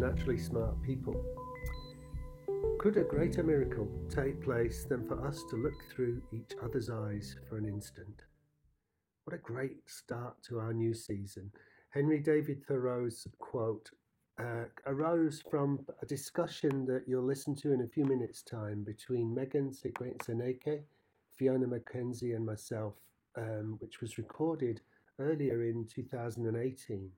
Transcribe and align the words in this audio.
naturally 0.00 0.38
smart 0.38 0.80
people. 0.82 1.14
Could 2.78 2.96
a 2.96 3.04
greater 3.04 3.42
miracle 3.42 3.86
take 4.08 4.42
place 4.42 4.84
than 4.84 5.06
for 5.06 5.26
us 5.26 5.44
to 5.50 5.56
look 5.56 5.74
through 5.92 6.22
each 6.32 6.52
other's 6.62 6.88
eyes 6.88 7.36
for 7.46 7.58
an 7.58 7.66
instant? 7.66 8.24
What 9.24 9.36
a 9.36 9.38
great 9.38 9.90
start 9.90 10.42
to 10.44 10.58
our 10.58 10.72
new 10.72 10.94
season. 10.94 11.52
Henry 11.90 12.18
David 12.18 12.64
Thoreau's 12.66 13.26
quote 13.38 13.90
uh, 14.40 14.64
arose 14.86 15.42
from 15.50 15.80
a 16.00 16.06
discussion 16.06 16.86
that 16.86 17.04
you'll 17.06 17.22
listen 17.22 17.54
to 17.56 17.72
in 17.74 17.82
a 17.82 17.88
few 17.88 18.06
minutes' 18.06 18.42
time 18.42 18.82
between 18.82 19.34
Megan 19.34 19.70
Seneque, 19.70 20.82
Fiona 21.36 21.66
McKenzie, 21.66 22.34
and 22.34 22.46
myself, 22.46 22.94
um, 23.36 23.76
which 23.80 24.00
was 24.00 24.16
recorded 24.16 24.80
earlier 25.18 25.62
in 25.64 25.86
2018. 25.94 27.10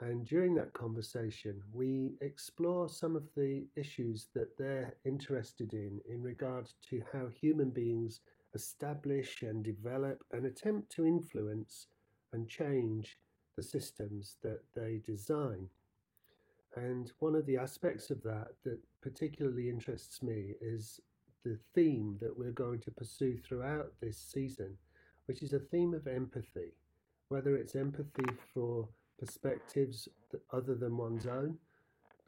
And 0.00 0.26
during 0.26 0.54
that 0.56 0.72
conversation, 0.72 1.62
we 1.72 2.16
explore 2.20 2.88
some 2.88 3.14
of 3.14 3.22
the 3.36 3.64
issues 3.76 4.26
that 4.34 4.56
they're 4.58 4.94
interested 5.04 5.72
in 5.72 6.00
in 6.08 6.22
regard 6.22 6.68
to 6.90 7.02
how 7.12 7.28
human 7.28 7.70
beings 7.70 8.20
establish 8.54 9.42
and 9.42 9.64
develop 9.64 10.24
and 10.32 10.46
attempt 10.46 10.90
to 10.92 11.06
influence 11.06 11.86
and 12.32 12.48
change 12.48 13.18
the 13.56 13.62
systems 13.62 14.36
that 14.42 14.60
they 14.74 15.00
design. 15.06 15.68
And 16.76 17.12
one 17.20 17.36
of 17.36 17.46
the 17.46 17.56
aspects 17.56 18.10
of 18.10 18.22
that 18.24 18.48
that 18.64 18.80
particularly 19.00 19.68
interests 19.68 20.22
me 20.22 20.54
is 20.60 21.00
the 21.44 21.58
theme 21.74 22.18
that 22.20 22.36
we're 22.36 22.50
going 22.50 22.80
to 22.80 22.90
pursue 22.90 23.38
throughout 23.38 23.92
this 24.00 24.18
season, 24.18 24.76
which 25.26 25.42
is 25.42 25.52
a 25.52 25.58
theme 25.58 25.94
of 25.94 26.08
empathy, 26.08 26.72
whether 27.28 27.56
it's 27.56 27.76
empathy 27.76 28.24
for 28.52 28.88
perspectives 29.18 30.08
other 30.52 30.74
than 30.74 30.96
one's 30.96 31.26
own, 31.26 31.56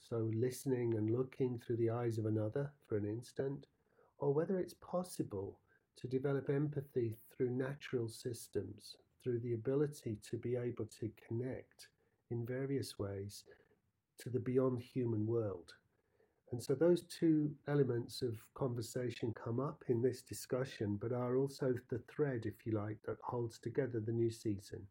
so 0.08 0.30
listening 0.34 0.94
and 0.94 1.10
looking 1.10 1.58
through 1.58 1.76
the 1.76 1.90
eyes 1.90 2.18
of 2.18 2.26
another 2.26 2.70
for 2.86 2.96
an 2.96 3.04
instant, 3.04 3.66
or 4.18 4.32
whether 4.32 4.58
it's 4.58 4.74
possible 4.74 5.58
to 5.96 6.06
develop 6.06 6.48
empathy 6.48 7.16
through 7.34 7.50
natural 7.50 8.08
systems, 8.08 8.96
through 9.22 9.40
the 9.40 9.54
ability 9.54 10.18
to 10.30 10.36
be 10.36 10.56
able 10.56 10.86
to 11.00 11.10
connect 11.26 11.88
in 12.30 12.46
various 12.46 12.98
ways 12.98 13.44
to 14.18 14.30
the 14.30 14.40
beyond 14.40 14.80
human 14.80 15.26
world. 15.26 15.74
And 16.52 16.62
so 16.62 16.74
those 16.74 17.02
two 17.02 17.50
elements 17.66 18.22
of 18.22 18.38
conversation 18.54 19.34
come 19.34 19.58
up 19.58 19.82
in 19.88 20.00
this 20.00 20.22
discussion, 20.22 20.96
but 21.00 21.12
are 21.12 21.36
also 21.36 21.74
the 21.90 21.98
thread, 22.08 22.46
if 22.46 22.64
you 22.64 22.72
like, 22.72 22.98
that 23.06 23.16
holds 23.22 23.58
together 23.58 23.98
the 23.98 24.12
new 24.12 24.30
season. 24.30 24.86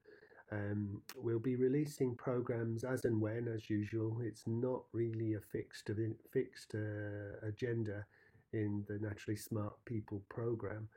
Um, 0.51 1.01
we'll 1.15 1.39
be 1.39 1.55
releasing 1.55 2.15
programs 2.15 2.83
as 2.83 3.05
and 3.05 3.19
when, 3.19 3.47
as 3.47 3.69
usual. 3.69 4.19
It's 4.21 4.43
not 4.45 4.83
really 4.93 5.33
a 5.33 5.39
fixed 5.39 5.89
fixed 6.31 6.75
uh, 6.75 7.47
agenda 7.47 8.05
in 8.53 8.83
the 8.87 8.99
Naturally 8.99 9.37
Smart 9.37 9.73
People 9.85 10.21
program 10.29 10.87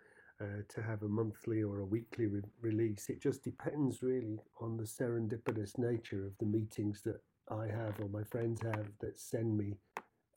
uh, 0.41 0.63
to 0.69 0.83
have 0.83 1.03
a 1.03 1.09
monthly 1.09 1.63
or 1.63 1.81
a 1.81 1.85
weekly 1.85 2.27
re- 2.27 2.43
release. 2.61 3.09
It 3.09 3.21
just 3.21 3.43
depends 3.43 4.03
really 4.03 4.39
on 4.61 4.77
the 4.77 4.85
serendipitous 4.85 5.79
nature 5.79 6.27
of 6.27 6.37
the 6.39 6.47
meetings 6.47 7.03
that 7.03 7.21
I 7.51 7.67
have 7.67 7.99
or 8.01 8.09
my 8.09 8.23
friends 8.25 8.61
have 8.63 8.87
that 9.01 9.19
send 9.19 9.57
me 9.57 9.75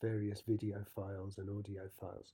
various 0.02 0.42
video 0.48 0.84
files 0.96 1.38
and 1.38 1.50
audio 1.50 1.84
files. 2.00 2.34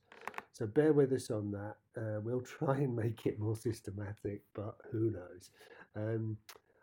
So 0.52 0.66
bear 0.66 0.92
with 0.92 1.12
us 1.12 1.30
on 1.30 1.50
that. 1.52 1.76
Uh, 1.96 2.20
we'll 2.20 2.40
try 2.58 2.76
and 2.78 2.96
make 2.96 3.26
it 3.26 3.38
more 3.38 3.56
systematic, 3.56 4.42
but 4.54 4.76
who 4.90 5.10
knows. 5.10 5.50
Um, 5.96 6.38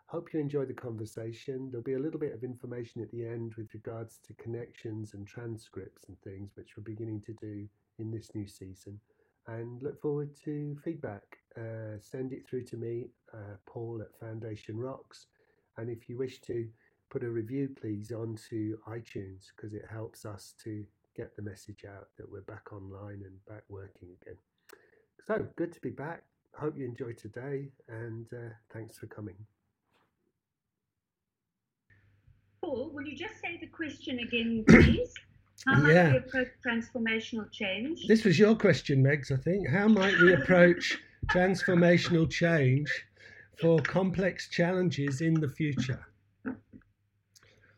Hope 0.08 0.32
you 0.32 0.38
enjoyed 0.38 0.68
the 0.68 0.74
conversation. 0.74 1.68
There'll 1.68 1.82
be 1.82 1.94
a 1.94 1.98
little 1.98 2.20
bit 2.20 2.32
of 2.32 2.44
information 2.44 3.02
at 3.02 3.10
the 3.10 3.26
end 3.26 3.54
with 3.56 3.74
regards 3.74 4.20
to 4.26 4.34
connections 4.34 5.14
and 5.14 5.26
transcripts 5.26 6.04
and 6.06 6.16
things, 6.20 6.52
which 6.54 6.76
we're 6.76 6.84
beginning 6.84 7.22
to 7.22 7.32
do 7.32 7.66
in 7.98 8.12
this 8.12 8.32
new 8.32 8.46
season. 8.46 9.00
And 9.48 9.82
look 9.82 10.00
forward 10.00 10.30
to 10.44 10.76
feedback. 10.84 11.38
Uh, 11.56 11.98
send 12.00 12.32
it 12.32 12.46
through 12.48 12.64
to 12.64 12.76
me, 12.76 13.06
uh, 13.34 13.56
Paul 13.66 14.00
at 14.00 14.16
Foundation 14.20 14.76
Rocks. 14.76 15.26
And 15.76 15.90
if 15.90 16.08
you 16.08 16.16
wish 16.16 16.40
to 16.42 16.68
put 17.10 17.24
a 17.24 17.28
review, 17.28 17.74
please, 17.80 18.12
onto 18.12 18.78
iTunes 18.88 19.46
because 19.56 19.74
it 19.74 19.86
helps 19.90 20.24
us 20.24 20.54
to 20.62 20.84
get 21.16 21.34
the 21.34 21.42
message 21.42 21.84
out 21.84 22.08
that 22.16 22.30
we're 22.30 22.42
back 22.42 22.72
online 22.72 23.22
and 23.24 23.44
back 23.48 23.64
working 23.68 24.10
again. 24.22 24.36
So 25.26 25.48
good 25.56 25.72
to 25.72 25.80
be 25.80 25.90
back. 25.90 26.22
Hope 26.54 26.76
you 26.76 26.84
enjoyed 26.84 27.18
today 27.18 27.70
and 27.88 28.26
uh, 28.32 28.50
thanks 28.72 28.98
for 28.98 29.06
coming. 29.06 29.34
Paul, 32.76 32.90
will 32.92 33.06
you 33.06 33.16
just 33.16 33.40
say 33.40 33.56
the 33.58 33.68
question 33.68 34.18
again, 34.18 34.62
please? 34.68 35.14
How 35.66 35.80
might 35.80 35.94
yeah. 35.94 36.10
we 36.10 36.18
approach 36.18 36.48
transformational 36.64 37.50
change? 37.50 38.06
This 38.06 38.24
was 38.24 38.38
your 38.38 38.54
question, 38.54 39.02
Megs, 39.02 39.32
I 39.32 39.36
think. 39.36 39.66
How 39.66 39.88
might 39.88 40.18
we 40.18 40.34
approach 40.34 40.98
transformational 41.30 42.30
change 42.30 42.92
for 43.58 43.80
complex 43.80 44.50
challenges 44.50 45.22
in 45.22 45.40
the 45.40 45.48
future? 45.48 46.06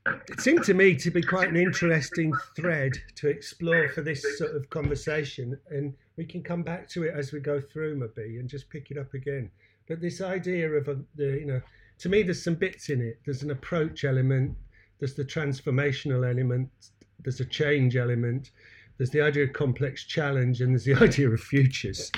It 0.06 0.40
seemed 0.40 0.64
to 0.64 0.74
me 0.74 0.96
to 0.96 1.12
be 1.12 1.22
quite 1.22 1.48
an 1.48 1.56
interesting 1.56 2.32
thread 2.56 2.94
to 3.16 3.28
explore 3.28 3.90
for 3.90 4.00
this 4.00 4.24
sort 4.36 4.56
of 4.56 4.68
conversation, 4.68 5.56
and 5.70 5.94
we 6.16 6.24
can 6.24 6.42
come 6.42 6.64
back 6.64 6.88
to 6.88 7.04
it 7.04 7.14
as 7.14 7.30
we 7.30 7.38
go 7.38 7.60
through, 7.60 7.94
maybe, 7.94 8.38
and 8.38 8.48
just 8.48 8.68
pick 8.68 8.90
it 8.90 8.98
up 8.98 9.14
again. 9.14 9.48
But 9.86 10.00
this 10.00 10.20
idea 10.20 10.68
of 10.70 10.88
a, 10.88 10.98
the, 11.14 11.38
you 11.38 11.46
know, 11.46 11.60
to 11.98 12.08
me, 12.08 12.22
there's 12.22 12.42
some 12.42 12.56
bits 12.56 12.88
in 12.88 13.00
it. 13.00 13.20
There's 13.24 13.42
an 13.42 13.50
approach 13.50 14.04
element, 14.04 14.56
there's 14.98 15.14
the 15.14 15.24
transformational 15.24 16.28
element, 16.28 16.68
there's 17.22 17.40
a 17.40 17.44
change 17.44 17.96
element, 17.96 18.50
there's 18.96 19.10
the 19.10 19.20
idea 19.20 19.44
of 19.44 19.52
complex 19.52 20.04
challenge, 20.04 20.60
and 20.60 20.72
there's 20.72 20.84
the 20.84 20.94
idea 21.02 21.30
of 21.30 21.40
futures. 21.40 22.10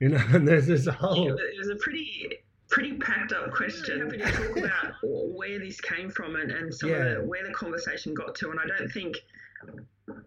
You 0.00 0.10
know, 0.10 0.22
and 0.30 0.46
there's, 0.46 0.66
there's 0.66 0.86
a 0.86 0.92
whole. 0.92 1.32
it 1.32 1.58
was 1.58 1.68
a 1.68 1.76
pretty 1.76 2.28
pretty 2.70 2.94
packed 2.94 3.32
up 3.32 3.52
question. 3.52 4.00
Happy 4.00 4.18
to 4.18 4.32
talk 4.32 4.56
about 4.56 4.94
where 5.02 5.60
this 5.60 5.80
came 5.80 6.10
from 6.10 6.34
and, 6.34 6.50
and 6.50 6.74
some 6.74 6.90
yeah. 6.90 6.96
of 6.96 7.22
the, 7.22 7.28
where 7.28 7.46
the 7.46 7.54
conversation 7.54 8.14
got 8.14 8.34
to, 8.36 8.50
and 8.50 8.58
I 8.58 8.66
don't 8.66 8.90
think. 8.90 9.16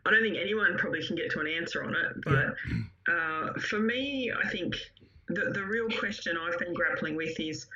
I 0.06 0.10
don't 0.10 0.24
think 0.24 0.38
anyone 0.42 0.76
probably 0.78 1.06
can 1.06 1.16
get 1.16 1.30
to 1.32 1.40
an 1.40 1.48
answer 1.48 1.84
on 1.84 1.94
it, 1.94 2.14
but 2.24 2.56
yeah. 3.08 3.14
uh, 3.14 3.54
for 3.60 3.78
me, 3.78 4.32
I 4.32 4.48
think 4.50 4.74
the, 5.28 5.52
the 5.52 5.64
real 5.64 5.88
question 5.88 6.36
I've 6.36 6.58
been 6.58 6.74
grappling 6.74 7.16
with 7.16 7.40
is 7.40 7.68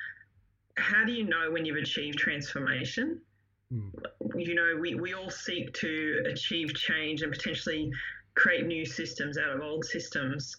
how 0.76 1.04
do 1.04 1.12
you 1.12 1.24
know 1.24 1.50
when 1.52 1.64
you've 1.64 1.76
achieved 1.76 2.18
transformation? 2.18 3.20
You 4.34 4.54
know, 4.54 4.76
we, 4.80 4.94
we 4.94 5.14
all 5.14 5.30
seek 5.30 5.72
to 5.74 6.24
achieve 6.30 6.74
change 6.74 7.22
and 7.22 7.32
potentially 7.32 7.90
create 8.34 8.66
new 8.66 8.84
systems 8.84 9.38
out 9.38 9.50
of 9.50 9.62
old 9.62 9.84
systems. 9.84 10.56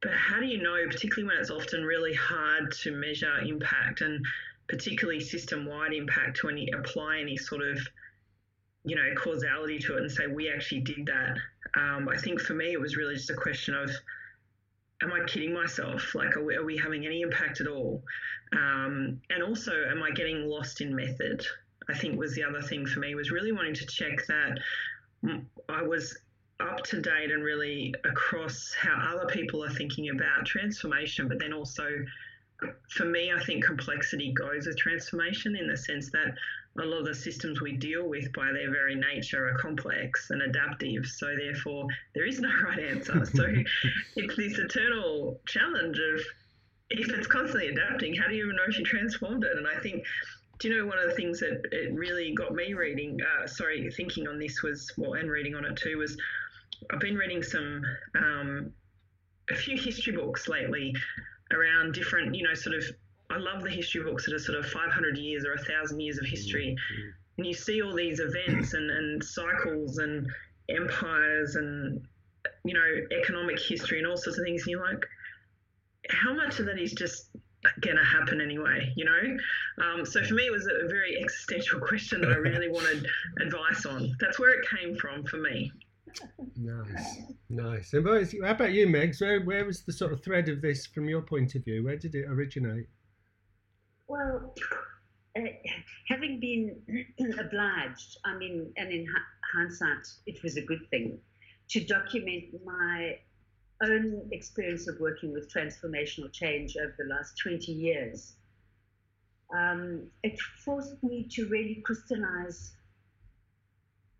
But 0.00 0.12
how 0.12 0.38
do 0.38 0.46
you 0.46 0.62
know, 0.62 0.76
particularly 0.86 1.24
when 1.28 1.38
it's 1.38 1.50
often 1.50 1.82
really 1.84 2.14
hard 2.14 2.72
to 2.82 2.92
measure 2.92 3.38
impact 3.38 4.00
and 4.00 4.24
particularly 4.68 5.20
system 5.20 5.66
wide 5.66 5.92
impact 5.92 6.36
to 6.38 6.48
any 6.48 6.70
apply 6.70 7.18
any 7.20 7.36
sort 7.36 7.62
of 7.62 7.78
you 8.84 8.94
know 8.94 9.14
causality 9.16 9.78
to 9.78 9.96
it 9.96 10.02
and 10.02 10.10
say 10.10 10.26
we 10.26 10.50
actually 10.50 10.82
did 10.82 11.06
that. 11.06 11.36
Um, 11.76 12.08
i 12.08 12.16
think 12.16 12.40
for 12.40 12.54
me 12.54 12.72
it 12.72 12.80
was 12.80 12.96
really 12.96 13.14
just 13.14 13.30
a 13.30 13.34
question 13.34 13.74
of 13.74 13.90
am 15.02 15.12
i 15.12 15.24
kidding 15.26 15.52
myself? 15.52 16.14
Like 16.14 16.36
are 16.36 16.44
we, 16.44 16.54
are 16.54 16.64
we 16.64 16.76
having 16.76 17.06
any 17.06 17.22
impact 17.22 17.60
at 17.60 17.66
all? 17.66 18.02
Um, 18.52 19.20
and 19.30 19.42
also 19.42 19.72
am 19.90 20.02
i 20.02 20.10
getting 20.10 20.46
lost 20.46 20.80
in 20.80 20.94
method 20.94 21.44
I 21.88 21.96
think 21.96 22.18
was 22.18 22.34
the 22.34 22.44
other 22.44 22.60
thing 22.60 22.86
for 22.86 23.00
me 23.00 23.14
was 23.14 23.30
really 23.30 23.52
wanting 23.52 23.74
to 23.74 23.86
check 23.86 24.26
that 24.26 24.58
I 25.68 25.82
was 25.82 26.16
up 26.60 26.82
to 26.84 27.00
date 27.00 27.30
and 27.30 27.42
really 27.42 27.94
across 28.04 28.74
how 28.74 29.14
other 29.14 29.26
people 29.26 29.64
are 29.64 29.70
thinking 29.70 30.10
about 30.10 30.44
transformation, 30.44 31.28
but 31.28 31.38
then 31.38 31.52
also 31.52 31.88
for 32.90 33.04
me, 33.04 33.32
I 33.32 33.42
think 33.44 33.64
complexity 33.64 34.32
goes 34.32 34.66
with 34.66 34.76
transformation 34.76 35.56
in 35.56 35.68
the 35.68 35.76
sense 35.76 36.10
that 36.10 36.34
a 36.78 36.84
lot 36.84 37.00
of 37.00 37.06
the 37.06 37.14
systems 37.14 37.60
we 37.60 37.76
deal 37.76 38.08
with 38.08 38.32
by 38.32 38.52
their 38.52 38.70
very 38.70 38.94
nature 38.94 39.48
are 39.48 39.54
complex 39.58 40.30
and 40.30 40.42
adaptive. 40.42 41.06
So 41.06 41.34
therefore, 41.36 41.86
there 42.14 42.26
is 42.26 42.40
no 42.40 42.50
right 42.64 42.80
answer. 42.80 43.24
So 43.24 43.46
it's 44.16 44.36
this 44.36 44.58
eternal 44.58 45.40
challenge 45.46 45.98
of 45.98 46.20
if 46.90 47.08
it's 47.10 47.26
constantly 47.26 47.68
adapting, 47.68 48.14
how 48.14 48.28
do 48.28 48.34
you 48.34 48.44
even 48.44 48.56
know 48.56 48.62
if 48.66 48.78
you 48.78 48.84
transformed 48.84 49.44
it? 49.44 49.56
And 49.56 49.66
I 49.68 49.78
think 49.80 50.04
do 50.58 50.68
you 50.68 50.76
know 50.76 50.86
one 50.86 50.98
of 50.98 51.08
the 51.08 51.14
things 51.14 51.40
that 51.40 51.62
it 51.70 51.94
really 51.94 52.34
got 52.34 52.52
me 52.52 52.74
reading, 52.74 53.18
uh, 53.22 53.46
sorry, 53.46 53.90
thinking 53.90 54.26
on 54.26 54.38
this 54.38 54.62
was, 54.62 54.90
well, 54.96 55.14
and 55.14 55.30
reading 55.30 55.54
on 55.54 55.64
it 55.64 55.76
too, 55.76 55.98
was 55.98 56.16
I've 56.92 57.00
been 57.00 57.16
reading 57.16 57.42
some, 57.42 57.82
um, 58.16 58.72
a 59.50 59.54
few 59.54 59.76
history 59.76 60.16
books 60.16 60.48
lately 60.48 60.94
around 61.52 61.94
different, 61.94 62.34
you 62.34 62.42
know, 62.42 62.54
sort 62.54 62.76
of, 62.76 62.84
I 63.30 63.38
love 63.38 63.62
the 63.62 63.70
history 63.70 64.02
books 64.02 64.26
that 64.26 64.34
are 64.34 64.38
sort 64.38 64.58
of 64.58 64.66
500 64.66 65.16
years 65.16 65.44
or 65.44 65.54
1,000 65.54 66.00
years 66.00 66.18
of 66.18 66.26
history. 66.26 66.74
Mm-hmm. 66.76 67.08
And 67.38 67.46
you 67.46 67.54
see 67.54 67.82
all 67.82 67.94
these 67.94 68.20
events 68.20 68.74
and, 68.74 68.90
and 68.90 69.22
cycles 69.22 69.98
and 69.98 70.26
empires 70.68 71.54
and, 71.54 72.00
you 72.64 72.74
know, 72.74 73.16
economic 73.16 73.60
history 73.60 73.98
and 73.98 74.08
all 74.08 74.16
sorts 74.16 74.38
of 74.38 74.44
things. 74.44 74.62
And 74.62 74.72
you're 74.72 74.84
like, 74.84 75.06
how 76.10 76.34
much 76.34 76.58
of 76.58 76.66
that 76.66 76.78
is 76.78 76.92
just 76.92 77.28
going 77.80 77.96
to 77.96 78.04
happen 78.04 78.40
anyway, 78.40 78.92
you 78.96 79.04
know? 79.04 79.84
Um, 79.84 80.06
so 80.06 80.22
for 80.24 80.34
me, 80.34 80.46
it 80.46 80.52
was 80.52 80.66
a 80.66 80.88
very 80.88 81.20
existential 81.22 81.80
question 81.80 82.20
that 82.20 82.30
I 82.30 82.36
really 82.36 82.68
wanted 82.70 83.06
advice 83.40 83.86
on. 83.86 84.14
That's 84.20 84.38
where 84.38 84.50
it 84.50 84.66
came 84.68 84.96
from 84.96 85.24
for 85.24 85.38
me. 85.38 85.72
Nice, 86.56 87.22
nice. 87.48 87.92
And 87.92 88.06
how 88.44 88.52
about 88.52 88.72
you, 88.72 88.86
Megs? 88.86 89.20
Where, 89.20 89.40
where 89.42 89.64
was 89.64 89.82
the 89.82 89.92
sort 89.92 90.12
of 90.12 90.22
thread 90.24 90.48
of 90.48 90.62
this 90.62 90.86
from 90.86 91.08
your 91.08 91.22
point 91.22 91.54
of 91.54 91.64
view? 91.64 91.84
Where 91.84 91.96
did 91.96 92.14
it 92.14 92.26
originate? 92.28 92.86
Well, 94.08 94.54
uh, 95.36 95.42
having 96.08 96.40
been 96.40 96.76
obliged, 97.38 98.16
I 98.24 98.36
mean, 98.36 98.72
and 98.76 98.90
in 98.90 99.06
hindsight, 99.54 100.06
it 100.26 100.42
was 100.42 100.56
a 100.56 100.62
good 100.62 100.88
thing 100.90 101.18
to 101.70 101.84
document 101.84 102.44
my 102.64 103.18
own 103.82 104.28
experience 104.32 104.88
of 104.88 104.98
working 105.00 105.32
with 105.32 105.52
transformational 105.52 106.32
change 106.32 106.76
over 106.76 106.94
the 106.98 107.04
last 107.04 107.38
20 107.38 107.72
years. 107.72 108.34
Um, 109.54 110.08
it 110.22 110.38
forced 110.64 111.02
me 111.02 111.26
to 111.30 111.48
really 111.48 111.82
crystallize 111.84 112.72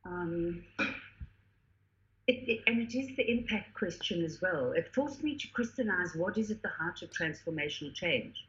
um, 0.05 0.63
it, 2.29 2.47
it, 2.47 2.61
and 2.67 2.81
it 2.81 2.95
is 2.95 3.17
the 3.17 3.31
impact 3.31 3.75
question 3.75 4.23
as 4.23 4.41
well. 4.41 4.73
It 4.73 4.93
forced 4.95 5.25
me 5.25 5.37
to 5.37 5.49
crystallize 5.49 6.15
what 6.15 6.37
is 6.37 6.51
at 6.51 6.61
the 6.63 6.69
heart 6.69 7.01
of 7.03 7.11
transformational 7.11 7.95
change. 7.95 8.47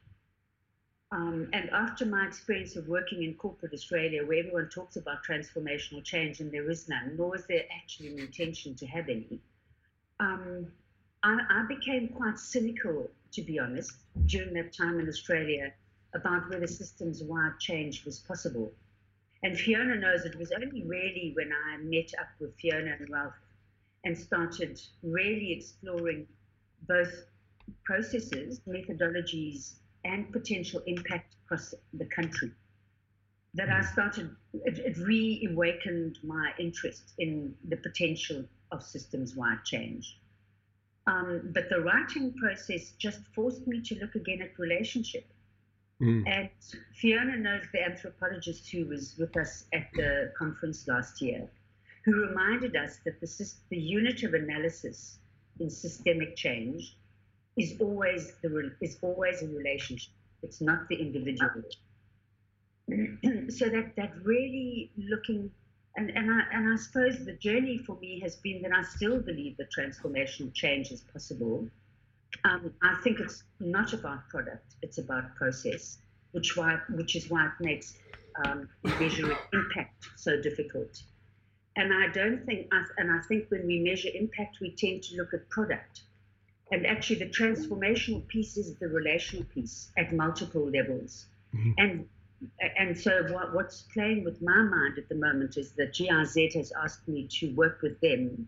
Um, 1.11 1.49
and 1.53 1.69
after 1.71 2.05
my 2.05 2.27
experience 2.27 2.75
of 2.75 2.87
working 2.87 3.23
in 3.23 3.33
corporate 3.35 3.73
Australia, 3.73 4.25
where 4.25 4.39
everyone 4.39 4.69
talks 4.69 4.97
about 4.97 5.23
transformational 5.27 6.03
change 6.03 6.39
and 6.39 6.51
there 6.51 6.69
is 6.69 6.87
none, 6.87 7.15
nor 7.17 7.35
is 7.35 7.45
there 7.47 7.63
actually 7.75 8.09
an 8.09 8.19
intention 8.19 8.75
to 8.75 8.85
have 8.85 9.09
any, 9.09 9.39
um, 10.19 10.67
I, 11.23 11.39
I, 11.49 11.65
became 11.67 12.09
quite 12.09 12.39
cynical, 12.39 13.09
to 13.33 13.41
be 13.41 13.59
honest, 13.59 13.93
during 14.25 14.53
that 14.53 14.73
time 14.73 14.99
in 14.99 15.07
Australia 15.07 15.73
about 16.13 16.49
whether 16.49 16.67
systems 16.67 17.23
wide 17.23 17.59
change 17.59 18.05
was 18.05 18.19
possible. 18.19 18.71
And 19.43 19.57
Fiona 19.57 19.95
knows 19.95 20.25
it 20.25 20.37
was 20.37 20.51
only 20.51 20.83
really 20.83 21.33
when 21.35 21.51
I 21.51 21.77
met 21.77 22.11
up 22.19 22.27
with 22.39 22.55
Fiona 22.55 22.95
and 22.99 23.09
Ralph 23.09 23.39
and 24.03 24.17
started 24.17 24.81
really 25.03 25.51
exploring 25.51 26.27
both 26.87 27.25
processes, 27.83 28.61
methodologies, 28.67 29.73
and 30.05 30.31
potential 30.31 30.81
impact 30.87 31.35
across 31.45 31.73
the 31.93 32.05
country 32.05 32.51
that 33.53 33.69
I 33.69 33.81
started, 33.81 34.35
it, 34.53 34.79
it 34.79 34.97
reawakened 34.97 36.19
my 36.23 36.51
interest 36.59 37.13
in 37.17 37.55
the 37.67 37.77
potential 37.77 38.45
of 38.71 38.83
systems 38.83 39.35
wide 39.35 39.63
change. 39.65 40.19
Um, 41.09 41.51
but 41.53 41.69
the 41.69 41.81
writing 41.81 42.33
process 42.33 42.91
just 42.99 43.21
forced 43.33 43.65
me 43.67 43.81
to 43.81 43.95
look 43.95 44.13
again 44.15 44.41
at 44.41 44.57
relationship. 44.59 45.25
Mm. 46.01 46.23
And 46.27 46.49
Fiona 46.93 47.35
knows 47.35 47.63
the 47.73 47.83
anthropologist 47.83 48.69
who 48.69 48.85
was 48.85 49.15
with 49.17 49.35
us 49.35 49.65
at 49.73 49.87
the 49.95 50.31
conference 50.37 50.87
last 50.87 51.21
year 51.21 51.49
who 52.05 52.13
reminded 52.27 52.75
us 52.75 52.99
that 53.05 53.19
the, 53.19 53.53
the 53.69 53.77
unit 53.77 54.23
of 54.23 54.33
analysis 54.33 55.19
in 55.59 55.69
systemic 55.69 56.35
change 56.35 56.95
is 57.57 57.75
always 57.79 58.33
the 58.41 58.71
is 58.81 58.97
always 59.01 59.41
a 59.41 59.47
relationship. 59.47 60.13
It's 60.41 60.61
not 60.61 60.87
the 60.87 60.95
individual. 60.95 61.63
so 63.49 63.65
that 63.69 63.95
that 63.97 64.13
really 64.23 64.91
looking 64.97 65.51
and, 65.99 66.11
and 66.15 66.31
I 66.31 66.41
and 66.53 66.73
I 66.73 66.77
suppose 66.77 67.25
the 67.25 67.33
journey 67.33 67.77
for 67.77 67.97
me 67.99 68.21
has 68.21 68.37
been 68.37 68.61
that 68.61 68.71
I 68.73 68.83
still 68.83 69.19
believe 69.19 69.57
that 69.57 69.67
transformational 69.77 70.53
change 70.53 70.91
is 70.91 71.01
possible. 71.01 71.67
Um, 72.45 72.73
I 72.81 72.95
think 73.03 73.19
it's 73.19 73.43
not 73.59 73.91
about 73.91 74.29
product; 74.29 74.75
it's 74.81 74.97
about 74.97 75.35
process, 75.35 75.97
which 76.31 76.55
why 76.55 76.79
which 76.89 77.15
is 77.17 77.29
why 77.29 77.47
it 77.47 77.51
makes 77.59 77.97
um, 78.45 78.69
measuring 78.83 79.35
impact 79.51 80.07
so 80.15 80.41
difficult. 80.41 81.03
And 81.75 81.93
I 81.93 82.07
don't 82.13 82.45
think, 82.45 82.67
and 82.97 83.11
I 83.11 83.19
think 83.27 83.49
when 83.49 83.67
we 83.67 83.79
measure 83.79 84.09
impact, 84.13 84.57
we 84.61 84.71
tend 84.71 85.03
to 85.03 85.17
look 85.17 85.33
at 85.33 85.49
product. 85.49 86.01
And 86.71 86.85
actually, 86.85 87.19
the 87.19 87.29
transformational 87.29 88.25
piece 88.27 88.55
is 88.57 88.75
the 88.75 88.87
relational 88.87 89.45
piece 89.53 89.91
at 89.97 90.13
multiple 90.13 90.69
levels. 90.69 91.25
Mm-hmm. 91.55 91.71
And 91.77 92.07
and 92.77 92.97
so 92.97 93.23
what, 93.31 93.53
what's 93.53 93.83
playing 93.93 94.23
with 94.23 94.41
my 94.41 94.61
mind 94.61 94.97
at 94.97 95.09
the 95.09 95.15
moment 95.15 95.57
is 95.57 95.71
that 95.73 95.93
GIZ 95.93 96.53
has 96.53 96.71
asked 96.81 97.07
me 97.07 97.27
to 97.39 97.53
work 97.55 97.81
with 97.81 97.99
them 98.01 98.47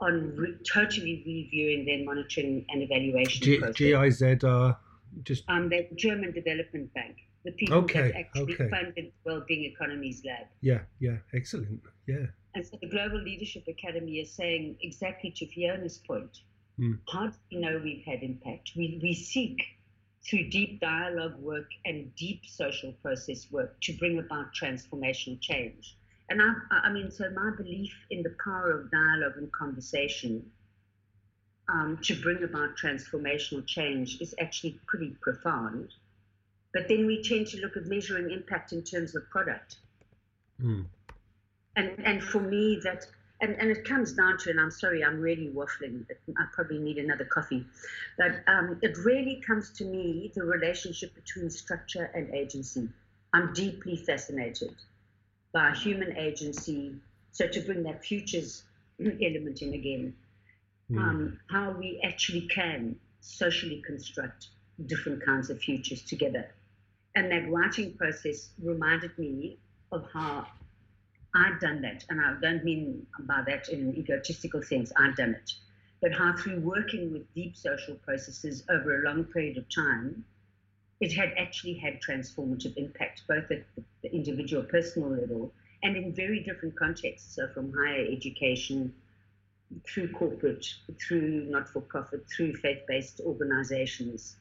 on 0.00 0.34
re- 0.36 0.56
totally 0.70 1.22
reviewing 1.26 1.84
their 1.84 2.04
monitoring 2.04 2.64
and 2.70 2.82
evaluation 2.82 3.42
G- 3.42 3.58
process. 3.58 3.76
GIZ 3.76 4.44
are 4.44 4.78
just 5.24 5.44
um, 5.48 5.68
the 5.68 5.86
German 5.96 6.32
Development 6.32 6.92
Bank 6.94 7.16
the 7.44 7.52
people 7.52 7.78
okay, 7.78 8.12
that 8.12 8.16
actually 8.16 8.54
okay. 8.54 8.68
funded 8.68 9.12
Wellbeing 9.24 9.64
Economies 9.64 10.22
Lab. 10.24 10.46
Yeah, 10.60 10.80
yeah, 11.00 11.16
excellent. 11.34 11.80
Yeah. 12.06 12.26
And 12.54 12.66
so 12.66 12.76
the 12.80 12.88
Global 12.88 13.20
Leadership 13.20 13.64
Academy 13.66 14.20
is 14.20 14.30
saying 14.30 14.76
exactly 14.80 15.30
to 15.36 15.46
Fiona's 15.46 15.98
point, 15.98 16.38
mm. 16.78 16.98
how 17.12 17.26
do 17.26 17.32
we 17.50 17.58
know 17.58 17.80
we've 17.82 18.04
had 18.04 18.22
impact? 18.22 18.72
We, 18.76 19.00
we 19.02 19.14
seek 19.14 19.56
through 20.24 20.48
deep 20.50 20.80
dialogue 20.80 21.36
work 21.38 21.68
and 21.84 22.14
deep 22.14 22.42
social 22.46 22.92
process 23.02 23.48
work 23.50 23.80
to 23.80 23.92
bring 23.94 24.18
about 24.18 24.54
transformational 24.54 25.40
change. 25.40 25.96
And 26.30 26.40
I, 26.40 26.52
I 26.70 26.92
mean, 26.92 27.10
so 27.10 27.28
my 27.30 27.50
belief 27.56 27.92
in 28.10 28.22
the 28.22 28.34
power 28.42 28.70
of 28.70 28.90
dialogue 28.90 29.36
and 29.36 29.52
conversation 29.52 30.50
um, 31.68 31.98
to 32.02 32.14
bring 32.22 32.42
about 32.42 32.76
transformational 32.76 33.66
change 33.66 34.20
is 34.20 34.34
actually 34.40 34.78
pretty 34.86 35.16
profound. 35.20 35.92
But 36.72 36.88
then 36.88 37.06
we 37.06 37.22
tend 37.22 37.48
to 37.48 37.58
look 37.58 37.76
at 37.76 37.86
measuring 37.86 38.30
impact 38.30 38.72
in 38.72 38.82
terms 38.82 39.14
of 39.14 39.28
product. 39.30 39.76
Mm. 40.62 40.86
And, 41.76 41.90
and 42.04 42.22
for 42.22 42.40
me, 42.40 42.80
that, 42.84 43.06
and, 43.42 43.56
and 43.58 43.70
it 43.70 43.84
comes 43.84 44.12
down 44.12 44.38
to, 44.38 44.50
and 44.50 44.60
I'm 44.60 44.70
sorry, 44.70 45.04
I'm 45.04 45.20
really 45.20 45.48
waffling, 45.48 46.06
I 46.38 46.44
probably 46.52 46.78
need 46.78 46.96
another 46.98 47.24
coffee, 47.24 47.66
but 48.16 48.36
um, 48.46 48.78
it 48.82 48.96
really 49.04 49.42
comes 49.44 49.70
to 49.72 49.84
me 49.84 50.30
the 50.34 50.44
relationship 50.44 51.12
between 51.14 51.50
structure 51.50 52.10
and 52.14 52.32
agency. 52.32 52.88
I'm 53.34 53.52
deeply 53.52 53.96
fascinated 53.96 54.76
by 55.52 55.72
human 55.72 56.16
agency. 56.16 56.94
So 57.32 57.48
to 57.48 57.60
bring 57.60 57.82
that 57.82 58.04
futures 58.04 58.62
element 59.00 59.60
in 59.60 59.74
again, 59.74 60.14
mm. 60.90 60.98
um, 60.98 61.38
how 61.50 61.72
we 61.72 62.00
actually 62.04 62.42
can 62.42 62.96
socially 63.20 63.82
construct 63.84 64.48
different 64.86 65.24
kinds 65.24 65.50
of 65.50 65.58
futures 65.58 66.02
together. 66.02 66.46
And 67.16 67.30
that 67.32 67.50
writing 67.50 67.94
process 67.94 68.50
reminded 68.62 69.18
me 69.18 69.58
of 69.90 70.06
how 70.12 70.46
I'd 71.34 71.58
done 71.60 71.82
that. 71.82 72.04
And 72.08 72.20
I 72.20 72.34
don't 72.40 72.64
mean 72.64 73.06
by 73.20 73.42
that 73.46 73.68
in 73.68 73.80
an 73.80 73.96
egotistical 73.96 74.62
sense, 74.62 74.92
I've 74.96 75.16
done 75.16 75.30
it. 75.30 75.52
But 76.00 76.12
how 76.12 76.36
through 76.36 76.60
working 76.60 77.12
with 77.12 77.32
deep 77.34 77.56
social 77.56 77.94
processes 77.94 78.64
over 78.68 79.02
a 79.02 79.04
long 79.04 79.24
period 79.24 79.56
of 79.56 79.64
time, 79.68 80.24
it 81.00 81.12
had 81.12 81.32
actually 81.38 81.74
had 81.74 82.00
transformative 82.00 82.76
impact, 82.76 83.22
both 83.28 83.50
at 83.50 83.64
the 84.02 84.12
individual 84.12 84.62
personal 84.62 85.10
level 85.10 85.52
and 85.82 85.96
in 85.96 86.12
very 86.12 86.40
different 86.40 86.76
contexts. 86.76 87.34
So 87.34 87.48
from 87.48 87.72
higher 87.72 88.06
education 88.10 88.94
through 89.86 90.12
corporate, 90.12 90.66
through 91.00 91.46
not 91.48 91.68
for 91.68 91.80
profit, 91.80 92.24
through 92.28 92.54
faith 92.56 92.82
based 92.86 93.20
organizations. 93.24 94.36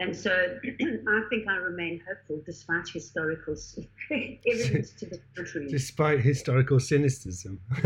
And 0.00 0.16
so 0.16 0.30
I 0.64 1.22
think 1.28 1.48
I 1.48 1.56
remain 1.56 2.00
hopeful 2.08 2.40
despite 2.46 2.88
historical 2.88 3.56
evidence 4.10 4.90
to 4.92 5.06
the 5.06 5.20
contrary. 5.34 5.68
Despite 5.68 6.20
historical 6.20 6.78
cynicism. 6.78 7.60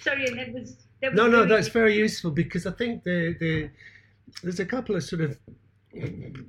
Sorry, 0.00 0.24
and 0.26 0.38
that 0.38 0.52
was. 0.54 0.76
That 1.02 1.12
was 1.12 1.16
no, 1.16 1.26
no, 1.26 1.44
that's 1.44 1.68
very 1.68 1.94
useful 1.96 2.30
because 2.30 2.66
I 2.66 2.72
think 2.72 3.04
the, 3.04 3.36
the, 3.38 3.70
there's 4.42 4.60
a 4.60 4.66
couple 4.66 4.96
of 4.96 5.04
sort 5.04 5.20
of 5.20 5.38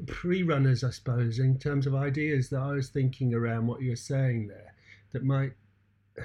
pre-runners, 0.08 0.84
I 0.84 0.92
suppose, 0.92 1.40
in 1.40 1.58
terms 1.58 1.88
of 1.88 1.96
ideas 1.96 2.50
that 2.50 2.60
I 2.60 2.72
was 2.74 2.90
thinking 2.90 3.34
around 3.34 3.68
what 3.68 3.82
you're 3.82 3.96
saying 3.96 4.48
there 4.48 4.74
that 5.14 5.24
might 5.24 5.54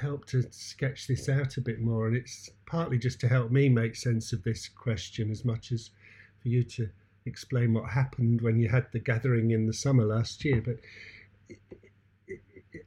help 0.00 0.26
to 0.26 0.42
sketch 0.50 1.06
this 1.06 1.28
out 1.28 1.56
a 1.56 1.60
bit 1.60 1.80
more. 1.80 2.06
And 2.06 2.16
it's 2.16 2.50
partly 2.66 2.98
just 2.98 3.20
to 3.20 3.28
help 3.28 3.50
me 3.50 3.68
make 3.68 3.96
sense 3.96 4.32
of 4.32 4.42
this 4.42 4.68
question 4.68 5.30
as 5.30 5.44
much 5.44 5.72
as 5.72 5.90
for 6.46 6.50
you 6.50 6.62
to 6.62 6.88
explain 7.24 7.74
what 7.74 7.90
happened 7.90 8.40
when 8.40 8.60
you 8.60 8.68
had 8.68 8.86
the 8.92 9.00
gathering 9.00 9.50
in 9.50 9.66
the 9.66 9.72
summer 9.72 10.04
last 10.04 10.44
year. 10.44 10.62
But 10.64 10.76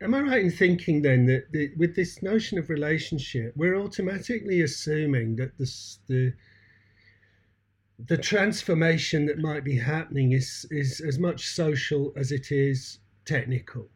am 0.02 0.16
I 0.16 0.22
right 0.22 0.42
in 0.46 0.50
thinking 0.50 1.02
then 1.02 1.26
that 1.26 1.52
the, 1.52 1.72
with 1.76 1.94
this 1.94 2.24
notion 2.24 2.58
of 2.58 2.70
relationship, 2.70 3.52
we're 3.58 3.76
automatically 3.76 4.62
assuming 4.62 5.36
that 5.36 5.58
this, 5.58 6.00
the 6.08 6.34
the 8.08 8.16
transformation 8.16 9.26
that 9.26 9.40
might 9.40 9.66
be 9.66 9.78
happening 9.78 10.32
is 10.32 10.66
is 10.72 11.02
as 11.02 11.20
much 11.20 11.48
social 11.48 12.14
as 12.16 12.32
it 12.32 12.50
is 12.50 13.00
technical. 13.26 13.90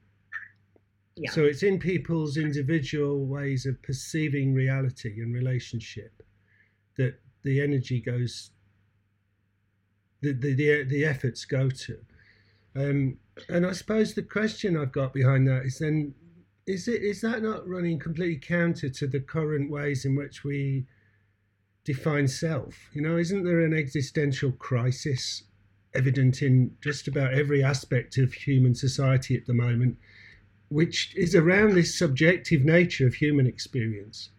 Yeah. 1.16 1.32
So 1.32 1.46
it's 1.46 1.64
in 1.64 1.80
people's 1.80 2.36
individual 2.36 3.26
ways 3.26 3.66
of 3.66 3.82
perceiving 3.82 4.54
reality 4.54 5.22
and 5.22 5.34
relationship 5.34 6.22
that 6.98 7.22
the 7.44 7.62
energy 7.62 8.02
goes 8.02 8.52
the 10.32 10.54
the 10.54 10.84
the, 10.84 11.06
efforts 11.06 11.46
go 11.46 11.70
to. 11.70 11.98
Um, 12.76 13.18
and 13.50 13.66
I 13.66 13.74
suppose 13.74 14.14
the 14.14 14.24
question 14.24 14.78
I've 14.78 14.92
got 14.92 15.14
behind 15.14 15.48
that 15.48 15.66
is 15.66 15.80
then 15.80 16.14
is 16.66 16.88
it 16.88 17.02
is 17.04 17.22
that 17.22 17.44
not 17.44 17.68
running 17.68 18.00
completely 18.00 18.38
counter 18.38 18.90
to 18.90 19.08
the 19.08 19.20
current 19.20 19.70
ways 19.70 20.06
in 20.06 20.16
which 20.16 20.44
we 20.44 20.86
define 21.84 22.28
self? 22.28 22.90
You 22.94 23.02
know, 23.02 23.18
isn't 23.18 23.44
there 23.44 23.62
an 23.62 23.74
existential 23.74 24.52
crisis 24.54 25.44
evident 25.94 26.42
in 26.42 26.76
just 26.82 27.08
about 27.08 27.34
every 27.34 27.64
aspect 27.64 28.18
of 28.18 28.34
human 28.34 28.74
society 28.74 29.36
at 29.36 29.46
the 29.46 29.54
moment, 29.54 29.98
which 30.70 31.14
is 31.16 31.36
around 31.36 31.76
this 31.76 31.98
subjective 31.98 32.64
nature 32.64 33.06
of 33.06 33.16
human 33.16 33.46
experience? 33.46 34.30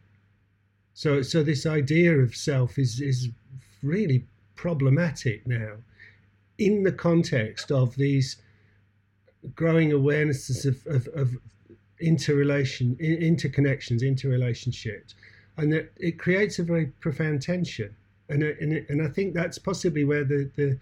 So, 0.94 1.22
so 1.22 1.42
this 1.42 1.66
idea 1.66 2.16
of 2.16 2.34
self 2.34 2.78
is 2.78 3.00
is 3.00 3.28
really 3.82 4.26
problematic 4.56 5.46
now, 5.46 5.74
in 6.58 6.82
the 6.82 6.92
context 6.92 7.70
of 7.72 7.96
these 7.96 8.36
growing 9.54 9.90
awarenesses 9.90 10.64
of, 10.64 10.86
of, 10.86 11.08
of 11.14 11.36
interrelation, 12.00 12.96
interconnections, 12.96 14.02
interrelationships, 14.02 15.14
and 15.56 15.72
that 15.72 15.92
it 15.96 16.18
creates 16.18 16.58
a 16.58 16.62
very 16.62 16.86
profound 17.00 17.42
tension. 17.42 17.94
And 18.28 18.42
and, 18.42 18.72
and 18.88 19.02
I 19.02 19.08
think 19.08 19.34
that's 19.34 19.58
possibly 19.58 20.04
where 20.04 20.24
the 20.24 20.50
the 20.56 20.78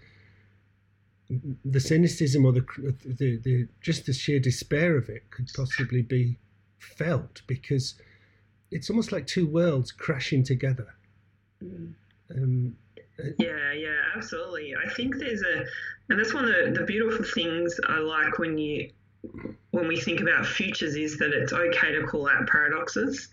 the 1.65 1.79
cynicism 1.79 2.45
or 2.45 2.51
the, 2.51 2.65
the 3.05 3.37
the 3.37 3.67
just 3.81 4.05
the 4.05 4.13
sheer 4.13 4.39
despair 4.39 4.95
of 4.97 5.09
it 5.09 5.29
could 5.29 5.49
possibly 5.53 6.01
be 6.01 6.37
felt 6.79 7.41
because 7.47 7.95
it's 8.71 8.89
almost 8.89 9.11
like 9.11 9.27
two 9.27 9.47
worlds 9.47 9.91
crashing 9.91 10.43
together. 10.43 10.93
Mm. 11.63 11.93
Um, 12.35 12.75
uh, 12.79 12.82
yeah, 13.37 13.71
yeah, 13.73 13.99
absolutely. 14.15 14.75
I 14.75 14.89
think 14.89 15.17
there's 15.17 15.41
a, 15.41 15.65
and 16.09 16.19
that's 16.19 16.33
one 16.33 16.45
of 16.45 16.51
the, 16.51 16.79
the 16.79 16.85
beautiful 16.85 17.25
things 17.25 17.79
I 17.87 17.99
like 17.99 18.39
when 18.39 18.57
you 18.57 18.89
when 19.71 19.87
we 19.87 19.99
think 19.99 20.19
about 20.19 20.45
futures 20.45 20.95
is 20.95 21.17
that 21.17 21.31
it's 21.31 21.53
okay 21.53 21.93
to 21.93 22.05
call 22.05 22.27
out 22.27 22.45
paradoxes. 22.47 23.29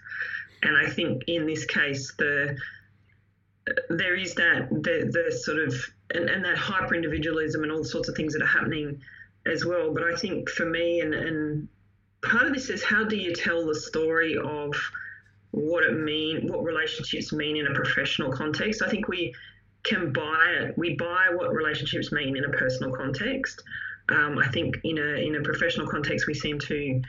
And 0.62 0.76
I 0.76 0.88
think 0.88 1.24
in 1.26 1.46
this 1.46 1.64
case, 1.64 2.12
the 2.18 2.56
there 3.88 4.16
is 4.16 4.34
that 4.34 4.68
the, 4.70 5.10
the 5.12 5.32
sort 5.36 5.58
of 5.58 5.74
and, 6.14 6.28
and 6.28 6.44
that 6.44 6.56
hyper 6.56 6.94
individualism 6.94 7.62
and 7.62 7.72
all 7.72 7.84
sorts 7.84 8.08
of 8.08 8.16
things 8.16 8.32
that 8.34 8.42
are 8.42 8.46
happening 8.46 9.00
as 9.46 9.64
well. 9.64 9.92
But 9.92 10.04
I 10.04 10.16
think 10.16 10.48
for 10.48 10.66
me 10.66 11.00
and, 11.00 11.14
and 11.14 11.68
part 12.22 12.46
of 12.46 12.54
this 12.54 12.68
is 12.68 12.82
how 12.82 13.04
do 13.04 13.16
you 13.16 13.34
tell 13.34 13.66
the 13.66 13.74
story 13.74 14.36
of 14.36 14.74
what 15.52 15.82
it 15.82 15.92
mean 15.92 16.46
what 16.46 16.62
relationships 16.62 17.32
mean 17.32 17.56
in 17.56 17.66
a 17.66 17.74
professional 17.74 18.30
context. 18.30 18.82
I 18.82 18.88
think 18.88 19.08
we 19.08 19.34
can 19.82 20.12
buy 20.12 20.56
it. 20.60 20.78
We 20.78 20.96
buy 20.96 21.28
what 21.34 21.52
relationships 21.52 22.12
mean 22.12 22.36
in 22.36 22.44
a 22.44 22.50
personal 22.50 22.92
context. 22.92 23.62
Um, 24.08 24.38
I 24.38 24.48
think 24.48 24.80
in 24.84 24.98
a 24.98 25.26
in 25.26 25.36
a 25.36 25.42
professional 25.42 25.86
context, 25.86 26.26
we 26.26 26.34
seem 26.34 26.58
to 26.60 27.00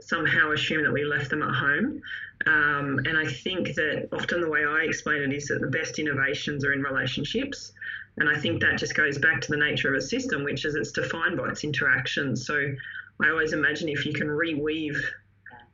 somehow 0.00 0.52
assume 0.52 0.84
that 0.84 0.92
we 0.92 1.04
left 1.04 1.30
them 1.30 1.42
at 1.42 1.54
home. 1.54 2.00
Um, 2.46 3.00
and 3.04 3.18
I 3.18 3.26
think 3.26 3.74
that 3.74 4.08
often 4.12 4.40
the 4.40 4.48
way 4.48 4.64
I 4.64 4.84
explain 4.84 5.22
it 5.22 5.32
is 5.32 5.46
that 5.48 5.60
the 5.60 5.66
best 5.66 5.98
innovations 5.98 6.64
are 6.64 6.72
in 6.72 6.82
relationships. 6.82 7.72
And 8.16 8.28
I 8.28 8.36
think 8.38 8.60
that 8.62 8.78
just 8.78 8.94
goes 8.94 9.18
back 9.18 9.40
to 9.42 9.50
the 9.50 9.56
nature 9.56 9.88
of 9.88 9.96
a 9.96 10.00
system, 10.00 10.44
which 10.44 10.64
is 10.64 10.74
it's 10.74 10.92
defined 10.92 11.36
by 11.36 11.48
its 11.50 11.64
interactions. 11.64 12.46
So 12.46 12.74
I 13.20 13.30
always 13.30 13.52
imagine 13.52 13.88
if 13.88 14.06
you 14.06 14.12
can 14.12 14.28
reweave 14.28 14.96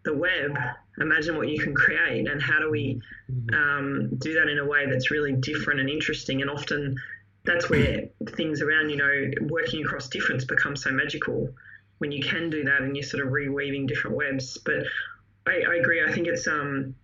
the 0.04 0.14
web, 0.14 0.56
imagine 0.98 1.36
what 1.36 1.48
you 1.48 1.58
can 1.58 1.74
create 1.74 2.28
and 2.28 2.40
how 2.40 2.58
do 2.58 2.70
we 2.70 3.00
mm-hmm. 3.30 3.54
um, 3.54 4.10
do 4.18 4.34
that 4.34 4.48
in 4.48 4.58
a 4.58 4.64
way 4.64 4.86
that's 4.86 5.10
really 5.10 5.32
different 5.32 5.80
and 5.80 5.90
interesting. 5.90 6.42
And 6.42 6.50
often 6.50 6.96
that's 7.44 7.68
where 7.68 8.04
things 8.30 8.62
around, 8.62 8.90
you 8.90 8.96
know, 8.96 9.30
working 9.48 9.84
across 9.84 10.08
difference 10.08 10.44
becomes 10.44 10.82
so 10.82 10.90
magical 10.90 11.48
when 11.98 12.12
you 12.12 12.22
can 12.22 12.50
do 12.50 12.64
that 12.64 12.82
and 12.82 12.96
you're 12.96 13.04
sort 13.04 13.24
of 13.24 13.32
reweaving 13.32 13.86
different 13.86 14.16
webs. 14.16 14.58
But 14.64 14.84
I, 15.46 15.62
I 15.68 15.74
agree. 15.76 16.02
I 16.02 16.12
think 16.12 16.26
it's 16.26 16.46
um, 16.46 16.94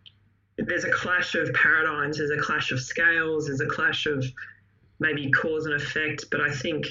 there's 0.57 0.85
a 0.85 0.91
clash 0.91 1.35
of 1.35 1.53
paradigms, 1.53 2.19
there's 2.19 2.31
a 2.31 2.41
clash 2.41 2.73
of 2.73 2.81
scales, 2.81 3.47
there's 3.47 3.61
a 3.61 3.67
clash 3.67 4.07
of 4.07 4.25
maybe 4.99 5.31
cause 5.31 5.67
and 5.67 5.75
effect. 5.75 6.27
But 6.31 6.41
I 6.41 6.51
think 6.51 6.87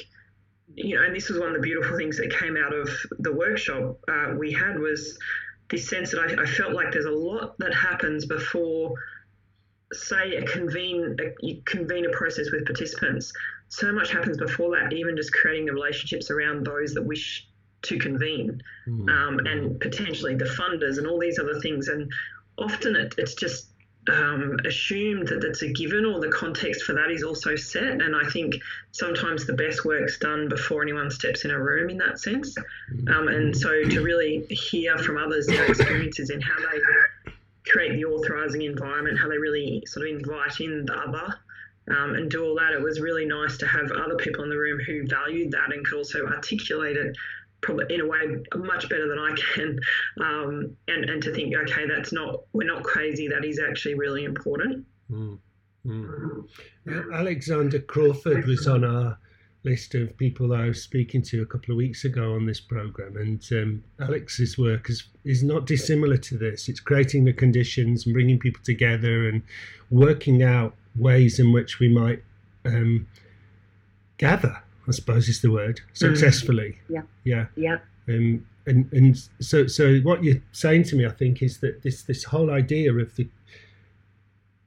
you 0.75 0.95
know, 0.95 1.03
and 1.03 1.15
this 1.15 1.29
was 1.29 1.39
one 1.39 1.49
of 1.49 1.55
the 1.55 1.61
beautiful 1.61 1.97
things 1.97 2.17
that 2.17 2.31
came 2.37 2.55
out 2.55 2.73
of 2.73 2.89
the 3.17 3.33
workshop 3.33 3.97
uh, 4.07 4.35
we 4.37 4.51
had 4.51 4.79
was 4.79 5.17
this 5.69 5.87
sense 5.87 6.11
that 6.11 6.19
I, 6.19 6.43
I, 6.43 6.45
felt 6.45 6.73
like 6.73 6.91
there's 6.91 7.05
a 7.05 7.11
lot 7.11 7.57
that 7.59 7.73
happens 7.73 8.25
before 8.25 8.93
say 9.93 10.35
a 10.35 10.45
convene 10.45 11.15
a, 11.19 11.45
you 11.45 11.61
convene 11.65 12.05
a 12.05 12.09
process 12.09 12.51
with 12.51 12.65
participants. 12.65 13.31
So 13.69 13.91
much 13.91 14.11
happens 14.11 14.37
before 14.37 14.75
that 14.75 14.93
even 14.93 15.15
just 15.15 15.31
creating 15.31 15.65
the 15.65 15.73
relationships 15.73 16.31
around 16.31 16.65
those 16.65 16.93
that 16.95 17.03
wish 17.03 17.47
to 17.83 17.97
convene 17.97 18.61
mm. 18.87 19.09
um, 19.09 19.39
and 19.45 19.79
potentially 19.79 20.35
the 20.35 20.45
funders 20.45 20.97
and 20.97 21.07
all 21.07 21.19
these 21.19 21.39
other 21.39 21.59
things. 21.59 21.87
And 21.87 22.11
often 22.57 22.95
it, 22.95 23.15
it's 23.17 23.35
just 23.35 23.68
um, 24.09 24.57
assumed 24.65 25.27
that 25.27 25.43
it's 25.43 25.61
a 25.61 25.71
given 25.71 26.05
or 26.05 26.19
the 26.19 26.29
context 26.29 26.83
for 26.83 26.93
that 26.93 27.11
is 27.11 27.23
also 27.23 27.55
set 27.55 28.01
and 28.01 28.15
i 28.15 28.27
think 28.29 28.55
sometimes 28.91 29.45
the 29.45 29.53
best 29.53 29.85
work's 29.85 30.17
done 30.17 30.49
before 30.49 30.81
anyone 30.81 31.09
steps 31.11 31.45
in 31.45 31.51
a 31.51 31.59
room 31.59 31.89
in 31.89 31.97
that 31.97 32.19
sense 32.19 32.55
um, 33.07 33.27
and 33.27 33.55
so 33.55 33.83
to 33.83 34.01
really 34.01 34.45
hear 34.49 34.97
from 34.97 35.17
others 35.17 35.47
their 35.47 35.65
experiences 35.65 36.29
and 36.29 36.43
how 36.43 36.57
they 36.71 36.79
create 37.69 37.95
the 37.95 38.05
authorising 38.05 38.63
environment, 38.63 39.19
how 39.19 39.29
they 39.29 39.37
really 39.37 39.83
sort 39.85 40.07
of 40.07 40.15
invite 40.15 40.59
in 40.59 40.85
the 40.85 40.93
other 40.93 41.35
um, 41.89 42.15
and 42.15 42.29
do 42.29 42.43
all 42.43 42.55
that. 42.55 42.73
It 42.73 42.81
was 42.81 42.99
really 42.99 43.25
nice 43.25 43.57
to 43.57 43.67
have 43.67 43.91
other 43.91 44.15
people 44.15 44.43
in 44.43 44.49
the 44.49 44.57
room 44.57 44.79
who 44.79 45.07
valued 45.07 45.51
that 45.51 45.71
and 45.73 45.85
could 45.85 45.97
also 45.97 46.25
articulate 46.25 46.97
it 46.97 47.15
probably 47.61 47.93
in 47.93 48.01
a 48.01 48.07
way 48.07 48.19
much 48.55 48.89
better 48.89 49.07
than 49.07 49.19
I 49.19 49.35
can. 49.35 49.79
Um, 50.21 50.77
and, 50.87 51.09
and 51.09 51.21
to 51.23 51.33
think, 51.33 51.55
okay, 51.55 51.85
that's 51.87 52.11
not, 52.11 52.41
we're 52.53 52.67
not 52.67 52.83
crazy, 52.83 53.27
that 53.27 53.45
is 53.45 53.59
actually 53.59 53.95
really 53.95 54.25
important. 54.25 54.85
Mm. 55.11 55.39
Mm. 55.85 56.45
Alexander 57.13 57.79
Crawford 57.79 58.45
was 58.45 58.67
on 58.67 58.83
our 58.83 59.17
list 59.63 59.93
of 59.95 60.15
people 60.17 60.53
I 60.53 60.67
was 60.67 60.81
speaking 60.81 61.21
to 61.23 61.41
a 61.41 61.45
couple 61.45 61.71
of 61.71 61.77
weeks 61.77 62.05
ago 62.05 62.33
on 62.33 62.45
this 62.45 62.59
program, 62.59 63.17
and 63.17 63.45
um, 63.51 63.83
Alex's 63.99 64.57
work 64.57 64.89
is 64.89 65.07
is 65.25 65.43
not 65.43 65.65
dissimilar 65.65 66.17
to 66.17 66.37
this. 66.37 66.69
It's 66.69 66.79
creating 66.79 67.25
the 67.25 67.33
conditions 67.33 68.05
and 68.05 68.13
bringing 68.13 68.39
people 68.39 68.61
together 68.63 69.27
and 69.27 69.41
working 69.89 70.43
out 70.43 70.75
ways 70.95 71.39
in 71.39 71.51
which 71.51 71.79
we 71.79 71.87
might 71.87 72.23
um, 72.65 73.07
gather. 74.17 74.61
I 74.89 74.91
suppose 74.91 75.29
is 75.29 75.41
the 75.41 75.51
word 75.51 75.79
mm. 75.79 75.97
successfully. 75.97 76.79
Mm. 76.89 76.95
Yeah. 76.95 77.01
Yeah. 77.23 77.45
Yeah. 77.55 77.77
Um, 78.15 78.45
and 78.65 78.91
and 78.91 79.17
so 79.39 79.67
so 79.67 79.99
what 79.99 80.23
you're 80.23 80.41
saying 80.51 80.83
to 80.85 80.95
me, 80.95 81.05
I 81.05 81.11
think, 81.11 81.41
is 81.41 81.59
that 81.59 81.83
this 81.83 82.03
this 82.03 82.25
whole 82.25 82.51
idea 82.51 82.93
of 82.93 83.15
the 83.15 83.29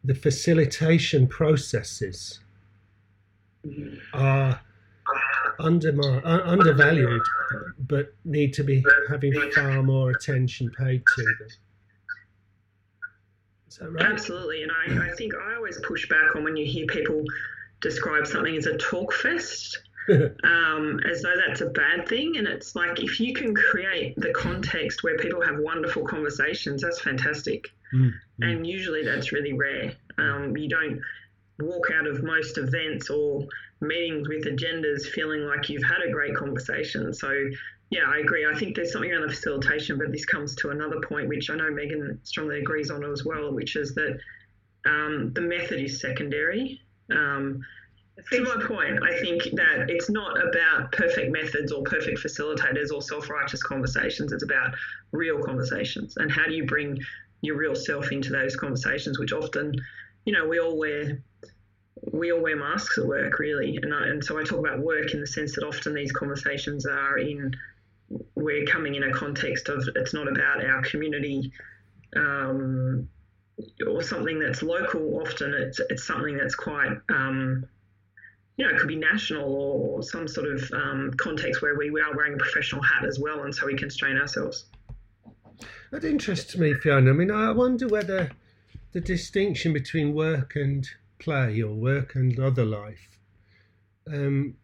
the 0.05 0.14
facilitation 0.14 1.26
processes 1.26 2.41
mm-hmm. 3.67 3.95
are 4.12 4.61
undermined, 5.61 6.25
uh, 6.25 6.43
undervalued, 6.45 7.23
but 7.88 8.14
need 8.25 8.52
to 8.55 8.64
be 8.64 8.85
having 9.09 9.33
far 9.52 9.83
more 9.83 10.11
attention 10.11 10.71
paid 10.71 11.02
to 11.17 11.23
them. 11.23 11.49
Is 13.69 13.76
that 13.79 13.91
right? 13.91 14.05
Absolutely, 14.05 14.62
and 14.62 14.73
I, 14.73 15.11
I 15.11 15.14
think 15.14 15.35
I 15.35 15.55
always 15.57 15.81
push 15.83 16.09
back 16.09 16.37
on 16.37 16.45
when 16.45 16.57
you 16.57 16.67
hear 16.67 16.87
people 16.87 17.25
describe 17.81 18.26
something 18.26 18.57
as 18.57 18.67
a 18.67 18.76
talk 18.79 19.12
fest. 19.12 19.79
Um, 20.09 21.00
as 21.11 21.23
though 21.23 21.35
that's 21.47 21.61
a 21.61 21.66
bad 21.66 22.09
thing. 22.09 22.37
And 22.37 22.47
it's 22.47 22.75
like 22.75 23.00
if 23.00 23.21
you 23.21 23.35
can 23.35 23.54
create 23.54 24.14
the 24.16 24.32
context 24.32 25.02
where 25.02 25.16
people 25.18 25.40
have 25.40 25.59
wonderful 25.59 26.04
conversations, 26.04 26.82
that's 26.82 27.00
fantastic. 27.00 27.68
Mm-hmm. 27.94 28.42
And 28.42 28.66
usually 28.66 29.04
that's 29.04 29.32
really 29.32 29.52
rare. 29.52 29.92
Um, 30.18 30.56
you 30.56 30.68
don't 30.68 31.00
walk 31.61 31.90
out 31.94 32.06
of 32.06 32.23
most 32.23 32.59
events 32.59 33.11
or 33.11 33.47
meetings 33.80 34.28
with 34.28 34.44
agendas 34.44 35.06
feeling 35.06 35.47
like 35.47 35.68
you've 35.68 35.85
had 35.85 36.02
a 36.06 36.11
great 36.11 36.35
conversation. 36.35 37.12
So, 37.12 37.50
yeah, 37.90 38.04
I 38.06 38.18
agree. 38.18 38.47
I 38.47 38.59
think 38.59 38.75
there's 38.75 38.92
something 38.92 39.12
around 39.12 39.23
the 39.23 39.35
facilitation, 39.35 39.99
but 39.99 40.12
this 40.12 40.25
comes 40.25 40.54
to 40.56 40.71
another 40.71 41.00
point, 41.00 41.28
which 41.28 41.50
I 41.50 41.56
know 41.56 41.71
Megan 41.71 42.18
strongly 42.25 42.59
agrees 42.59 42.90
on 42.90 43.04
as 43.04 43.25
well, 43.25 43.52
which 43.52 43.76
is 43.76 43.94
that 43.94 44.18
um, 44.87 45.32
the 45.35 45.42
method 45.42 45.80
is 45.80 46.00
secondary. 46.00 46.80
Um, 47.11 47.62
to 48.31 48.43
my 48.43 48.64
point, 48.67 49.02
I 49.02 49.19
think 49.21 49.45
that 49.55 49.88
it's 49.88 50.11
not 50.11 50.37
about 50.43 50.93
perfect 50.93 51.33
methods 51.33 51.73
or 51.73 51.83
perfect 51.83 52.19
facilitators 52.19 52.93
or 52.93 53.02
self 53.02 53.29
righteous 53.31 53.62
conversations. 53.62 54.33
It's 54.33 54.43
about 54.43 54.75
real 55.12 55.43
conversations. 55.43 56.17
And 56.17 56.31
how 56.31 56.47
do 56.47 56.55
you 56.55 56.64
bring 56.67 56.99
your 57.43 57.57
real 57.57 57.75
self 57.75 58.12
into 58.12 58.31
those 58.31 58.57
conversations, 58.57 59.19
which 59.19 59.33
often, 59.33 59.75
you 60.25 60.33
know, 60.33 60.47
we 60.47 60.59
all 60.61 60.79
wear 60.79 61.23
we 62.11 62.33
all 62.33 62.41
wear 62.41 62.57
masks 62.57 62.99
at 62.99 63.07
work, 63.07 63.38
really. 63.38 63.79
And, 63.81 63.95
I, 63.95 64.09
and 64.09 64.25
so 64.25 64.38
I 64.38 64.43
talk 64.43 64.59
about 64.59 64.81
work 64.81 65.14
in 65.14 65.21
the 65.21 65.26
sense 65.26 65.55
that 65.55 65.64
often 65.64 65.95
these 65.95 66.11
conversations 66.11 66.85
are 66.85 67.19
in, 67.19 67.55
we're 68.35 68.64
coming 68.67 68.97
in 68.97 69.05
a 69.05 69.12
context 69.12 69.69
of 69.69 69.88
it's 69.95 70.12
not 70.12 70.26
about 70.26 70.64
our 70.64 70.83
community 70.83 71.52
um, 72.17 73.09
or 73.87 74.02
something 74.02 74.41
that's 74.41 74.62
local. 74.62 75.21
Often 75.21 75.55
it's, 75.55 75.81
it's 75.91 76.05
something 76.05 76.37
that's 76.37 76.57
quite 76.57 76.99
um, 77.09 77.67
you 78.56 78.66
know, 78.66 78.75
it 78.75 78.78
could 78.78 78.88
be 78.88 78.97
national 78.97 79.54
or 79.54 80.02
some 80.02 80.28
sort 80.28 80.47
of 80.47 80.71
um, 80.73 81.12
context 81.16 81.62
where 81.62 81.76
we, 81.76 81.90
we 81.90 82.00
are 82.00 82.14
wearing 82.14 82.35
a 82.35 82.37
professional 82.37 82.82
hat 82.82 83.04
as 83.04 83.18
well, 83.18 83.44
and 83.44 83.54
so 83.54 83.66
we 83.66 83.76
constrain 83.76 84.16
ourselves. 84.16 84.66
That 85.90 86.04
interests 86.04 86.56
me, 86.56 86.75
Fiona. 86.75 87.11
I 87.11 87.12
mean, 87.12 87.30
I 87.30 87.50
wonder 87.50 87.88
whether 87.88 88.30
the 88.92 89.00
distinction 89.00 89.73
between 89.73 90.14
work 90.14 90.56
and 90.56 90.87
play 91.18 91.61
or 91.62 91.75
work 91.75 92.14
and 92.14 92.38
other 92.38 92.64
life. 92.64 93.18
Um, 94.06 94.56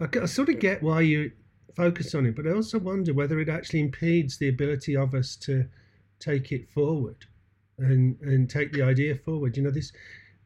I, 0.00 0.08
I 0.20 0.26
sort 0.26 0.48
of 0.48 0.58
get 0.58 0.82
why 0.82 1.02
you 1.02 1.32
focus 1.76 2.14
on 2.14 2.26
it, 2.26 2.36
but 2.36 2.46
I 2.46 2.52
also 2.52 2.78
wonder 2.78 3.14
whether 3.14 3.38
it 3.40 3.48
actually 3.48 3.80
impedes 3.80 4.38
the 4.38 4.48
ability 4.48 4.96
of 4.96 5.14
us 5.14 5.36
to 5.36 5.66
take 6.18 6.52
it 6.52 6.68
forward 6.70 7.26
and 7.78 8.18
and 8.20 8.48
take 8.48 8.72
the 8.72 8.82
idea 8.82 9.14
forward. 9.14 9.56
You 9.56 9.64
know, 9.64 9.70
this 9.70 9.92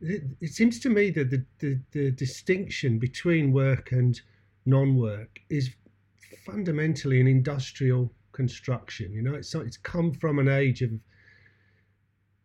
it, 0.01 0.23
it 0.41 0.51
seems 0.51 0.79
to 0.81 0.89
me 0.89 1.11
that 1.11 1.31
the, 1.31 1.45
the, 1.59 1.81
the 1.93 2.11
distinction 2.11 2.99
between 2.99 3.53
work 3.53 3.93
and 3.93 4.21
non-work 4.65 5.41
is 5.49 5.71
fundamentally 6.45 7.21
an 7.21 7.27
industrial 7.27 8.13
construction. 8.33 9.13
You 9.13 9.23
know, 9.23 9.35
it's 9.35 9.55
it's 9.55 9.77
come 9.77 10.13
from 10.13 10.39
an 10.39 10.49
age 10.49 10.83
of 10.83 10.91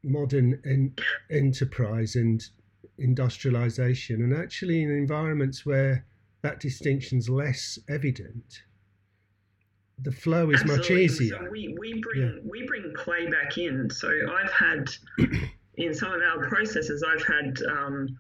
modern 0.04 0.62
en- 0.66 0.96
enterprise 1.30 2.16
and 2.16 2.44
industrialization, 2.98 4.24
and 4.24 4.34
actually 4.36 4.84
in 4.84 4.90
environments 4.90 5.66
where 5.66 6.06
that 6.42 6.60
distinction's 6.60 7.30
less 7.30 7.78
evident, 7.90 8.64
the 10.00 10.12
flow 10.12 10.50
is 10.50 10.62
Absolutely. 10.62 10.78
much 10.78 10.92
easier. 10.92 11.38
So 11.38 11.50
we, 11.52 11.76
we 11.80 12.02
bring 12.02 12.22
yeah. 12.22 12.50
we 12.50 12.66
bring 12.66 12.94
play 12.96 13.28
back 13.28 13.58
in. 13.58 13.90
So 13.90 14.10
I've 14.10 14.52
had 14.52 14.90
in 15.82 15.94
some 15.94 16.14
of 16.14 16.22
our 16.22 16.48
processes, 16.48 17.04
I've 17.04 17.26
had 17.26 17.62
um, 17.64 18.18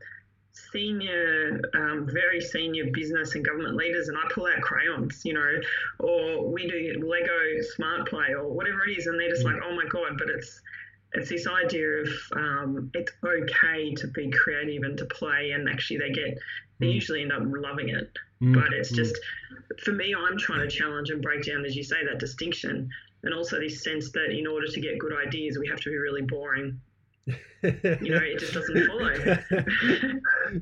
senior, 0.71 1.61
um, 1.73 2.07
very 2.11 2.41
senior 2.41 2.85
business 2.91 3.35
and 3.35 3.45
government 3.45 3.75
leaders, 3.75 4.07
and 4.07 4.17
I 4.17 4.21
pull 4.33 4.47
out 4.47 4.61
crayons, 4.61 5.21
you 5.23 5.33
know, 5.33 5.59
or 5.99 6.51
we 6.51 6.67
do 6.67 7.05
Lego 7.07 7.61
Smart 7.75 8.09
Play 8.09 8.33
or 8.33 8.49
whatever 8.49 8.85
it 8.87 8.97
is, 8.97 9.07
and 9.07 9.19
they're 9.19 9.29
just 9.29 9.45
mm. 9.45 9.53
like, 9.53 9.61
oh 9.63 9.75
my 9.75 9.85
god, 9.89 10.17
but 10.17 10.29
it's 10.29 10.61
it's 11.13 11.29
this 11.29 11.45
idea 11.45 11.89
of 11.89 12.07
um, 12.35 12.91
it's 12.93 13.11
okay 13.23 13.93
to 13.95 14.07
be 14.07 14.31
creative 14.31 14.83
and 14.83 14.97
to 14.97 15.05
play, 15.05 15.51
and 15.51 15.69
actually 15.69 15.97
they 15.97 16.11
get 16.11 16.37
they 16.79 16.87
mm. 16.87 16.93
usually 16.93 17.21
end 17.21 17.31
up 17.31 17.43
loving 17.45 17.89
it. 17.89 18.09
Mm. 18.41 18.55
But 18.55 18.73
it's 18.73 18.91
mm. 18.91 18.95
just 18.95 19.15
for 19.83 19.91
me, 19.91 20.15
I'm 20.15 20.37
trying 20.37 20.67
to 20.67 20.69
challenge 20.69 21.09
and 21.09 21.21
break 21.21 21.45
down, 21.45 21.65
as 21.65 21.75
you 21.75 21.83
say, 21.83 21.97
that 22.09 22.19
distinction, 22.19 22.89
and 23.23 23.33
also 23.33 23.59
this 23.59 23.83
sense 23.83 24.11
that 24.11 24.31
in 24.31 24.47
order 24.47 24.67
to 24.67 24.81
get 24.81 24.99
good 24.99 25.13
ideas, 25.13 25.57
we 25.59 25.67
have 25.67 25.81
to 25.81 25.89
be 25.89 25.97
really 25.97 26.23
boring. 26.23 26.79
You 27.27 27.35
know, 27.63 28.21
it 28.23 28.39
just 28.39 28.53
doesn't 28.53 28.87
follow. 28.87 29.37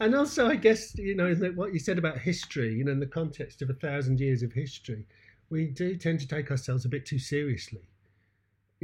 and 0.00 0.14
also, 0.14 0.48
I 0.48 0.56
guess 0.56 0.96
you 0.96 1.14
know 1.14 1.34
what 1.54 1.72
you 1.72 1.78
said 1.78 1.98
about 1.98 2.18
history. 2.18 2.74
You 2.74 2.84
know, 2.84 2.92
in 2.92 3.00
the 3.00 3.06
context 3.06 3.62
of 3.62 3.70
a 3.70 3.74
thousand 3.74 4.20
years 4.20 4.42
of 4.42 4.52
history, 4.52 5.06
we 5.50 5.66
do 5.66 5.96
tend 5.96 6.20
to 6.20 6.28
take 6.28 6.50
ourselves 6.50 6.84
a 6.84 6.88
bit 6.88 7.06
too 7.06 7.18
seriously 7.18 7.88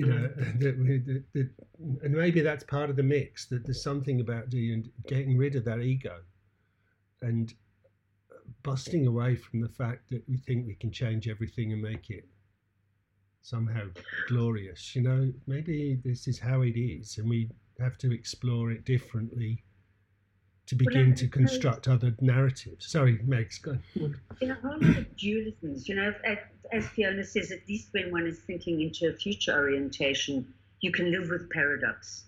you 0.01 0.07
know, 0.07 0.29
mm. 0.29 0.37
that, 0.61 0.79
that, 0.79 1.25
that, 1.35 1.51
and 2.03 2.15
maybe 2.15 2.41
that's 2.41 2.65
part 2.65 2.91
of 2.91 2.97
the 2.97 3.03
mix. 3.03 3.47
That 3.47 3.65
there's 3.65 3.83
something 3.83 4.21
about 4.21 4.51
doing, 4.51 4.91
getting 5.07 5.37
rid 5.37 5.57
of 5.57 5.65
that 5.67 5.81
ego, 5.81 6.21
and 7.23 7.53
busting 8.63 9.07
away 9.07 9.37
from 9.37 9.61
the 9.61 9.69
fact 9.69 10.09
that 10.11 10.27
we 10.29 10.39
think 10.39 10.67
we 10.67 10.75
can 10.75 10.91
change 10.91 11.29
everything 11.29 11.73
and 11.73 11.83
make 11.83 12.11
it 12.11 12.27
somehow 13.43 13.87
glorious. 14.29 14.95
You 14.95 15.03
know, 15.03 15.33
maybe 15.47 15.99
this 16.05 16.29
is 16.29 16.39
how 16.39 16.63
it 16.63 16.79
is, 16.79 17.19
and 17.19 17.29
we 17.29 17.49
have 17.79 17.99
to 17.99 18.13
explore 18.13 18.71
it 18.71 18.85
differently 18.85 19.63
to 20.67 20.77
begin 20.77 21.15
to 21.17 21.27
construct 21.27 21.89
other 21.89 22.15
narratives. 22.21 22.87
Sorry, 22.87 23.19
Meg's 23.25 23.59
go. 23.59 23.77
In 24.41 24.51
a 24.53 24.55
whole 24.55 24.79
lot 24.81 24.99
of 24.99 25.17
dualisms, 25.17 25.89
you 25.89 25.97
know, 25.97 26.15
as, 26.25 26.39
as 26.73 26.87
Fiona 26.91 27.25
says, 27.25 27.51
at 27.51 27.69
least 27.69 27.89
when 27.91 28.13
one 28.13 28.25
is 28.25 28.39
thinking 28.39 28.81
into 28.81 29.09
a 29.09 29.13
future 29.13 29.53
orientation, 29.53 30.47
you 30.81 30.93
can 30.93 31.11
live 31.11 31.29
with 31.29 31.51
paradox. 31.51 32.25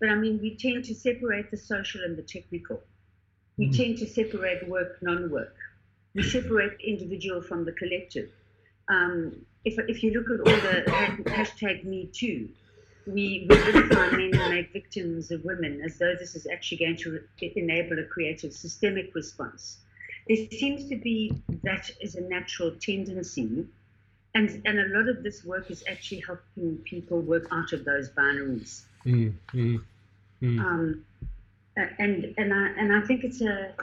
But 0.00 0.08
I 0.08 0.14
mean, 0.14 0.40
we 0.40 0.56
tend 0.56 0.84
to 0.84 0.94
separate 0.94 1.50
the 1.50 1.58
social 1.58 2.02
and 2.04 2.16
the 2.16 2.22
technical. 2.22 2.80
We 3.58 3.68
mm. 3.68 3.76
tend 3.76 3.98
to 3.98 4.06
separate 4.06 4.66
work, 4.66 4.96
non-work. 5.02 5.54
We 6.14 6.22
separate 6.22 6.78
the 6.78 6.88
individual 6.88 7.42
from 7.42 7.66
the 7.66 7.72
collective. 7.72 8.30
Um, 8.88 9.44
if, 9.64 9.78
if 9.88 10.02
you 10.02 10.12
look 10.12 10.30
at 10.30 10.40
all 10.40 10.60
the 10.60 11.30
hashtag 11.30 11.84
Me 11.84 12.10
Too, 12.12 12.48
we 13.06 13.46
vilify 13.46 14.10
men 14.16 14.34
and 14.34 14.54
make 14.54 14.72
victims 14.72 15.30
of 15.30 15.44
women 15.44 15.82
as 15.82 15.98
though 15.98 16.14
this 16.18 16.34
is 16.34 16.46
actually 16.46 16.78
going 16.78 16.96
to 16.96 17.20
enable 17.40 17.98
a 17.98 18.04
creative 18.04 18.52
systemic 18.52 19.14
response. 19.14 19.78
There 20.28 20.36
seems 20.50 20.88
to 20.88 20.96
be 20.96 21.42
that 21.64 21.90
is 22.00 22.14
a 22.14 22.22
natural 22.22 22.72
tendency, 22.80 23.66
and, 24.34 24.62
and 24.64 24.78
a 24.78 24.98
lot 24.98 25.08
of 25.08 25.22
this 25.22 25.44
work 25.44 25.70
is 25.70 25.84
actually 25.88 26.22
helping 26.26 26.78
people 26.84 27.20
work 27.20 27.46
out 27.52 27.72
of 27.72 27.84
those 27.84 28.08
binaries. 28.10 28.82
Mm, 29.04 29.34
mm, 29.52 29.82
mm. 30.42 30.60
Um, 30.60 31.04
and 31.76 32.34
and 32.38 32.54
I 32.54 32.68
and 32.78 32.94
I 32.94 33.00
think 33.02 33.24
it's 33.24 33.42
a 33.42 33.74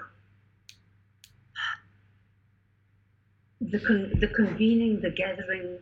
the 3.62 3.80
con, 3.80 4.12
the 4.19 4.28
convening, 4.28 5.02
the 5.02 5.12
gathering. 5.12 5.80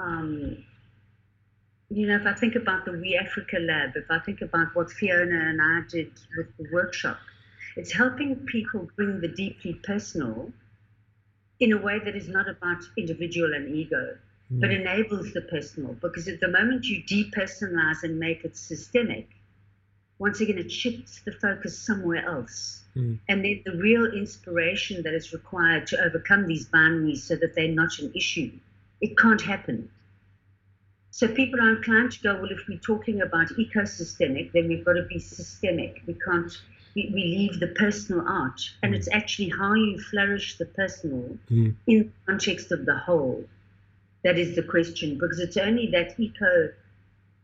Um, 0.00 0.64
you 1.90 2.06
know, 2.06 2.16
if 2.16 2.26
I 2.26 2.32
think 2.32 2.54
about 2.56 2.84
the 2.84 2.92
We 2.92 3.16
Africa 3.16 3.58
Lab, 3.60 3.92
if 3.94 4.10
I 4.10 4.18
think 4.18 4.40
about 4.40 4.74
what 4.74 4.90
Fiona 4.90 5.50
and 5.50 5.60
I 5.60 5.82
did 5.88 6.10
with 6.36 6.56
the 6.56 6.66
workshop, 6.72 7.18
it's 7.76 7.92
helping 7.92 8.36
people 8.46 8.88
bring 8.96 9.20
the 9.20 9.28
deeply 9.28 9.74
personal 9.74 10.50
in 11.60 11.72
a 11.72 11.78
way 11.78 12.00
that 12.04 12.16
is 12.16 12.28
not 12.28 12.48
about 12.48 12.82
individual 12.96 13.52
and 13.54 13.74
ego, 13.74 14.16
mm. 14.52 14.60
but 14.60 14.70
enables 14.70 15.32
the 15.32 15.42
personal. 15.42 15.92
Because 16.00 16.26
at 16.26 16.40
the 16.40 16.48
moment 16.48 16.86
you 16.86 17.02
depersonalize 17.04 18.02
and 18.02 18.18
make 18.18 18.44
it 18.44 18.56
systemic, 18.56 19.28
once 20.18 20.40
again, 20.40 20.58
it 20.58 20.70
shifts 20.70 21.20
the 21.24 21.32
focus 21.32 21.78
somewhere 21.78 22.26
else. 22.26 22.83
Mm. 22.96 23.18
And 23.28 23.44
then 23.44 23.62
the 23.64 23.76
real 23.76 24.06
inspiration 24.06 25.02
that 25.02 25.14
is 25.14 25.32
required 25.32 25.86
to 25.88 26.00
overcome 26.04 26.46
these 26.46 26.66
boundaries 26.66 27.22
so 27.24 27.36
that 27.36 27.54
they're 27.54 27.68
not 27.68 27.98
an 27.98 28.12
issue, 28.14 28.52
it 29.00 29.18
can't 29.18 29.42
happen. 29.42 29.90
So 31.10 31.28
people 31.28 31.60
are 31.60 31.76
inclined 31.76 32.12
to 32.12 32.20
go, 32.22 32.34
well, 32.34 32.50
if 32.50 32.66
we're 32.68 32.78
talking 32.78 33.22
about 33.22 33.48
ecosystemic, 33.50 34.52
then 34.52 34.68
we've 34.68 34.84
got 34.84 34.94
to 34.94 35.04
be 35.04 35.18
systemic. 35.18 36.02
We 36.06 36.14
can't, 36.14 36.52
we, 36.96 37.10
we 37.14 37.22
leave 37.22 37.60
the 37.60 37.68
personal 37.68 38.26
out. 38.28 38.60
And 38.82 38.92
mm. 38.92 38.96
it's 38.96 39.08
actually 39.12 39.50
how 39.50 39.74
you 39.74 40.00
flourish 40.00 40.58
the 40.58 40.66
personal 40.66 41.38
mm. 41.50 41.74
in 41.86 41.98
the 41.98 42.10
context 42.26 42.72
of 42.72 42.84
the 42.84 42.96
whole. 42.96 43.44
That 44.24 44.38
is 44.38 44.56
the 44.56 44.62
question, 44.62 45.14
because 45.18 45.38
it's 45.38 45.56
only 45.56 45.88
that 45.90 46.18
eco, 46.18 46.72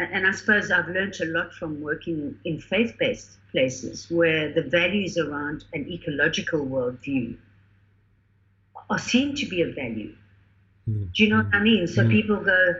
and 0.00 0.26
I 0.26 0.32
suppose 0.32 0.70
I've 0.70 0.88
learned 0.88 1.16
a 1.20 1.26
lot 1.26 1.52
from 1.52 1.80
working 1.80 2.36
in 2.44 2.60
faith 2.60 2.94
based 2.98 3.30
places 3.50 4.10
where 4.10 4.52
the 4.52 4.62
values 4.62 5.18
around 5.18 5.64
an 5.72 5.88
ecological 5.88 6.60
worldview 6.60 7.36
are 8.88 8.98
seen 8.98 9.34
to 9.36 9.46
be 9.46 9.62
of 9.62 9.74
value. 9.74 10.14
Mm. 10.88 11.12
Do 11.12 11.24
you 11.24 11.30
know 11.30 11.42
what 11.42 11.54
I 11.54 11.60
mean? 11.60 11.86
So 11.86 12.02
mm. 12.02 12.10
people 12.10 12.36
go, 12.36 12.74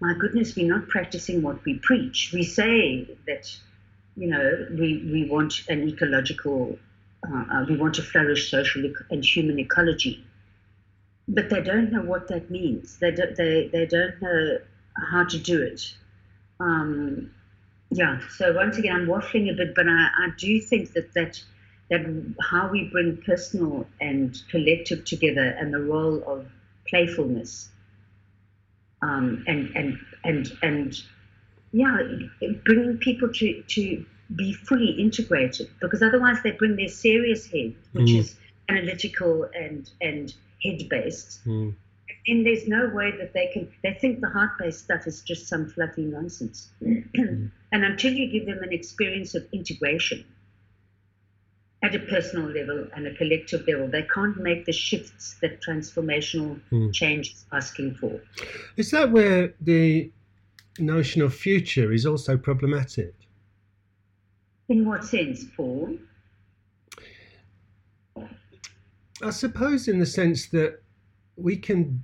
my 0.00 0.14
goodness, 0.14 0.56
we're 0.56 0.68
not 0.68 0.88
practicing 0.88 1.42
what 1.42 1.64
we 1.64 1.78
preach. 1.78 2.30
We 2.32 2.42
say 2.42 3.08
that, 3.26 3.56
you 4.16 4.28
know, 4.28 4.66
we, 4.70 5.08
we 5.12 5.28
want 5.30 5.62
an 5.68 5.88
ecological, 5.88 6.78
uh, 7.26 7.44
uh, 7.52 7.64
we 7.68 7.76
want 7.76 7.94
to 7.94 8.02
flourish 8.02 8.50
social 8.50 8.92
and 9.10 9.24
human 9.24 9.58
ecology. 9.58 10.24
But 11.26 11.48
they 11.48 11.62
don't 11.62 11.90
know 11.90 12.02
what 12.02 12.28
that 12.28 12.50
means. 12.50 12.98
They, 12.98 13.12
do, 13.12 13.34
they, 13.36 13.68
they 13.68 13.86
don't 13.86 14.20
know 14.20 14.58
how 15.10 15.24
to 15.24 15.38
do 15.38 15.62
it. 15.62 15.94
Um, 16.60 17.30
yeah, 17.90 18.20
so 18.36 18.52
once 18.54 18.76
again, 18.78 18.96
I'm 18.96 19.06
waffling 19.06 19.52
a 19.52 19.54
bit, 19.54 19.74
but 19.74 19.86
I, 19.88 20.08
I 20.26 20.28
do 20.38 20.60
think 20.60 20.92
that, 20.94 21.12
that 21.14 21.42
that 21.90 22.34
how 22.40 22.68
we 22.68 22.88
bring 22.90 23.18
personal 23.18 23.86
and 24.00 24.40
collective 24.50 25.04
together 25.04 25.56
and 25.58 25.72
the 25.72 25.80
role 25.80 26.22
of 26.26 26.46
playfulness 26.88 27.68
um, 29.02 29.44
and 29.46 29.70
and 29.76 29.98
and 30.24 30.58
and 30.62 31.02
yeah, 31.72 31.98
bringing 32.64 32.98
people 32.98 33.32
to 33.32 33.62
to 33.62 34.04
be 34.34 34.52
fully 34.52 34.92
integrated 34.92 35.68
because 35.80 36.02
otherwise 36.02 36.38
they 36.42 36.52
bring 36.52 36.76
their 36.76 36.88
serious 36.88 37.46
head, 37.46 37.74
which 37.92 38.08
mm. 38.10 38.18
is 38.18 38.36
analytical 38.68 39.48
and 39.54 39.90
and 40.00 40.34
head 40.62 40.88
based. 40.88 41.44
Mm. 41.46 41.74
And 42.26 42.46
there's 42.46 42.66
no 42.66 42.90
way 42.94 43.12
that 43.18 43.34
they 43.34 43.50
can. 43.52 43.70
They 43.82 43.92
think 44.00 44.20
the 44.20 44.30
heart 44.30 44.52
based 44.58 44.84
stuff 44.84 45.06
is 45.06 45.20
just 45.22 45.46
some 45.46 45.68
fluffy 45.68 46.04
nonsense. 46.04 46.70
And 47.74 47.84
until 47.84 48.12
you 48.12 48.30
give 48.30 48.46
them 48.46 48.62
an 48.62 48.72
experience 48.72 49.34
of 49.34 49.48
integration, 49.52 50.24
at 51.84 51.94
a 51.94 51.98
personal 51.98 52.48
level 52.48 52.86
and 52.96 53.06
a 53.06 53.14
collective 53.14 53.66
level. 53.68 53.86
They 53.88 54.06
can't 54.14 54.38
make 54.38 54.64
the 54.64 54.72
shifts 54.72 55.36
that 55.42 55.60
transformational 55.60 56.58
mm. 56.72 56.92
change 56.94 57.32
is 57.32 57.44
asking 57.52 57.96
for. 57.96 58.22
Is 58.76 58.90
that 58.92 59.10
where 59.10 59.54
the 59.60 60.10
notion 60.78 61.20
of 61.20 61.34
future 61.34 61.92
is 61.92 62.06
also 62.06 62.38
problematic? 62.38 63.14
In 64.70 64.88
what 64.88 65.04
sense, 65.04 65.44
Paul? 65.54 65.98
I 69.22 69.30
suppose, 69.30 69.86
in 69.86 69.98
the 69.98 70.06
sense 70.06 70.46
that 70.48 70.80
we 71.36 71.56
can 71.56 72.02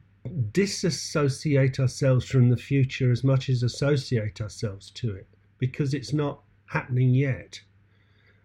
disassociate 0.53 1.81
ourselves 1.81 2.25
from 2.25 2.49
the 2.49 2.57
future 2.57 3.11
as 3.11 3.25
much 3.25 3.49
as 3.49 3.63
associate 3.63 4.41
ourselves 4.41 4.91
to 4.93 5.15
it 5.15 5.27
because 5.59 5.95
it's 5.95 6.13
not 6.13 6.43
happening 6.67 7.15
yet. 7.15 7.61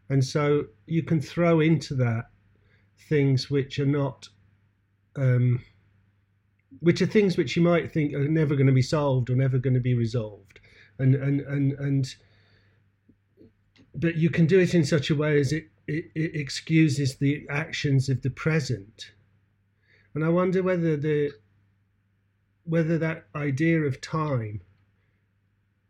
And 0.10 0.24
so 0.24 0.66
you 0.86 1.04
can 1.04 1.22
throw 1.22 1.60
into 1.60 1.96
that 1.96 2.26
things 3.10 3.50
which 3.50 3.80
are 3.80 3.86
not, 3.86 4.30
um, 5.16 5.62
which 6.80 7.02
are 7.02 7.08
things 7.08 7.38
which 7.38 7.56
you 7.56 7.62
might 7.62 7.92
think 7.92 8.14
are 8.14 8.28
never 8.28 8.56
going 8.56 8.68
to 8.68 8.74
be 8.74 8.82
solved 8.82 9.30
or 9.30 9.36
never 9.36 9.58
going 9.58 9.74
to 9.74 9.80
be 9.80 9.96
resolved. 9.96 10.60
And, 11.00 11.16
and, 11.16 11.42
and, 11.42 11.72
and, 11.74 12.16
but 13.94 14.16
you 14.16 14.30
can 14.30 14.46
do 14.46 14.60
it 14.60 14.76
in 14.76 14.86
such 14.86 15.10
a 15.10 15.16
way 15.16 15.40
as 15.40 15.52
it, 15.52 15.66
it, 15.88 16.06
it 16.16 16.36
excuses 16.36 17.16
the 17.16 17.46
actions 17.50 18.10
of 18.10 18.22
the 18.22 18.30
present. 18.30 19.12
And 20.14 20.24
I 20.24 20.30
wonder 20.30 20.64
whether 20.64 20.96
the 20.96 21.32
whether 22.66 22.98
that 22.98 23.28
idea 23.36 23.82
of 23.82 24.02
time, 24.02 24.62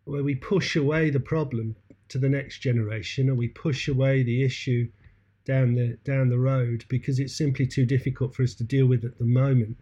where 0.03 0.23
we 0.23 0.35
push 0.35 0.75
away 0.75 1.09
the 1.09 1.19
problem 1.19 1.75
to 2.09 2.17
the 2.19 2.29
next 2.29 2.59
generation, 2.59 3.29
or 3.29 3.35
we 3.35 3.47
push 3.47 3.87
away 3.87 4.21
the 4.21 4.43
issue 4.43 4.87
down 5.45 5.75
the 5.75 5.97
down 6.03 6.29
the 6.29 6.39
road 6.39 6.85
because 6.87 7.19
it's 7.19 7.35
simply 7.35 7.67
too 7.67 7.85
difficult 7.85 8.35
for 8.35 8.43
us 8.43 8.55
to 8.55 8.63
deal 8.63 8.87
with 8.87 9.03
at 9.05 9.17
the 9.17 9.25
moment, 9.25 9.77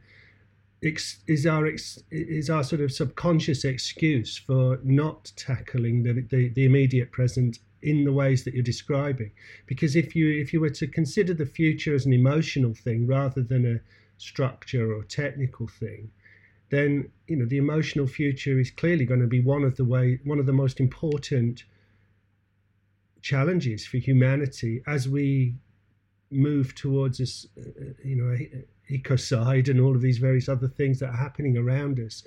is 0.82 1.46
our 1.46 1.70
is 2.12 2.50
our 2.50 2.64
sort 2.64 2.82
of 2.82 2.92
subconscious 2.92 3.64
excuse 3.66 4.38
for 4.38 4.80
not 4.84 5.32
tackling 5.36 6.04
the, 6.04 6.26
the, 6.30 6.50
the 6.50 6.66
immediate 6.66 7.12
present 7.12 7.60
in 7.82 8.06
the 8.06 8.14
ways 8.14 8.44
that 8.44 8.54
you're 8.54 8.64
describing. 8.64 9.32
Because 9.66 9.96
if 9.96 10.16
you 10.16 10.30
if 10.30 10.54
you 10.54 10.62
were 10.62 10.70
to 10.70 10.88
consider 10.88 11.34
the 11.34 11.46
future 11.46 11.96
as 11.96 12.06
an 12.06 12.14
emotional 12.14 12.74
thing 12.74 13.08
rather 13.08 13.42
than 13.42 13.66
a 13.66 13.80
structure 14.18 14.94
or 14.94 15.04
technical 15.04 15.68
thing, 15.68 16.12
then 16.74 17.10
you 17.28 17.36
know 17.36 17.46
the 17.46 17.58
emotional 17.58 18.08
future 18.08 18.60
is 18.60 18.72
clearly 18.72 19.06
going 19.06 19.20
to 19.22 19.28
be 19.28 19.42
one 19.42 19.64
of 19.64 19.76
the 19.76 19.86
way 19.86 20.20
one 20.24 20.40
of 20.40 20.46
the 20.46 20.54
most 20.54 20.80
important 20.80 21.64
challenges 23.22 23.86
for 23.86 23.98
humanity 23.98 24.82
as 24.88 25.08
we 25.08 25.56
move 26.32 26.74
towards 26.76 27.20
this 27.20 27.48
uh, 27.58 27.84
you 28.04 28.16
know 28.16 28.36
ecocide 28.92 29.70
and 29.70 29.80
all 29.80 29.96
of 29.96 30.02
these 30.02 30.18
various 30.18 30.50
other 30.50 30.68
things 30.68 31.00
that 31.00 31.10
are 31.10 31.18
happening 31.18 31.58
around 31.58 32.00
us. 32.00 32.24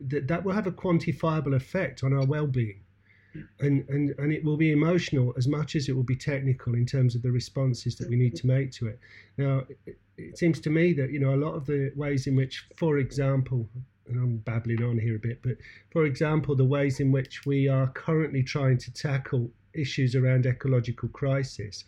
That 0.00 0.28
that 0.28 0.44
will 0.44 0.52
have 0.52 0.66
a 0.66 0.72
quantifiable 0.72 1.54
effect 1.54 2.04
on 2.04 2.12
our 2.12 2.26
well-being 2.26 2.80
and, 3.60 3.88
and 3.88 4.14
and 4.18 4.32
it 4.32 4.44
will 4.44 4.56
be 4.56 4.72
emotional 4.72 5.32
as 5.36 5.48
much 5.48 5.74
as 5.74 5.88
it 5.88 5.96
will 5.96 6.02
be 6.02 6.16
technical 6.16 6.74
in 6.74 6.84
terms 6.84 7.14
of 7.14 7.22
the 7.22 7.30
responses 7.30 7.96
that 7.96 8.08
we 8.08 8.16
need 8.16 8.36
to 8.36 8.46
make 8.46 8.70
to 8.70 8.86
it 8.86 8.98
now 9.38 9.62
it 10.16 10.38
seems 10.38 10.60
to 10.60 10.70
me 10.70 10.92
that 10.92 11.10
you 11.10 11.20
know 11.20 11.34
a 11.34 11.36
lot 11.36 11.54
of 11.54 11.66
the 11.66 11.92
ways 11.96 12.26
in 12.26 12.36
which, 12.36 12.66
for 12.76 12.98
example, 12.98 13.68
and 14.06 14.16
I'm 14.16 14.36
babbling 14.38 14.82
on 14.82 14.98
here 14.98 15.16
a 15.16 15.18
bit, 15.18 15.40
but 15.42 15.56
for 15.90 16.04
example, 16.04 16.54
the 16.54 16.64
ways 16.64 17.00
in 17.00 17.12
which 17.12 17.46
we 17.46 17.68
are 17.68 17.88
currently 17.88 18.42
trying 18.42 18.78
to 18.78 18.92
tackle 18.92 19.50
issues 19.74 20.14
around 20.14 20.46
ecological 20.46 21.08
crisis, 21.08 21.84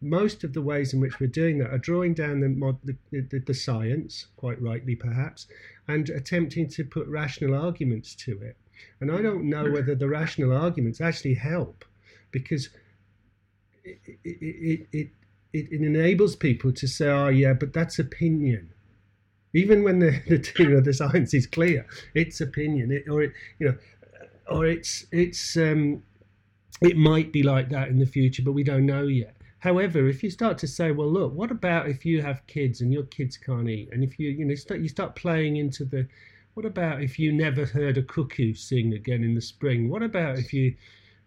most 0.00 0.44
of 0.44 0.52
the 0.52 0.62
ways 0.62 0.92
in 0.92 1.00
which 1.00 1.20
we're 1.20 1.26
doing 1.26 1.58
that 1.58 1.72
are 1.72 1.78
drawing 1.78 2.14
down 2.14 2.40
the, 2.40 2.48
mod, 2.48 2.78
the, 2.84 2.96
the, 3.10 3.38
the 3.38 3.54
science, 3.54 4.26
quite 4.36 4.60
rightly 4.60 4.94
perhaps, 4.94 5.46
and 5.86 6.08
attempting 6.10 6.68
to 6.68 6.84
put 6.84 7.06
rational 7.08 7.54
arguments 7.54 8.14
to 8.14 8.40
it. 8.42 8.56
And 9.00 9.10
I 9.10 9.22
don't 9.22 9.44
know 9.44 9.70
whether 9.70 9.94
the 9.94 10.08
rational 10.08 10.56
arguments 10.56 11.00
actually 11.00 11.34
help 11.34 11.84
because 12.30 12.68
it, 13.84 13.98
it, 14.24 14.88
it, 14.92 15.10
it, 15.52 15.72
enables 15.72 16.36
people 16.36 16.72
to 16.72 16.86
say, 16.86 17.08
"Oh, 17.08 17.28
yeah, 17.28 17.54
but 17.54 17.72
that's 17.72 17.98
opinion." 17.98 18.70
Even 19.54 19.82
when 19.82 19.98
the, 19.98 20.10
the 20.28 20.52
you 20.58 20.68
know 20.68 20.80
the 20.80 20.92
science 20.92 21.32
is 21.32 21.46
clear, 21.46 21.86
it's 22.14 22.40
opinion, 22.40 23.02
or 23.08 23.22
it, 23.22 23.32
you 23.58 23.68
know, 23.68 23.74
or 24.50 24.66
it's 24.66 25.06
it's 25.10 25.56
um, 25.56 26.02
it 26.80 26.96
might 26.96 27.32
be 27.32 27.42
like 27.42 27.70
that 27.70 27.88
in 27.88 27.98
the 27.98 28.06
future, 28.06 28.42
but 28.42 28.52
we 28.52 28.64
don't 28.64 28.86
know 28.86 29.04
yet. 29.04 29.34
However, 29.60 30.06
if 30.08 30.22
you 30.22 30.30
start 30.30 30.56
to 30.58 30.68
say, 30.68 30.92
well, 30.92 31.10
look, 31.10 31.34
what 31.34 31.50
about 31.50 31.88
if 31.88 32.06
you 32.06 32.22
have 32.22 32.46
kids 32.46 32.80
and 32.80 32.92
your 32.92 33.02
kids 33.04 33.36
can't 33.36 33.68
eat, 33.68 33.88
and 33.92 34.04
if 34.04 34.18
you 34.18 34.30
you 34.30 34.44
know 34.44 34.54
start, 34.54 34.80
you 34.80 34.88
start 34.88 35.16
playing 35.16 35.56
into 35.56 35.84
the, 35.84 36.06
what 36.58 36.66
about 36.66 37.00
if 37.00 37.20
you 37.20 37.32
never 37.32 37.64
heard 37.64 37.96
a 37.98 38.02
cuckoo 38.02 38.52
sing 38.52 38.92
again 38.92 39.22
in 39.22 39.32
the 39.32 39.40
spring? 39.40 39.88
What 39.88 40.02
about 40.02 40.40
if 40.40 40.52
you 40.52 40.74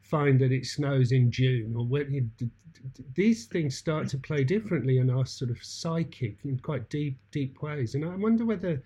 find 0.02 0.38
that 0.42 0.52
it 0.52 0.66
snows 0.66 1.14
in 1.14 1.32
June, 1.32 1.74
or 1.74 1.86
when 1.86 2.14
you, 2.14 2.30
these 3.16 3.46
things 3.46 3.78
start 3.78 4.10
to 4.10 4.18
play 4.18 4.44
differently 4.44 4.98
in 4.98 5.10
our 5.10 5.26
sort 5.26 5.50
of 5.50 5.64
psychic 5.64 6.36
in 6.44 6.60
quite 6.60 6.90
deep, 6.90 7.18
deep 7.32 7.62
ways. 7.62 7.96
And 7.96 8.04
I 8.04 8.14
wonder 8.18 8.44
whether 8.44 8.84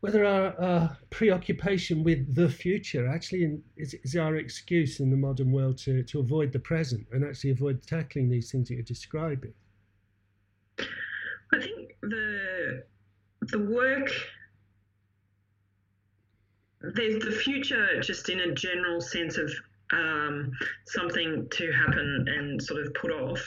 whether 0.00 0.24
our, 0.24 0.96
preoccupation 1.10 2.02
with 2.02 2.34
the 2.34 2.48
future 2.48 3.06
actually 3.06 3.60
is, 3.76 3.94
is, 4.04 4.16
our 4.16 4.36
excuse 4.36 5.00
in 5.00 5.10
the 5.10 5.18
modern 5.18 5.52
world 5.52 5.76
to, 5.80 6.02
to 6.04 6.20
avoid 6.20 6.50
the 6.50 6.58
present 6.58 7.06
and 7.12 7.26
actually 7.26 7.50
avoid 7.50 7.86
tackling 7.86 8.30
these 8.30 8.50
things 8.50 8.68
that 8.68 8.74
you're 8.74 8.82
describing. 8.84 9.52
I 10.78 11.60
think 11.60 11.92
the 12.00 12.84
the 13.42 13.58
work 13.58 14.10
there's 16.94 17.24
the 17.24 17.32
future 17.32 18.00
just 18.00 18.28
in 18.28 18.40
a 18.40 18.52
general 18.52 19.00
sense 19.00 19.38
of 19.38 19.50
um, 19.92 20.52
something 20.86 21.48
to 21.50 21.72
happen 21.72 22.26
and 22.28 22.62
sort 22.62 22.84
of 22.86 22.92
put 22.94 23.10
off, 23.10 23.46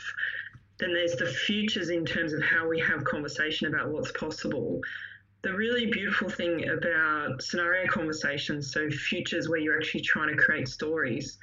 then 0.79 0.93
there's 0.93 1.15
the 1.15 1.25
futures 1.25 1.89
in 1.89 2.05
terms 2.05 2.33
of 2.33 2.41
how 2.41 2.67
we 2.67 2.79
have 2.79 3.03
conversation 3.03 3.67
about 3.67 3.89
what's 3.89 4.11
possible. 4.11 4.81
The 5.41 5.53
really 5.53 5.87
beautiful 5.87 6.29
thing 6.29 6.69
about 6.69 7.41
scenario 7.41 7.87
conversations, 7.87 8.71
so 8.71 8.89
futures 8.89 9.49
where 9.49 9.59
you're 9.59 9.77
actually 9.77 10.01
trying 10.01 10.29
to 10.29 10.41
create 10.41 10.67
stories, 10.67 11.37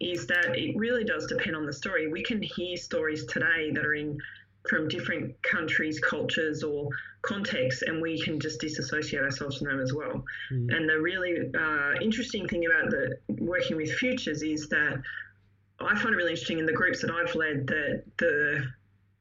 is 0.00 0.26
that 0.26 0.56
it 0.56 0.76
really 0.76 1.04
does 1.04 1.26
depend 1.26 1.56
on 1.56 1.66
the 1.66 1.72
story. 1.72 2.08
We 2.08 2.22
can 2.22 2.42
hear 2.42 2.76
stories 2.76 3.24
today 3.26 3.70
that 3.72 3.84
are 3.84 3.94
in 3.94 4.18
from 4.68 4.88
different 4.88 5.40
countries, 5.42 6.00
cultures, 6.00 6.62
or 6.62 6.88
contexts, 7.22 7.82
and 7.82 8.00
we 8.00 8.20
can 8.20 8.40
just 8.40 8.60
disassociate 8.60 9.22
ourselves 9.22 9.58
from 9.58 9.68
them 9.68 9.80
as 9.80 9.92
well. 9.92 10.24
Mm. 10.52 10.74
And 10.76 10.88
the 10.88 11.00
really 11.00 11.50
uh, 11.58 12.00
interesting 12.00 12.48
thing 12.48 12.64
about 12.66 12.90
the 12.90 13.16
working 13.28 13.76
with 13.76 13.92
futures 13.92 14.42
is 14.42 14.68
that 14.70 15.02
I 15.80 15.94
find 15.96 16.14
it 16.14 16.16
really 16.16 16.30
interesting 16.30 16.58
in 16.58 16.66
the 16.66 16.72
groups 16.72 17.02
that 17.02 17.10
I've 17.10 17.34
led 17.34 17.66
that 17.66 18.04
the 18.18 18.66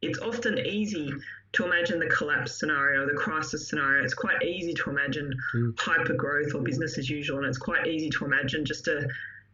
it's 0.01 0.19
often 0.19 0.59
easy 0.59 1.13
to 1.53 1.65
imagine 1.65 1.99
the 1.99 2.07
collapse 2.07 2.59
scenario, 2.59 3.05
the 3.05 3.13
crisis 3.13 3.69
scenario. 3.69 4.03
It's 4.03 4.13
quite 4.13 4.43
easy 4.43 4.73
to 4.73 4.89
imagine 4.89 5.33
mm. 5.55 5.79
hyper 5.79 6.13
growth 6.13 6.53
or 6.55 6.61
business 6.61 6.97
as 6.97 7.09
usual, 7.09 7.37
and 7.39 7.47
it's 7.47 7.57
quite 7.57 7.87
easy 7.87 8.09
to 8.09 8.25
imagine 8.25 8.65
just 8.65 8.87
a, 8.87 9.07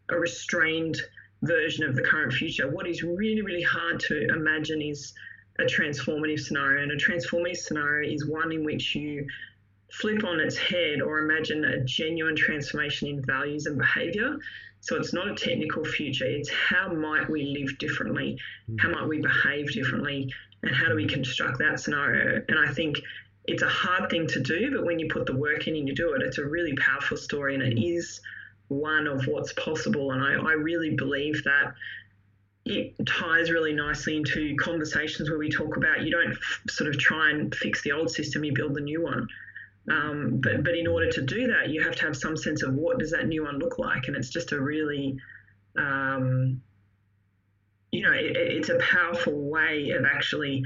a 0.10 0.18
restrained 0.18 0.98
version 1.42 1.84
of 1.84 1.96
the 1.96 2.02
current 2.02 2.34
future. 2.34 2.70
What 2.70 2.88
is 2.88 3.04
really, 3.04 3.42
really 3.42 3.62
hard 3.62 4.00
to 4.02 4.28
imagine 4.30 4.82
is 4.82 5.14
a 5.62 5.66
transformative 5.66 6.40
scenario. 6.40 6.84
And 6.84 6.92
a 6.92 6.98
transformative 6.98 7.58
scenario 7.58 8.14
is 8.14 8.28
one 8.28 8.52
in 8.52 8.64
which 8.64 8.96
you 8.96 9.28
flip 9.92 10.24
on 10.24 10.40
its 10.40 10.58
head 10.58 11.02
or 11.02 11.20
imagine 11.20 11.64
a 11.66 11.84
genuine 11.84 12.36
transformation 12.36 13.08
in 13.08 13.26
values 13.26 13.66
and 13.66 13.78
behavior. 13.78 14.38
So 14.82 14.96
it's 14.96 15.14
not 15.14 15.28
a 15.28 15.36
technical 15.36 15.84
future, 15.84 16.26
it's 16.26 16.50
how 16.50 16.94
might 16.94 17.30
we 17.30 17.58
live 17.60 17.78
differently? 17.80 18.38
How 18.80 18.90
might 18.90 19.08
we 19.08 19.20
behave 19.20 19.74
differently? 19.74 20.34
And 20.64 20.74
how 20.74 20.88
do 20.88 20.96
we 20.96 21.06
construct 21.06 21.60
that 21.60 21.80
scenario? 21.80 22.44
And 22.48 22.58
I 22.58 22.72
think 22.72 23.02
it's 23.46 23.64
a 23.64 23.68
hard 23.68 24.10
thing 24.10 24.28
to 24.28 24.40
do, 24.40 24.72
but 24.72 24.86
when 24.86 25.00
you 25.00 25.10
put 25.10 25.26
the 25.26 25.36
work 25.36 25.68
in 25.68 25.76
and 25.76 25.88
you 25.88 25.96
do 25.96 26.14
it, 26.14 26.22
it's 26.22 26.38
a 26.38 26.46
really 26.46 26.76
powerful 26.76 27.18
story 27.18 27.56
and 27.56 27.64
it 27.64 27.82
is 27.82 28.22
one 28.68 29.08
of 29.08 29.26
what's 29.28 29.52
possible. 29.54 30.12
And 30.12 30.22
I, 30.22 30.34
I 30.34 30.54
really 30.54 30.92
believe 30.96 31.44
that 31.44 31.74
it 32.70 33.06
ties 33.06 33.52
really 33.52 33.74
nicely 33.74 34.16
into 34.16 34.56
conversations 34.58 35.30
where 35.30 35.40
we 35.40 35.50
talk 35.50 35.78
about 35.78 36.04
you 36.04 36.12
don't 36.12 36.32
f- 36.32 36.62
sort 36.70 36.90
of 36.90 36.98
try 36.98 37.32
and 37.32 37.54
fix 37.56 37.82
the 37.82 37.92
old 37.92 38.12
system, 38.12 38.44
you 38.44 38.54
build 38.54 38.76
the 38.76 38.82
new 38.82 39.02
one. 39.02 39.28
Um, 39.90 40.40
but 40.42 40.64
but 40.64 40.76
in 40.76 40.88
order 40.88 41.10
to 41.12 41.22
do 41.22 41.48
that, 41.48 41.70
you 41.70 41.82
have 41.82 41.96
to 41.96 42.04
have 42.04 42.16
some 42.16 42.38
sense 42.38 42.62
of 42.62 42.74
what 42.76 43.00
does 43.00 43.12
that 43.12 43.28
new 43.28 43.44
one 43.44 43.58
look 43.58 43.80
like, 43.80 44.08
and 44.08 44.16
it's 44.16 44.30
just 44.30 44.52
a 44.52 44.62
really, 44.62 45.18
um, 45.78 46.62
you 47.92 48.04
know, 48.04 48.12
it, 48.14 48.36
it's 48.38 48.70
a 48.70 48.78
powerful 48.78 49.50
way 49.50 49.92
of 49.92 50.06
actually 50.06 50.64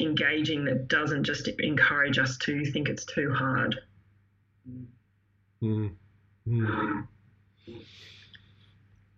engaging 0.00 0.64
that 0.66 0.88
doesn't 0.88 1.24
just 1.24 1.48
encourage 1.48 2.18
us 2.18 2.36
to 2.38 2.64
think 2.66 2.88
it's 2.88 3.04
too 3.04 3.32
hard. 3.32 3.76
Mm. 5.62 5.92
Mm. 6.46 7.06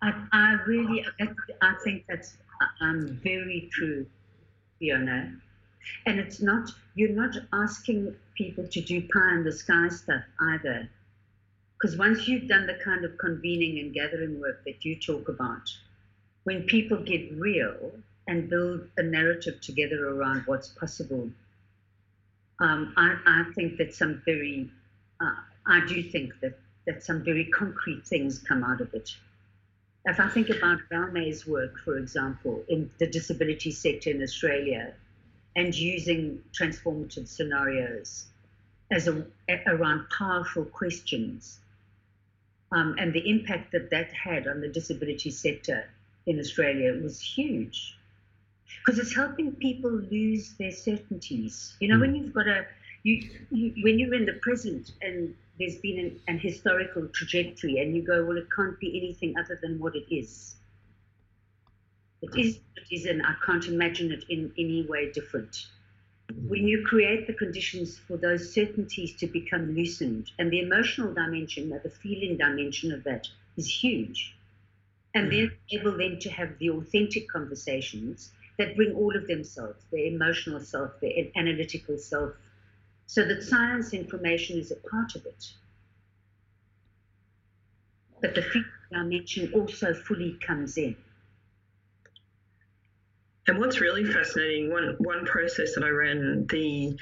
I, 0.03 0.13
I 0.33 0.53
really, 0.67 1.05
I 1.61 1.75
think 1.85 2.05
that's 2.09 2.37
um, 2.81 3.19
very 3.23 3.69
true, 3.73 4.07
Fiona. 4.79 5.33
And 6.07 6.19
it's 6.21 6.41
not, 6.41 6.71
you're 6.95 7.11
not 7.11 7.37
asking 7.53 8.15
people 8.37 8.67
to 8.67 8.81
do 8.81 9.03
pie 9.09 9.35
in 9.35 9.45
the 9.45 9.53
sky 9.53 9.89
stuff 9.89 10.23
either. 10.41 10.89
Because 11.75 11.97
once 11.97 12.29
you've 12.29 12.49
done 12.49 12.67
the 12.67 12.79
kind 12.85 13.05
of 13.05 13.17
convening 13.19 13.79
and 13.79 13.95
gathering 13.95 14.41
work 14.41 14.65
that 14.65 14.85
you 14.85 14.97
talk 14.97 15.29
about, 15.29 15.71
when 16.45 16.65
people 16.65 16.99
get 16.99 17.33
real, 17.37 17.93
and 18.31 18.49
build 18.49 18.87
a 18.97 19.03
narrative 19.03 19.61
together 19.61 20.09
around 20.09 20.45
what's 20.47 20.69
possible. 20.69 21.29
Um, 22.61 22.95
I, 22.97 23.17
I, 23.27 23.53
think 23.55 23.77
that 23.79 23.93
some 23.93 24.23
very, 24.25 24.71
uh, 25.21 25.35
I 25.67 25.85
do 25.87 26.01
think 26.03 26.35
that, 26.41 26.57
that 26.87 27.03
some 27.03 27.25
very 27.25 27.47
concrete 27.47 28.07
things 28.07 28.39
come 28.39 28.63
out 28.63 28.81
of 28.81 28.95
it. 28.95 29.11
If 30.07 30.19
I 30.19 30.29
think 30.29 30.49
about 30.49 30.79
Valmay's 30.91 31.47
work, 31.47 31.79
for 31.85 31.99
example, 31.99 32.65
in 32.69 32.91
the 32.99 33.07
disability 33.07 33.71
sector 33.71 34.11
in 34.11 34.23
Australia, 34.23 34.95
and 35.57 35.75
using 35.75 36.43
transformative 36.59 37.29
scenarios 37.29 38.27
as 38.91 39.09
a, 39.09 39.27
around 39.67 40.09
powerful 40.11 40.65
questions, 40.65 41.59
um, 42.73 42.97
and 42.99 43.13
the 43.13 43.29
impact 43.29 43.73
that 43.73 43.91
that 43.91 44.13
had 44.13 44.47
on 44.47 44.61
the 44.61 44.69
disability 44.69 45.31
sector 45.31 45.91
in 46.27 46.39
Australia 46.39 46.93
was 47.03 47.21
huge 47.21 47.97
because 48.79 48.99
it's 48.99 49.15
helping 49.15 49.53
people 49.53 49.91
lose 49.91 50.55
their 50.59 50.71
certainties. 50.71 51.75
You 51.81 51.89
know, 51.89 51.97
mm. 51.97 52.01
when 52.01 52.15
you've 52.15 52.33
got 52.33 52.47
a, 52.47 52.65
you, 53.03 53.29
you, 53.51 53.75
when 53.83 53.99
you're 53.99 54.15
in 54.15 54.27
the 54.27 54.35
present 54.35 54.93
and 55.01 55.35
there's 55.59 55.77
been 55.77 55.99
an, 55.99 56.21
an, 56.29 56.39
historical 56.39 57.07
trajectory 57.09 57.79
and 57.79 57.95
you 57.95 58.03
go, 58.03 58.25
well, 58.25 58.37
it 58.37 58.49
can't 58.55 58.79
be 58.79 58.97
anything 58.97 59.35
other 59.39 59.59
than 59.63 59.79
what 59.79 59.95
it 59.95 60.13
is. 60.15 60.57
It 62.23 62.37
is, 62.39 62.61
it 62.77 62.95
is, 62.95 63.07
and 63.07 63.23
I 63.25 63.35
can't 63.45 63.67
imagine 63.67 64.13
it 64.13 64.25
in 64.29 64.53
any 64.59 64.87
way 64.87 65.11
different. 65.11 65.67
When 66.47 66.69
you 66.69 66.85
create 66.87 67.27
the 67.27 67.33
conditions 67.33 67.99
for 67.99 68.17
those 68.17 68.53
certainties 68.53 69.17
to 69.17 69.27
become 69.27 69.75
loosened, 69.75 70.31
and 70.39 70.51
the 70.51 70.61
emotional 70.61 71.13
dimension, 71.13 71.71
the 71.71 71.91
feeling 71.91 72.37
dimension 72.37 72.93
of 72.93 73.05
that 73.05 73.27
is 73.57 73.67
huge, 73.67 74.37
and 75.15 75.33
then 75.33 75.51
able 75.73 75.97
then 75.97 76.19
to 76.21 76.31
have 76.31 76.59
the 76.59 76.71
authentic 76.71 77.29
conversations 77.29 78.31
that 78.59 78.77
bring 78.77 78.95
all 78.95 79.17
of 79.17 79.27
themselves, 79.27 79.83
their 79.91 80.05
emotional 80.05 80.61
self, 80.61 80.93
their 81.01 81.13
analytical 81.35 81.99
self, 81.99 82.35
so 83.11 83.25
that 83.25 83.43
science 83.43 83.93
information 83.93 84.57
is 84.57 84.71
a 84.71 84.77
part 84.89 85.17
of 85.17 85.27
it. 85.27 85.51
But 88.21 88.37
the 88.37 88.43
feeling 88.43 88.69
dimension 88.93 89.51
also 89.53 89.93
fully 89.93 90.39
comes 90.47 90.77
in. 90.77 90.95
And 93.49 93.59
what's 93.59 93.81
really 93.81 94.05
fascinating, 94.05 94.71
one 94.71 94.95
one 94.99 95.25
process 95.25 95.75
that 95.75 95.83
I 95.83 95.89
ran, 95.89 96.47
the 96.51 96.95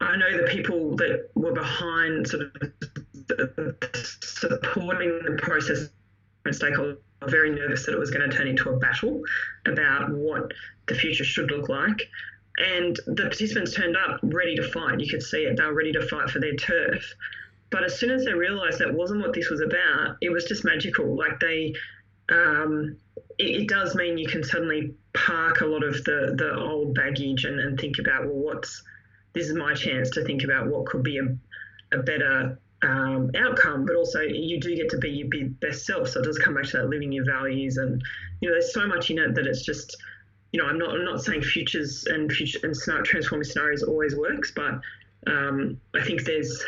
I 0.00 0.14
know 0.14 0.36
the 0.36 0.46
people 0.46 0.94
that 0.94 1.28
were 1.34 1.52
behind 1.52 2.28
sort 2.28 2.42
of 2.42 3.74
supporting 4.32 5.18
the 5.24 5.36
process 5.42 5.88
and 6.44 6.54
stakeholders 6.54 6.98
were 7.20 7.28
very 7.28 7.50
nervous 7.50 7.84
that 7.86 7.94
it 7.94 7.98
was 7.98 8.10
going 8.10 8.30
to 8.30 8.36
turn 8.36 8.46
into 8.46 8.70
a 8.70 8.78
battle 8.78 9.22
about 9.66 10.08
what 10.12 10.52
the 10.86 10.94
future 10.94 11.24
should 11.24 11.50
look 11.50 11.68
like. 11.68 12.08
And 12.58 12.98
the 13.06 13.24
participants 13.24 13.74
turned 13.74 13.96
up 13.96 14.20
ready 14.22 14.56
to 14.56 14.62
fight. 14.62 15.00
You 15.00 15.08
could 15.08 15.22
see 15.22 15.44
it. 15.44 15.56
They 15.56 15.64
were 15.64 15.74
ready 15.74 15.92
to 15.92 16.06
fight 16.06 16.30
for 16.30 16.40
their 16.40 16.56
turf. 16.56 17.14
But 17.70 17.84
as 17.84 17.98
soon 17.98 18.10
as 18.10 18.24
they 18.24 18.32
realised 18.32 18.78
that 18.78 18.94
wasn't 18.94 19.20
what 19.20 19.34
this 19.34 19.50
was 19.50 19.60
about, 19.60 20.16
it 20.20 20.30
was 20.30 20.44
just 20.44 20.64
magical. 20.64 21.16
Like 21.16 21.38
they, 21.40 21.74
um, 22.30 22.96
it, 23.38 23.62
it, 23.62 23.68
does 23.68 23.94
mean 23.94 24.16
you 24.16 24.28
can 24.28 24.42
suddenly 24.42 24.94
park 25.12 25.60
a 25.60 25.66
lot 25.66 25.84
of 25.84 26.02
the, 26.04 26.34
the 26.38 26.56
old 26.56 26.94
baggage 26.94 27.44
and, 27.44 27.60
and 27.60 27.78
think 27.78 27.98
about, 27.98 28.24
well, 28.24 28.36
what's, 28.36 28.82
this 29.34 29.48
is 29.48 29.54
my 29.54 29.74
chance 29.74 30.10
to 30.10 30.24
think 30.24 30.44
about 30.44 30.68
what 30.68 30.86
could 30.86 31.02
be 31.02 31.18
a, 31.18 31.36
a 31.92 32.02
better 32.02 32.58
um, 32.82 33.30
outcome, 33.36 33.84
but 33.84 33.96
also 33.96 34.20
you 34.20 34.60
do 34.60 34.74
get 34.76 34.88
to 34.90 34.98
be 34.98 35.10
your 35.10 35.48
best 35.60 35.86
self. 35.86 36.08
So 36.08 36.20
it 36.20 36.24
does 36.24 36.38
come 36.38 36.54
back 36.54 36.64
to 36.66 36.78
that 36.78 36.88
living 36.88 37.12
your 37.12 37.24
values, 37.24 37.76
and 37.76 38.02
you 38.40 38.48
know, 38.48 38.54
there's 38.54 38.72
so 38.72 38.86
much 38.86 39.10
in 39.10 39.18
it 39.18 39.34
that 39.34 39.46
it's 39.46 39.62
just, 39.62 39.96
you 40.52 40.60
know, 40.60 40.68
I'm 40.68 40.78
not 40.78 40.90
I'm 40.90 41.04
not 41.04 41.22
saying 41.22 41.42
futures 41.42 42.06
and 42.06 42.30
future 42.30 42.60
and 42.62 42.76
smart 42.76 43.04
transforming 43.04 43.44
scenarios 43.44 43.82
always 43.82 44.14
works, 44.14 44.52
but 44.54 44.80
um, 45.26 45.80
I 45.94 46.02
think 46.02 46.24
there's 46.24 46.62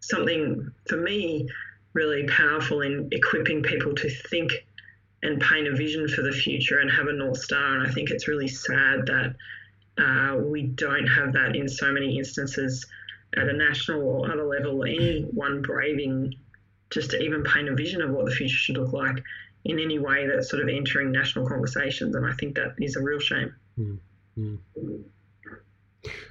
something 0.00 0.70
for 0.88 0.96
me 0.96 1.48
really 1.92 2.26
powerful 2.26 2.80
in 2.82 3.08
equipping 3.12 3.62
people 3.62 3.94
to 3.94 4.08
think 4.08 4.52
and 5.22 5.40
paint 5.40 5.68
a 5.68 5.76
vision 5.76 6.08
for 6.08 6.22
the 6.22 6.32
future 6.32 6.78
and 6.78 6.90
have 6.90 7.08
a 7.08 7.12
north 7.12 7.38
star. 7.38 7.76
And 7.76 7.86
I 7.86 7.90
think 7.90 8.10
it's 8.10 8.26
really 8.26 8.48
sad 8.48 9.06
that 9.06 9.34
uh, 9.98 10.36
we 10.38 10.62
don't 10.62 11.06
have 11.06 11.32
that 11.34 11.54
in 11.56 11.68
so 11.68 11.92
many 11.92 12.16
instances 12.16 12.86
at 13.36 13.48
a 13.48 13.52
national 13.52 14.02
or 14.02 14.32
other 14.32 14.44
level, 14.44 14.84
anyone 14.84 15.62
braving 15.62 16.34
just 16.88 17.10
to 17.10 17.22
even 17.22 17.44
paint 17.44 17.68
a 17.68 17.74
vision 17.74 18.02
of 18.02 18.10
what 18.10 18.24
the 18.24 18.30
future 18.30 18.56
should 18.56 18.76
look 18.76 18.92
like 18.92 19.22
in 19.64 19.78
any 19.78 19.98
way 19.98 20.26
that's 20.26 20.48
sort 20.48 20.62
of 20.62 20.68
entering 20.68 21.12
national 21.12 21.46
conversations. 21.46 22.14
And 22.14 22.26
I 22.26 22.32
think 22.32 22.54
that 22.54 22.74
is 22.78 22.96
a 22.96 23.02
real 23.02 23.20
shame. 23.20 23.54
Mm-hmm. 23.78 24.56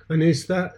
And 0.09 0.23
is 0.23 0.47
that, 0.47 0.73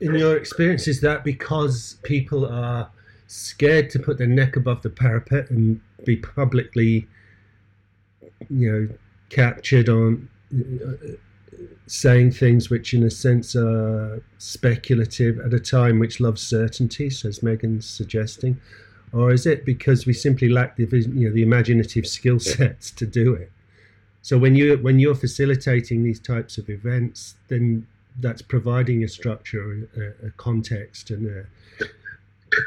in 0.00 0.14
your 0.14 0.36
experience, 0.36 0.86
is 0.86 1.00
that 1.00 1.24
because 1.24 1.96
people 2.04 2.46
are 2.46 2.90
scared 3.26 3.90
to 3.90 3.98
put 3.98 4.18
their 4.18 4.26
neck 4.26 4.56
above 4.56 4.82
the 4.82 4.90
parapet 4.90 5.50
and 5.50 5.80
be 6.04 6.16
publicly, 6.16 7.08
you 8.48 8.70
know, 8.70 8.88
captured 9.30 9.88
on 9.88 10.28
saying 11.86 12.30
things 12.30 12.70
which, 12.70 12.94
in 12.94 13.02
a 13.02 13.10
sense, 13.10 13.56
are 13.56 14.22
speculative 14.38 15.40
at 15.40 15.52
a 15.52 15.60
time 15.60 15.98
which 15.98 16.20
loves 16.20 16.42
certainty, 16.46 17.06
as 17.06 17.42
Megan's 17.42 17.86
suggesting, 17.86 18.60
or 19.12 19.32
is 19.32 19.46
it 19.46 19.64
because 19.64 20.06
we 20.06 20.12
simply 20.12 20.48
lack 20.48 20.76
the 20.76 20.84
you 20.84 21.28
know 21.28 21.34
the 21.34 21.42
imaginative 21.42 22.06
skill 22.06 22.38
sets 22.40 22.90
to 22.92 23.06
do 23.06 23.34
it? 23.34 23.50
So 24.22 24.38
when 24.38 24.54
you 24.54 24.76
when 24.78 24.98
you're 24.98 25.14
facilitating 25.14 26.02
these 26.02 26.20
types 26.20 26.58
of 26.58 26.68
events, 26.68 27.34
then 27.48 27.86
that's 28.20 28.42
providing 28.42 29.02
a 29.04 29.08
structure, 29.08 29.88
a, 29.96 30.26
a 30.26 30.30
context, 30.32 31.10
and 31.10 31.26
a, 31.26 31.46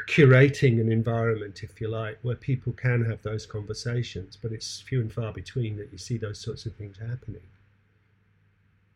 curating 0.08 0.80
an 0.80 0.90
environment, 0.90 1.62
if 1.62 1.80
you 1.80 1.88
like, 1.88 2.18
where 2.22 2.34
people 2.34 2.72
can 2.72 3.04
have 3.04 3.22
those 3.22 3.46
conversations. 3.46 4.36
But 4.40 4.52
it's 4.52 4.80
few 4.80 5.00
and 5.00 5.12
far 5.12 5.32
between 5.32 5.76
that 5.76 5.90
you 5.92 5.98
see 5.98 6.18
those 6.18 6.40
sorts 6.40 6.66
of 6.66 6.74
things 6.74 6.98
happening 6.98 7.42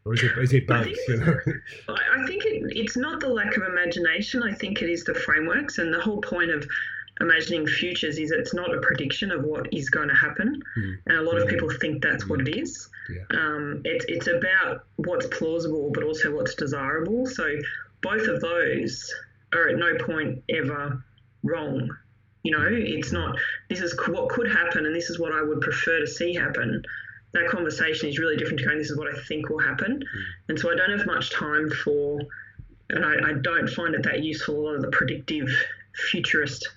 or 0.05 0.15
is 0.15 0.23
it 0.23 0.39
is 0.39 0.53
it 0.53 0.67
both? 0.67 0.79
I 0.79 0.85
think, 0.85 0.99
you 1.09 1.17
know? 1.19 1.35
I 1.89 2.27
think 2.27 2.45
it, 2.45 2.73
it's 2.77 2.97
not 2.97 3.21
the 3.21 3.29
lack 3.29 3.57
of 3.57 3.63
imagination. 3.65 4.43
I 4.43 4.53
think 4.53 4.83
it 4.83 4.89
is 4.89 5.05
the 5.05 5.15
frameworks, 5.15 5.79
and 5.79 5.93
the 5.93 6.01
whole 6.01 6.21
point 6.21 6.51
of 6.51 6.67
imagining 7.21 7.67
futures 7.67 8.19
is 8.19 8.31
it's 8.31 8.55
not 8.55 8.75
a 8.75 8.81
prediction 8.81 9.31
of 9.31 9.45
what 9.45 9.73
is 9.73 9.91
going 9.91 10.09
to 10.09 10.15
happen, 10.15 10.63
mm. 10.79 10.97
and 11.07 11.19
a 11.19 11.23
lot 11.23 11.41
of 11.41 11.49
people 11.49 11.71
think 11.71 12.03
that's 12.03 12.25
mm. 12.25 12.31
what 12.31 12.41
it 12.41 12.57
is. 12.57 12.89
Yeah. 13.09 13.39
Um, 13.39 13.83
it's 13.85 14.05
it's 14.09 14.27
about 14.27 14.85
what's 14.97 15.27
plausible, 15.27 15.91
but 15.93 16.05
also 16.05 16.35
what's 16.35 16.55
desirable. 16.55 17.27
So 17.27 17.49
both 18.03 18.27
of 18.29 18.41
those 18.41 19.13
are 19.53 19.69
at 19.69 19.77
no 19.77 19.97
point 19.99 20.43
ever 20.49 21.05
wrong. 21.43 21.91
You 22.43 22.53
know, 22.53 22.67
it's 22.71 23.13
not. 23.13 23.37
This 23.69 23.81
is 23.81 23.95
what 24.09 24.31
could 24.31 24.51
happen, 24.51 24.87
and 24.87 24.95
this 24.95 25.11
is 25.11 25.19
what 25.19 25.33
I 25.33 25.43
would 25.43 25.61
prefer 25.61 26.01
to 26.01 26.07
see 26.07 26.35
happen 26.35 26.83
that 27.33 27.49
conversation 27.49 28.09
is 28.09 28.19
really 28.19 28.37
different 28.37 28.59
to 28.59 28.65
going, 28.65 28.79
this 28.79 28.91
is 28.91 28.99
what 28.99 29.07
I 29.07 29.17
think 29.29 29.49
will 29.49 29.61
happen. 29.61 30.01
Mm. 30.01 30.23
And 30.49 30.59
so 30.59 30.73
I 30.73 30.75
don't 30.75 30.97
have 30.99 31.07
much 31.07 31.31
time 31.31 31.71
for, 31.71 32.19
and 32.89 33.05
I, 33.05 33.31
I, 33.31 33.33
don't 33.35 33.69
find 33.69 33.95
it 33.95 34.03
that 34.03 34.23
useful, 34.23 34.57
a 34.57 34.63
lot 34.63 34.75
of 34.75 34.83
the 34.83 34.89
predictive 34.89 35.49
futurist 36.11 36.69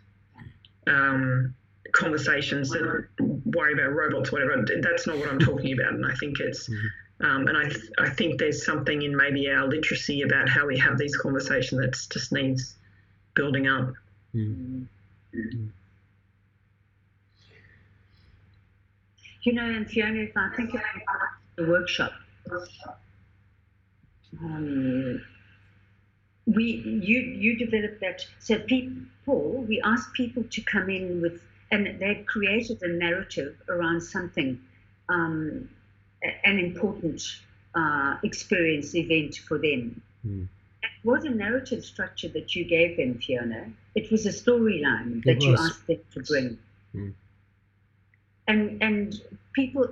um, 0.88 1.54
conversations 1.92 2.70
that 2.70 3.08
worry 3.20 3.74
about 3.74 3.94
robots, 3.94 4.30
or 4.30 4.34
whatever. 4.34 4.66
That's 4.82 5.08
not 5.08 5.18
what 5.18 5.30
I'm 5.30 5.40
talking 5.40 5.74
about. 5.74 5.94
And 5.94 6.06
I 6.06 6.14
think 6.16 6.40
it's, 6.40 6.70
mm-hmm. 6.70 7.26
um, 7.26 7.48
and 7.48 7.58
I, 7.58 7.70
th- 7.70 7.92
I 7.98 8.10
think 8.10 8.40
there's 8.40 8.66
something 8.66 9.02
in 9.02 9.16
maybe 9.16 9.50
our 9.50 9.68
literacy 9.68 10.22
about 10.22 10.50
how 10.50 10.66
we 10.68 10.78
have 10.80 10.98
these 10.98 11.16
conversations 11.18 11.82
that 11.82 11.94
just 12.12 12.32
needs 12.32 12.76
building 13.36 13.68
up. 13.68 13.94
Mm. 14.34 14.88
Mm. 15.36 15.70
You 19.44 19.54
know, 19.54 19.66
and 19.66 19.90
Fiona, 19.90 20.22
if 20.22 20.38
I 20.38 20.50
think 20.56 20.70
about 20.70 20.84
the 21.58 21.66
workshop, 21.68 22.14
um, 24.42 25.22
we 26.46 26.64
you 26.64 27.20
you 27.20 27.58
developed 27.58 28.02
that. 28.02 28.26
So 28.40 28.60
people, 28.60 29.64
we 29.68 29.82
asked 29.82 30.14
people 30.14 30.44
to 30.44 30.62
come 30.62 30.90
in 30.90 31.22
with, 31.22 31.42
and 31.72 32.00
they 32.00 32.24
created 32.28 32.82
a 32.82 32.90
narrative 32.90 33.56
around 33.70 34.02
something, 34.02 34.60
um, 35.10 35.70
an 36.44 36.60
important 36.60 37.22
uh, 37.76 38.18
experience 38.24 38.96
event 38.96 39.36
for 39.36 39.58
them. 39.58 40.02
Mm. 40.26 40.48
It 40.82 41.06
was 41.06 41.24
a 41.24 41.30
narrative 41.30 41.84
structure 41.86 42.28
that 42.30 42.56
you 42.56 42.66
gave 42.66 42.98
them, 42.98 43.20
Fiona. 43.20 43.72
It 43.96 44.12
was 44.12 44.26
a 44.26 44.30
storyline 44.30 45.24
that 45.24 45.42
you 45.42 45.54
asked 45.54 45.88
them 45.88 46.00
to 46.14 46.22
bring. 46.22 46.58
Mm 46.96 47.14
and 48.48 48.82
and 48.82 49.22
people 49.54 49.88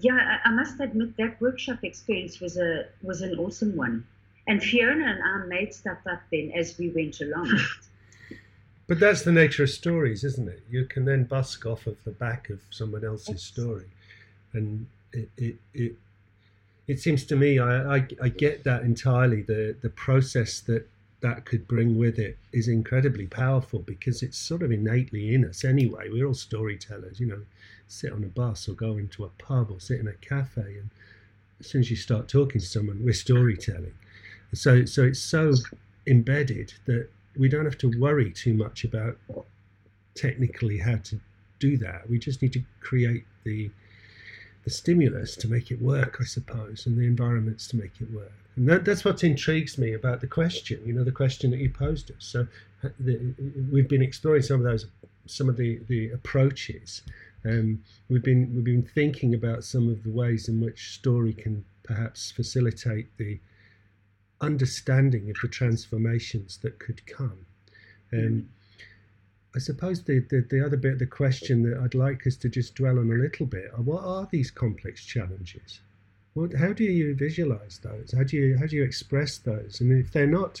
yeah 0.00 0.38
I, 0.44 0.48
I, 0.48 0.52
must 0.52 0.80
admit 0.80 1.16
that 1.16 1.40
workshop 1.40 1.78
experience 1.82 2.40
was 2.40 2.56
a 2.56 2.86
was 3.02 3.22
an 3.22 3.38
awesome 3.38 3.76
one 3.76 4.06
and 4.46 4.62
fiona 4.62 5.04
and 5.06 5.22
i 5.22 5.46
made 5.46 5.72
stuff 5.72 5.98
up 6.10 6.20
then 6.30 6.52
as 6.54 6.78
we 6.78 6.90
went 6.90 7.20
along 7.20 7.50
but 8.86 9.00
that's 9.00 9.22
the 9.22 9.32
nature 9.32 9.64
of 9.64 9.70
stories 9.70 10.24
isn't 10.24 10.48
it 10.48 10.62
you 10.70 10.84
can 10.84 11.04
then 11.04 11.24
busk 11.24 11.66
off 11.66 11.86
of 11.86 11.96
the 12.04 12.10
back 12.10 12.50
of 12.50 12.60
someone 12.70 13.04
else's 13.04 13.42
story 13.42 13.86
and 14.52 14.86
it, 15.12 15.28
it, 15.36 15.56
it, 15.74 15.96
it 16.86 17.00
seems 17.00 17.24
to 17.24 17.36
me 17.36 17.58
I, 17.58 17.96
I, 17.96 18.08
I 18.22 18.28
get 18.28 18.64
that 18.64 18.82
entirely. 18.82 19.42
The 19.42 19.76
the 19.80 19.90
process 19.90 20.60
that 20.60 20.88
that 21.20 21.44
could 21.44 21.66
bring 21.66 21.96
with 21.96 22.18
it 22.18 22.36
is 22.52 22.68
incredibly 22.68 23.26
powerful 23.26 23.78
because 23.80 24.22
it's 24.22 24.36
sort 24.36 24.62
of 24.62 24.70
innately 24.70 25.34
in 25.34 25.44
us 25.44 25.64
anyway. 25.64 26.08
We're 26.10 26.26
all 26.26 26.34
storytellers, 26.34 27.20
you 27.20 27.26
know. 27.26 27.42
Sit 27.86 28.12
on 28.12 28.24
a 28.24 28.28
bus 28.28 28.68
or 28.68 28.72
go 28.72 28.96
into 28.96 29.24
a 29.24 29.28
pub 29.28 29.70
or 29.70 29.78
sit 29.78 30.00
in 30.00 30.08
a 30.08 30.14
cafe, 30.14 30.62
and 30.62 30.90
as 31.60 31.66
soon 31.66 31.82
as 31.82 31.90
you 31.90 31.96
start 31.96 32.28
talking 32.28 32.60
to 32.60 32.66
someone, 32.66 33.04
we're 33.04 33.12
storytelling. 33.12 33.94
So 34.54 34.84
so 34.84 35.04
it's 35.04 35.20
so 35.20 35.54
embedded 36.06 36.74
that 36.86 37.08
we 37.36 37.48
don't 37.48 37.64
have 37.64 37.78
to 37.78 37.90
worry 37.98 38.30
too 38.30 38.54
much 38.54 38.84
about 38.84 39.18
technically 40.14 40.78
how 40.78 40.96
to 40.96 41.20
do 41.58 41.76
that. 41.78 42.08
We 42.08 42.18
just 42.18 42.42
need 42.42 42.52
to 42.52 42.62
create 42.80 43.24
the 43.44 43.70
the 44.64 44.70
stimulus 44.70 45.36
to 45.36 45.48
make 45.48 45.70
it 45.70 45.80
work, 45.80 46.16
I 46.20 46.24
suppose, 46.24 46.86
and 46.86 46.96
the 46.96 47.06
environments 47.06 47.68
to 47.68 47.76
make 47.76 48.00
it 48.00 48.10
work. 48.10 48.32
And 48.56 48.68
that, 48.68 48.84
that's 48.84 49.04
what 49.04 49.22
intrigues 49.22 49.76
me 49.78 49.92
about 49.92 50.20
the 50.20 50.26
question. 50.26 50.80
You 50.86 50.94
know, 50.94 51.04
the 51.04 51.12
question 51.12 51.50
that 51.50 51.58
you 51.58 51.68
posed 51.68 52.10
us. 52.10 52.16
So 52.20 52.46
uh, 52.82 52.88
the, 52.98 53.34
we've 53.70 53.88
been 53.88 54.02
exploring 54.02 54.42
some 54.42 54.60
of 54.60 54.64
those, 54.64 54.86
some 55.26 55.48
of 55.48 55.56
the 55.56 55.80
the 55.88 56.10
approaches. 56.10 57.02
Um, 57.44 57.82
we've 58.08 58.22
been 58.22 58.54
we've 58.54 58.64
been 58.64 58.88
thinking 58.94 59.34
about 59.34 59.64
some 59.64 59.88
of 59.88 60.02
the 60.02 60.10
ways 60.10 60.48
in 60.48 60.60
which 60.60 60.94
story 60.94 61.34
can 61.34 61.64
perhaps 61.82 62.30
facilitate 62.30 63.08
the 63.18 63.38
understanding 64.44 65.30
of 65.30 65.36
the 65.42 65.48
transformations 65.48 66.58
that 66.62 66.78
could 66.78 67.06
come. 67.06 67.46
Um, 68.12 68.48
I 69.56 69.58
suppose 69.60 70.02
the, 70.02 70.20
the, 70.30 70.46
the, 70.50 70.64
other 70.64 70.76
bit 70.76 70.94
of 70.94 70.98
the 70.98 71.06
question 71.06 71.62
that 71.62 71.78
I'd 71.78 71.94
like 71.94 72.26
us 72.26 72.36
to 72.36 72.48
just 72.48 72.74
dwell 72.74 72.98
on 72.98 73.10
a 73.10 73.14
little 73.14 73.46
bit 73.46 73.70
are 73.74 73.82
what 73.82 74.02
are 74.02 74.28
these 74.30 74.50
complex 74.50 75.04
challenges? 75.04 75.80
What, 76.34 76.54
how 76.54 76.72
do 76.72 76.82
you 76.82 77.14
visualize 77.14 77.78
those? 77.82 78.12
How 78.16 78.24
do 78.24 78.36
you 78.36 78.58
how 78.58 78.66
do 78.66 78.74
you 78.74 78.82
express 78.82 79.38
those? 79.38 79.80
And 79.80 79.92
if 79.92 80.12
they're 80.12 80.26
not 80.26 80.60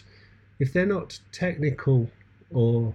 if 0.60 0.72
they're 0.72 0.86
not 0.86 1.18
technical 1.32 2.08
or 2.50 2.94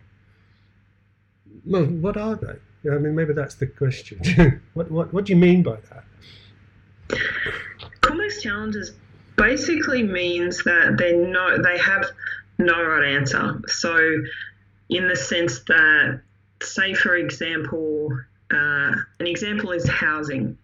well, 1.65 1.85
what 1.85 2.15
are 2.15 2.35
they? 2.35 2.89
I 2.89 2.97
mean, 2.97 3.15
maybe 3.15 3.33
that's 3.33 3.55
the 3.55 3.67
question. 3.67 4.61
what, 4.73 4.89
what 4.89 5.13
what 5.13 5.25
do 5.25 5.33
you 5.33 5.39
mean 5.39 5.63
by 5.63 5.77
that? 5.89 7.19
Complex 8.01 8.41
challenges 8.41 8.93
basically 9.39 10.03
means 10.03 10.63
that 10.65 10.97
they 10.97 11.15
no 11.15 11.61
they 11.61 11.77
have 11.77 12.05
no 12.59 12.83
right 12.83 13.15
answer. 13.15 13.61
So, 13.67 13.97
in 14.89 15.07
the 15.07 15.15
sense 15.15 15.61
that, 15.67 16.21
say 16.61 16.93
for 16.93 17.15
example, 17.15 18.09
uh, 18.51 18.91
an 19.19 19.27
example 19.27 19.71
is 19.71 19.87
housing. 19.87 20.57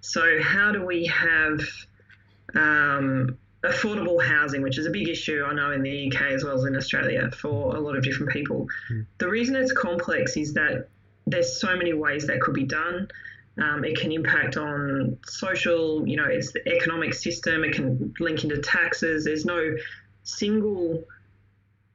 So, 0.00 0.40
how 0.40 0.72
do 0.72 0.86
we 0.86 1.06
have 1.06 1.60
um, 2.54 3.36
affordable 3.64 4.22
housing, 4.22 4.62
which 4.62 4.78
is 4.78 4.86
a 4.86 4.90
big 4.90 5.08
issue 5.08 5.44
I 5.44 5.52
know 5.52 5.72
in 5.72 5.82
the 5.82 6.06
UK 6.08 6.32
as 6.32 6.44
well 6.44 6.56
as 6.56 6.64
in 6.64 6.76
Australia 6.76 7.30
for 7.32 7.74
a 7.76 7.80
lot 7.80 7.96
of 7.96 8.04
different 8.04 8.32
people? 8.32 8.68
Mm. 8.90 9.06
The 9.18 9.28
reason 9.28 9.56
it's 9.56 9.72
complex 9.72 10.36
is 10.36 10.54
that 10.54 10.88
there's 11.26 11.60
so 11.60 11.76
many 11.76 11.92
ways 11.92 12.26
that 12.28 12.40
could 12.40 12.54
be 12.54 12.64
done. 12.64 13.08
Um, 13.58 13.84
it 13.84 13.98
can 13.98 14.12
impact 14.12 14.56
on 14.56 15.18
social, 15.26 16.06
you 16.06 16.16
know, 16.16 16.26
it's 16.26 16.52
the 16.52 16.66
economic 16.68 17.14
system. 17.14 17.64
It 17.64 17.74
can 17.74 18.14
link 18.20 18.44
into 18.44 18.58
taxes. 18.58 19.24
There's 19.24 19.44
no 19.44 19.76
single, 20.22 21.04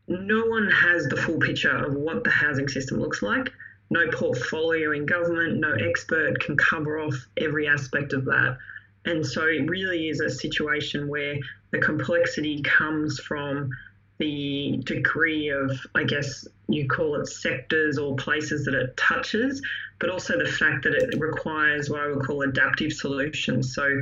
no 0.08 0.46
one 0.46 0.70
has 0.70 1.08
the 1.08 1.16
full 1.16 1.40
picture 1.40 1.76
of 1.76 1.94
what 1.94 2.24
the 2.24 2.30
housing 2.30 2.68
system 2.68 3.00
looks 3.00 3.22
like. 3.22 3.52
No 3.90 4.08
portfolio 4.12 4.92
in 4.92 5.06
government, 5.06 5.60
no 5.60 5.74
expert 5.74 6.40
can 6.40 6.58
cover 6.58 7.00
off 7.00 7.16
every 7.38 7.68
aspect 7.68 8.14
of 8.14 8.26
that. 8.26 8.58
And 9.06 9.26
so 9.26 9.46
it 9.46 9.70
really 9.70 10.10
is 10.10 10.20
a 10.20 10.30
situation 10.30 11.08
where 11.08 11.36
the 11.72 11.80
complexity 11.80 12.62
comes 12.64 13.20
from 13.20 13.70
the 14.18 14.82
degree 14.84 15.50
of, 15.50 15.72
I 15.94 16.04
guess 16.04 16.48
you 16.68 16.88
call 16.88 17.16
it 17.16 17.28
sectors 17.28 17.98
or 17.98 18.16
places 18.16 18.66
that 18.66 18.74
it 18.74 18.96
touches, 18.98 19.62
but 20.00 20.10
also 20.10 20.38
the 20.38 20.50
fact 20.50 20.84
that 20.84 20.94
it 20.94 21.20
requires 21.20 21.90
what 21.90 22.02
I 22.02 22.08
would 22.08 22.26
call 22.26 22.44
adaptive 22.44 22.94
solutions. 22.94 23.74
So, 23.74 24.02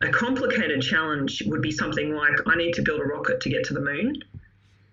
a 0.00 0.08
complicated 0.10 0.82
challenge 0.82 1.42
would 1.46 1.62
be 1.62 1.70
something 1.70 2.14
like 2.14 2.32
I 2.46 2.56
need 2.56 2.74
to 2.74 2.82
build 2.82 3.00
a 3.00 3.04
rocket 3.04 3.40
to 3.42 3.48
get 3.48 3.64
to 3.66 3.74
the 3.74 3.80
moon. 3.80 4.22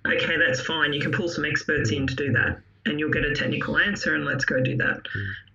Okay, 0.06 0.38
that's 0.38 0.62
fine. 0.62 0.94
You 0.94 1.02
can 1.02 1.12
pull 1.12 1.28
some 1.28 1.44
experts 1.44 1.92
in 1.92 2.08
to 2.08 2.16
do 2.16 2.32
that, 2.34 2.60
and 2.86 3.00
you'll 3.00 3.12
get 3.12 3.26
a 3.26 3.36
technical 3.36 3.78
answer, 3.78 4.16
and 4.16 4.26
let's 4.26 4.46
go 4.46 4.62
do 4.62 4.78
that. 4.78 5.02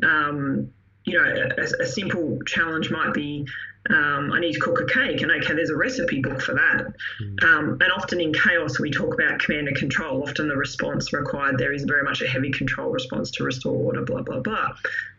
Mm. 0.02 0.08
Um, 0.08 0.72
you 1.04 1.14
know, 1.14 1.52
a, 1.56 1.82
a, 1.82 1.86
simple 1.86 2.38
challenge 2.46 2.90
might 2.90 3.14
be 3.14 3.46
um, 3.90 4.32
I 4.32 4.40
need 4.40 4.52
to 4.52 4.60
cook 4.60 4.80
a 4.80 4.86
cake, 4.86 5.22
and 5.22 5.30
okay, 5.30 5.54
there's 5.54 5.70
a 5.70 5.76
recipe 5.76 6.20
book 6.20 6.40
for 6.40 6.54
that. 6.54 6.86
Mm. 7.22 7.44
Um, 7.44 7.78
and 7.80 7.92
often 7.92 8.20
in 8.20 8.32
chaos, 8.32 8.78
we 8.78 8.90
talk 8.90 9.14
about 9.14 9.38
command 9.38 9.68
and 9.68 9.76
control. 9.76 10.22
Often 10.22 10.48
the 10.48 10.56
response 10.56 11.12
required 11.12 11.58
there 11.58 11.72
is 11.72 11.84
very 11.84 12.02
much 12.02 12.22
a 12.22 12.28
heavy 12.28 12.50
control 12.50 12.90
response 12.90 13.30
to 13.32 13.44
restore 13.44 13.74
order, 13.74 14.02
blah, 14.02 14.22
blah, 14.22 14.40
blah. 14.40 14.76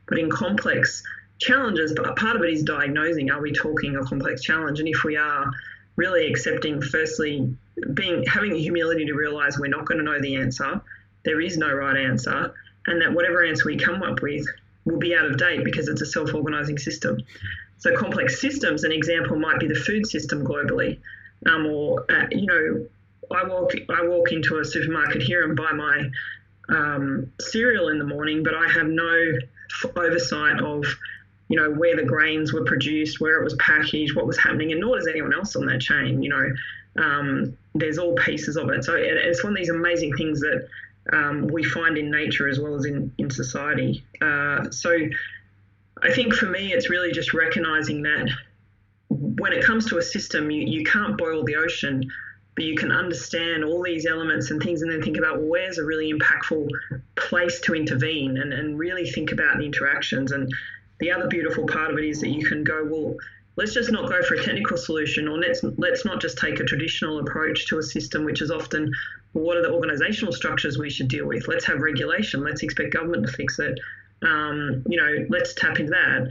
But 0.08 0.20
in 0.20 0.30
complex 0.30 1.04
challenges, 1.40 1.94
but 1.96 2.16
part 2.16 2.36
of 2.36 2.44
it 2.44 2.50
is 2.50 2.64
diagnosing 2.64 3.30
are 3.30 3.42
we 3.42 3.52
talking 3.52 3.96
a 3.96 4.04
complex 4.04 4.42
challenge? 4.42 4.80
And 4.80 4.88
if 4.88 5.04
we 5.04 5.18
are, 5.18 5.52
really 5.98 6.28
accepting, 6.28 6.82
firstly, 6.82 7.54
being 7.94 8.24
having 8.26 8.54
the 8.54 8.62
humility 8.62 9.06
to 9.06 9.14
realize 9.14 9.60
we're 9.60 9.68
not 9.68 9.86
going 9.86 9.98
to 9.98 10.04
know 10.04 10.22
the 10.22 10.36
answer, 10.36 10.80
there 11.26 11.42
is 11.42 11.58
no 11.58 11.74
right 11.74 11.98
answer, 11.98 12.54
and 12.86 13.02
that 13.02 13.14
whatever 13.14 13.44
answer 13.44 13.66
we 13.66 13.76
come 13.76 14.02
up 14.04 14.22
with 14.22 14.46
will 14.86 14.98
be 14.98 15.14
out 15.14 15.26
of 15.26 15.38
date 15.38 15.66
because 15.66 15.90
it's 15.90 16.02
a 16.02 16.06
self 16.06 16.34
organizing 16.34 16.78
system. 16.78 17.18
So 17.80 17.96
complex 17.96 18.42
systems, 18.42 18.84
an 18.84 18.92
example 18.92 19.38
might 19.38 19.60
be 19.60 19.68
the 19.68 19.76
food 19.76 20.08
system 20.08 20.44
globally, 20.44 21.00
um, 21.46 21.66
or 21.68 22.06
uh, 22.12 22.28
you 22.32 22.46
know, 22.46 22.88
I 23.32 23.48
walk 23.48 23.72
I 23.90 24.06
walk 24.08 24.32
into 24.32 24.58
a 24.60 24.66
supermarket 24.66 25.22
here 25.22 25.44
and 25.44 25.56
buy 25.56 25.72
my 25.74 26.10
um, 26.70 27.32
cereal 27.40 27.90
in 27.90 28.00
the 28.00 28.06
morning, 28.06 28.44
but 28.44 28.56
I 28.56 28.68
have 28.70 28.88
no 28.88 29.32
oversight 29.96 30.60
of 30.62 30.86
you 31.50 31.60
know 31.60 31.72
where 31.72 31.96
the 31.96 32.04
grains 32.04 32.52
were 32.52 32.66
produced, 32.66 33.20
where 33.20 33.40
it 33.40 33.44
was 33.44 33.56
packaged, 33.56 34.16
what 34.16 34.26
was 34.26 34.38
happening, 34.38 34.72
and 34.72 34.82
nor 34.82 34.98
does 34.98 35.08
anyone 35.08 35.34
else 35.34 35.56
on 35.56 35.66
that 35.68 35.80
chain. 35.80 36.22
You 36.24 36.30
know, 36.30 37.04
um, 37.04 37.58
there's 37.76 37.98
all 37.98 38.16
pieces 38.16 38.58
of 38.58 38.70
it. 38.70 38.84
So 38.84 38.96
it's 38.96 39.44
one 39.44 39.54
of 39.54 39.58
these 39.58 39.70
amazing 39.70 40.16
things 40.18 40.40
that 40.42 40.68
um, 41.14 41.48
we 41.48 41.64
find 41.64 41.98
in 41.98 42.12
nature 42.12 42.50
as 42.50 42.60
well 42.60 42.76
as 42.76 42.86
in 42.86 43.14
in 43.18 43.30
society. 43.30 44.04
Uh, 44.22 44.70
so 44.72 44.98
I 46.08 46.14
think 46.14 46.34
for 46.34 46.46
me, 46.46 46.72
it's 46.72 46.90
really 46.90 47.12
just 47.12 47.34
recognizing 47.34 48.02
that 48.04 48.30
when 49.10 49.52
it 49.52 49.64
comes 49.64 49.86
to 49.88 49.98
a 49.98 50.02
system, 50.02 50.50
you, 50.50 50.62
you 50.66 50.86
can't 50.86 51.18
boil 51.18 51.44
the 51.44 51.58
ocean, 51.58 52.10
but 52.56 52.64
you 52.64 52.76
can 52.76 52.94
understand 52.94 53.66
all 53.66 53.84
these 53.84 54.06
elements 54.06 54.50
and 54.50 54.64
things 54.64 54.82
and 54.82 54.92
then 54.92 55.02
think 55.02 55.18
about 55.18 55.42
where's 55.42 55.80
a 55.80 55.84
really 55.84 56.14
impactful 56.14 56.70
place 57.16 57.60
to 57.62 57.76
intervene 57.76 58.38
and, 58.38 58.54
and 58.54 58.80
really 58.80 59.06
think 59.10 59.34
about 59.34 59.58
the 59.58 59.66
interactions. 59.66 60.32
And 60.32 60.50
the 61.00 61.12
other 61.12 61.28
beautiful 61.28 61.68
part 61.68 61.92
of 61.92 61.98
it 61.98 62.06
is 62.06 62.22
that 62.22 62.30
you 62.30 62.46
can 62.46 62.64
go, 62.64 62.88
well, 62.90 63.16
let's 63.58 63.74
just 63.74 63.92
not 63.92 64.10
go 64.10 64.24
for 64.24 64.36
a 64.36 64.44
technical 64.44 64.78
solution 64.78 65.28
or 65.28 65.38
let's 65.38 65.62
let's 65.78 66.06
not 66.06 66.22
just 66.22 66.38
take 66.38 66.60
a 66.62 66.64
traditional 66.64 67.20
approach 67.20 67.68
to 67.68 67.80
a 67.80 67.84
system 67.84 68.24
which 68.24 68.42
is 68.42 68.52
often 68.52 68.92
what 69.34 69.58
are 69.58 69.62
the 69.62 69.72
organizational 69.72 70.32
structures 70.32 70.78
we 70.78 70.90
should 70.90 71.10
deal 71.10 71.26
with? 71.26 71.48
Let's 71.48 71.66
have 71.66 71.80
regulation. 71.80 72.44
Let's 72.44 72.64
expect 72.64 72.94
government 72.94 73.26
to 73.26 73.32
fix 73.34 73.60
it 73.60 73.78
um, 74.22 74.84
you 74.88 74.98
know, 74.98 75.26
let's 75.30 75.54
tap 75.54 75.80
into 75.80 75.92
that. 75.92 76.30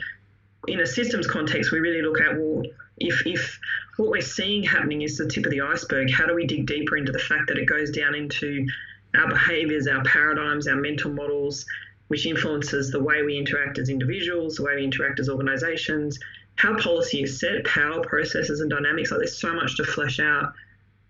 In 0.68 0.80
a 0.80 0.86
systems 0.86 1.26
context, 1.26 1.70
we 1.70 1.78
really 1.78 2.02
look 2.02 2.20
at 2.20 2.36
well, 2.36 2.62
if 2.98 3.26
if 3.26 3.58
what 3.96 4.10
we're 4.10 4.20
seeing 4.20 4.62
happening 4.62 5.02
is 5.02 5.16
the 5.16 5.26
tip 5.26 5.46
of 5.46 5.52
the 5.52 5.60
iceberg, 5.60 6.10
how 6.10 6.26
do 6.26 6.34
we 6.34 6.46
dig 6.46 6.66
deeper 6.66 6.96
into 6.96 7.12
the 7.12 7.18
fact 7.18 7.48
that 7.48 7.58
it 7.58 7.66
goes 7.66 7.90
down 7.90 8.14
into 8.14 8.66
our 9.14 9.28
behaviours, 9.28 9.86
our 9.86 10.02
paradigms, 10.04 10.66
our 10.66 10.76
mental 10.76 11.10
models, 11.10 11.64
which 12.08 12.26
influences 12.26 12.90
the 12.90 13.02
way 13.02 13.22
we 13.22 13.36
interact 13.36 13.78
as 13.78 13.88
individuals, 13.88 14.56
the 14.56 14.64
way 14.64 14.76
we 14.76 14.84
interact 14.84 15.20
as 15.20 15.28
organisations, 15.28 16.18
how 16.56 16.76
policy 16.78 17.22
is 17.22 17.38
set, 17.38 17.64
power 17.64 18.02
processes 18.02 18.60
and 18.60 18.70
dynamics. 18.70 19.10
Like 19.10 19.20
there's 19.20 19.38
so 19.38 19.54
much 19.54 19.76
to 19.76 19.84
flesh 19.84 20.20
out 20.20 20.52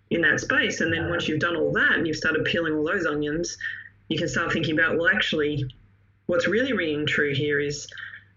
in 0.09 0.21
that 0.21 0.39
space. 0.39 0.81
And 0.81 0.93
then 0.93 1.09
once 1.09 1.27
you've 1.27 1.39
done 1.39 1.55
all 1.55 1.71
that 1.73 1.93
and 1.93 2.07
you've 2.07 2.17
started 2.17 2.45
peeling 2.45 2.73
all 2.73 2.85
those 2.85 3.05
onions, 3.05 3.57
you 4.07 4.17
can 4.17 4.27
start 4.27 4.53
thinking 4.53 4.77
about, 4.77 4.97
well, 4.97 5.09
actually, 5.09 5.65
what's 6.27 6.47
really 6.47 6.73
ringing 6.73 7.05
true 7.05 7.33
here 7.33 7.59
is 7.59 7.87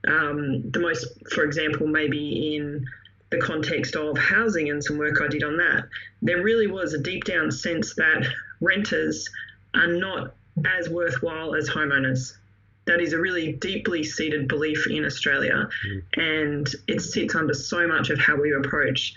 um, 0.08 0.70
the 0.70 0.80
most, 0.80 1.06
for 1.32 1.44
example, 1.44 1.86
maybe 1.86 2.56
in 2.56 2.86
the 3.30 3.38
context 3.38 3.94
of 3.94 4.16
housing 4.18 4.70
and 4.70 4.82
some 4.82 4.98
work 4.98 5.20
I 5.20 5.28
did 5.28 5.44
on 5.44 5.56
that, 5.58 5.84
there 6.22 6.42
really 6.42 6.66
was 6.66 6.94
a 6.94 6.98
deep 6.98 7.24
down 7.24 7.50
sense 7.50 7.94
that 7.96 8.26
renters 8.60 9.28
are 9.74 9.86
not 9.86 10.34
as 10.66 10.88
worthwhile 10.88 11.54
as 11.54 11.68
homeowners. 11.68 12.36
That 12.86 13.00
is 13.00 13.12
a 13.12 13.20
really 13.20 13.52
deeply 13.52 14.02
seated 14.02 14.48
belief 14.48 14.86
in 14.88 15.04
Australia, 15.04 15.68
mm. 15.86 16.02
and 16.16 16.68
it 16.88 17.00
sits 17.00 17.34
under 17.34 17.54
so 17.54 17.86
much 17.86 18.10
of 18.10 18.18
how 18.18 18.36
we 18.36 18.52
approach 18.52 19.14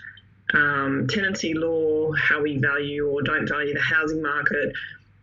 um, 0.52 1.06
tenancy 1.08 1.54
law, 1.54 2.12
how 2.12 2.42
we 2.42 2.58
value 2.58 3.08
or 3.08 3.22
don't 3.22 3.48
value 3.48 3.74
the 3.74 3.80
housing 3.80 4.22
market, 4.22 4.72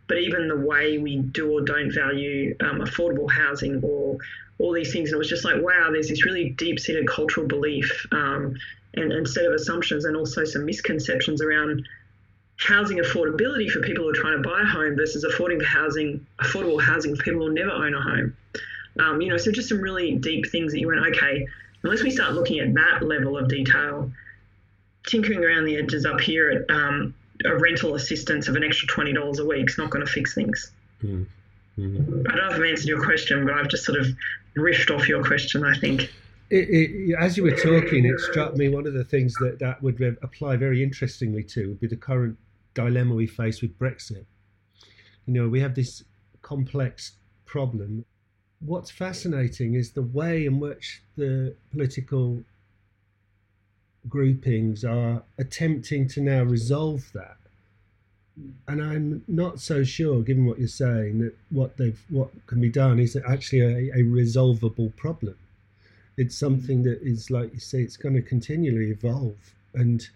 but 0.08 0.18
even 0.18 0.48
the 0.48 0.56
way 0.56 0.98
we 0.98 1.18
do 1.18 1.52
or 1.52 1.60
don't 1.62 1.92
value 1.92 2.54
um, 2.60 2.80
affordable 2.80 3.30
housing 3.30 3.80
or 3.82 4.18
all 4.58 4.72
these 4.72 4.92
things. 4.92 5.10
And 5.10 5.16
it 5.16 5.18
was 5.18 5.28
just 5.28 5.44
like, 5.44 5.62
wow, 5.62 5.90
there's 5.90 6.08
this 6.08 6.24
really 6.24 6.50
deep 6.50 6.78
seated 6.78 7.06
cultural 7.06 7.46
belief 7.46 8.06
um, 8.12 8.56
and, 8.94 9.12
and 9.12 9.28
set 9.28 9.44
of 9.44 9.52
assumptions 9.52 10.04
and 10.04 10.16
also 10.16 10.44
some 10.44 10.64
misconceptions 10.64 11.40
around 11.42 11.86
housing 12.56 12.98
affordability 12.98 13.68
for 13.68 13.80
people 13.80 14.04
who 14.04 14.10
are 14.10 14.14
trying 14.14 14.40
to 14.40 14.48
buy 14.48 14.60
a 14.60 14.64
home 14.64 14.94
versus 14.96 15.24
affording 15.24 15.60
housing, 15.60 16.24
affordable 16.40 16.80
housing 16.80 17.16
for 17.16 17.22
people 17.22 17.46
who 17.46 17.52
never 17.52 17.70
own 17.70 17.94
a 17.94 18.00
home. 18.00 18.36
Um, 19.00 19.20
you 19.20 19.28
know, 19.28 19.36
so 19.36 19.50
just 19.50 19.68
some 19.68 19.80
really 19.80 20.16
deep 20.16 20.50
things 20.50 20.72
that 20.72 20.80
you 20.80 20.88
went, 20.88 21.00
okay, 21.08 21.46
unless 21.82 22.02
we 22.02 22.10
start 22.10 22.34
looking 22.34 22.60
at 22.60 22.74
that 22.74 23.02
level 23.02 23.38
of 23.38 23.48
detail, 23.48 24.12
tinkering 25.06 25.42
around 25.42 25.64
the 25.64 25.76
edges 25.76 26.04
up 26.04 26.20
here 26.20 26.50
at 26.50 26.70
um, 26.74 27.14
a 27.44 27.56
rental 27.56 27.94
assistance 27.94 28.48
of 28.48 28.56
an 28.56 28.64
extra 28.64 28.86
twenty 28.88 29.12
dollars 29.12 29.38
a 29.38 29.44
week 29.44 29.68
is 29.68 29.78
not 29.78 29.90
going 29.90 30.04
to 30.04 30.10
fix 30.10 30.34
things. 30.34 30.72
Mm. 31.02 31.26
Mm. 31.78 32.26
I 32.28 32.36
don't 32.36 32.36
know 32.36 32.48
if 32.48 32.54
I've 32.54 32.62
answered 32.62 32.88
your 32.88 33.02
question, 33.02 33.44
but 33.44 33.54
I've 33.54 33.68
just 33.68 33.84
sort 33.84 33.98
of 33.98 34.06
riffed 34.56 34.94
off 34.94 35.08
your 35.08 35.24
question. 35.24 35.64
I 35.64 35.76
think. 35.78 36.12
It, 36.50 36.68
it, 36.68 37.16
as 37.18 37.38
you 37.38 37.44
were 37.44 37.56
talking, 37.56 38.04
it 38.04 38.20
struck 38.20 38.56
me 38.56 38.68
one 38.68 38.86
of 38.86 38.92
the 38.92 39.04
things 39.04 39.34
that 39.36 39.58
that 39.60 39.82
would 39.82 40.18
apply 40.22 40.56
very 40.56 40.82
interestingly 40.82 41.42
to 41.44 41.68
would 41.68 41.80
be 41.80 41.86
the 41.86 41.96
current 41.96 42.36
dilemma 42.74 43.14
we 43.14 43.26
face 43.26 43.62
with 43.62 43.78
Brexit. 43.78 44.26
You 45.26 45.32
know, 45.32 45.48
we 45.48 45.60
have 45.60 45.74
this 45.74 46.04
complex 46.42 47.12
problem. 47.46 48.04
What's 48.60 48.90
fascinating 48.90 49.74
is 49.74 49.92
the 49.92 50.02
way 50.02 50.44
in 50.44 50.60
which 50.60 51.02
the 51.16 51.56
political 51.70 52.44
groupings 54.08 54.84
are 54.84 55.22
attempting 55.38 56.08
to 56.08 56.20
now 56.20 56.42
resolve 56.42 57.10
that. 57.14 57.36
Hmm. 58.38 58.50
And 58.68 58.82
I'm 58.82 59.24
not 59.28 59.60
so 59.60 59.84
sure, 59.84 60.22
given 60.22 60.46
what 60.46 60.58
you're 60.58 60.68
saying, 60.68 61.20
that 61.20 61.36
what 61.50 61.76
they've 61.76 62.00
what 62.08 62.30
can 62.46 62.60
be 62.60 62.68
done 62.70 62.98
is 62.98 63.16
actually 63.26 63.60
a, 63.60 64.00
a 64.00 64.02
resolvable 64.02 64.90
problem. 64.96 65.36
It's 66.16 66.36
something 66.36 66.78
hmm. 66.78 66.84
that 66.84 67.02
is, 67.02 67.30
like 67.30 67.52
you 67.52 67.60
say, 67.60 67.82
it's 67.82 67.96
going 67.96 68.14
to 68.14 68.22
continually 68.22 68.90
evolve, 68.90 69.54
and 69.74 70.08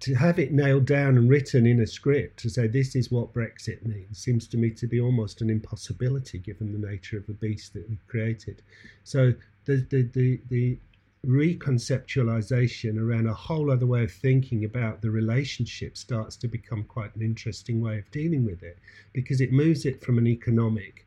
to 0.00 0.14
have 0.14 0.38
it 0.38 0.52
nailed 0.52 0.86
down 0.86 1.16
and 1.16 1.30
written 1.30 1.66
in 1.66 1.80
a 1.80 1.86
script 1.86 2.40
to 2.40 2.50
say 2.50 2.66
this 2.66 2.96
is 2.96 3.10
what 3.10 3.32
Brexit 3.32 3.84
means 3.86 4.18
seems 4.18 4.46
to 4.48 4.56
me 4.56 4.70
to 4.70 4.86
be 4.86 5.00
almost 5.00 5.40
an 5.40 5.50
impossibility 5.50 6.38
given 6.38 6.72
the 6.72 6.88
nature 6.88 7.16
of 7.16 7.26
the 7.26 7.34
beast 7.34 7.74
that 7.74 7.88
we've 7.88 8.06
created. 8.08 8.62
So 9.04 9.34
the 9.66 9.86
the 9.90 10.02
the, 10.12 10.40
the 10.48 10.78
reconceptualization 11.26 12.98
around 12.98 13.26
a 13.26 13.34
whole 13.34 13.70
other 13.70 13.86
way 13.86 14.04
of 14.04 14.12
thinking 14.12 14.64
about 14.64 15.02
the 15.02 15.10
relationship 15.10 15.96
starts 15.96 16.36
to 16.36 16.48
become 16.48 16.82
quite 16.84 17.14
an 17.14 17.22
interesting 17.22 17.80
way 17.80 17.98
of 17.98 18.10
dealing 18.10 18.44
with 18.44 18.62
it 18.62 18.78
because 19.12 19.40
it 19.40 19.52
moves 19.52 19.84
it 19.84 20.02
from 20.02 20.16
an 20.16 20.26
economic 20.26 21.06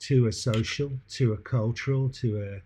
to 0.00 0.26
a 0.26 0.32
social 0.32 0.90
to 1.08 1.32
a 1.32 1.36
cultural 1.36 2.08
to 2.08 2.60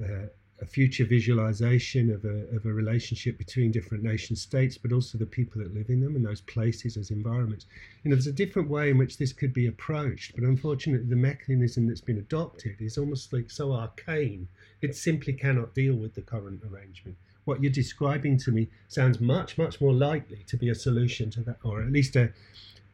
a, 0.00 0.04
a 0.04 0.28
a 0.62 0.66
future 0.66 1.04
visualization 1.04 2.08
of 2.08 2.24
a, 2.24 2.46
of 2.54 2.64
a 2.64 2.72
relationship 2.72 3.36
between 3.36 3.72
different 3.72 4.04
nation 4.04 4.36
states, 4.36 4.78
but 4.78 4.92
also 4.92 5.18
the 5.18 5.26
people 5.26 5.60
that 5.60 5.74
live 5.74 5.88
in 5.88 6.00
them 6.00 6.14
and 6.14 6.24
those 6.24 6.40
places 6.42 6.96
as 6.96 7.10
environments. 7.10 7.66
You 8.04 8.10
know, 8.10 8.14
there's 8.14 8.28
a 8.28 8.32
different 8.32 8.70
way 8.70 8.88
in 8.88 8.96
which 8.96 9.18
this 9.18 9.32
could 9.32 9.52
be 9.52 9.66
approached, 9.66 10.36
but 10.36 10.44
unfortunately, 10.44 11.08
the 11.08 11.16
mechanism 11.16 11.88
that's 11.88 12.00
been 12.00 12.18
adopted 12.18 12.80
is 12.80 12.96
almost 12.96 13.32
like 13.32 13.50
so 13.50 13.72
arcane, 13.72 14.46
it 14.82 14.96
simply 14.96 15.32
cannot 15.32 15.74
deal 15.74 15.94
with 15.94 16.14
the 16.14 16.20
current 16.20 16.60
arrangement. 16.70 17.16
What 17.44 17.62
you're 17.62 17.72
describing 17.72 18.36
to 18.38 18.52
me 18.52 18.68
sounds 18.88 19.20
much, 19.20 19.56
much 19.56 19.80
more 19.80 19.92
likely 19.92 20.44
to 20.48 20.56
be 20.56 20.68
a 20.68 20.74
solution 20.74 21.30
to 21.30 21.40
that, 21.40 21.56
or 21.64 21.82
at 21.82 21.90
least 21.90 22.16
a, 22.16 22.32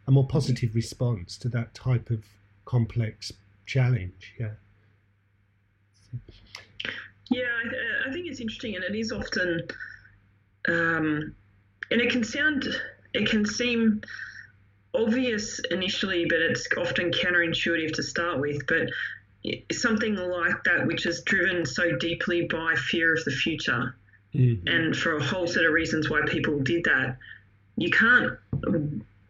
a 0.06 0.10
more 0.10 0.26
positive 0.26 0.74
response 0.74 1.36
to 1.38 1.48
that 1.50 1.74
type 1.74 2.10
of 2.10 2.24
complex 2.64 3.32
challenge. 3.66 4.34
Yeah. 4.38 4.50
Yeah, 7.30 7.42
I, 7.42 8.08
I, 8.08 8.12
think 8.12 8.26
it's 8.26 8.40
interesting, 8.40 8.74
and 8.74 8.84
it 8.84 8.94
is 8.94 9.12
often, 9.12 9.60
um, 10.68 11.34
and 11.90 12.00
it 12.00 12.10
can 12.10 12.24
sound, 12.24 12.66
it 13.12 13.28
can 13.28 13.44
seem 13.44 14.00
obvious 14.94 15.60
initially, 15.70 16.24
but 16.24 16.38
it's 16.38 16.66
often 16.78 17.10
counterintuitive 17.10 17.92
to 17.94 18.02
start 18.02 18.40
with. 18.40 18.66
But 18.66 18.88
something 19.72 20.16
like 20.16 20.64
that, 20.64 20.86
which 20.86 21.06
is 21.06 21.22
driven 21.22 21.64
so 21.64 21.96
deeply 21.96 22.46
by 22.46 22.74
fear 22.74 23.14
of 23.14 23.24
the 23.24 23.30
future, 23.30 23.94
mm-hmm. 24.34 24.66
and 24.66 24.96
for 24.96 25.16
a 25.16 25.22
whole 25.22 25.46
set 25.46 25.64
of 25.64 25.72
reasons 25.72 26.10
why 26.10 26.22
people 26.26 26.60
did 26.60 26.84
that, 26.84 27.16
you 27.76 27.90
can't 27.90 28.32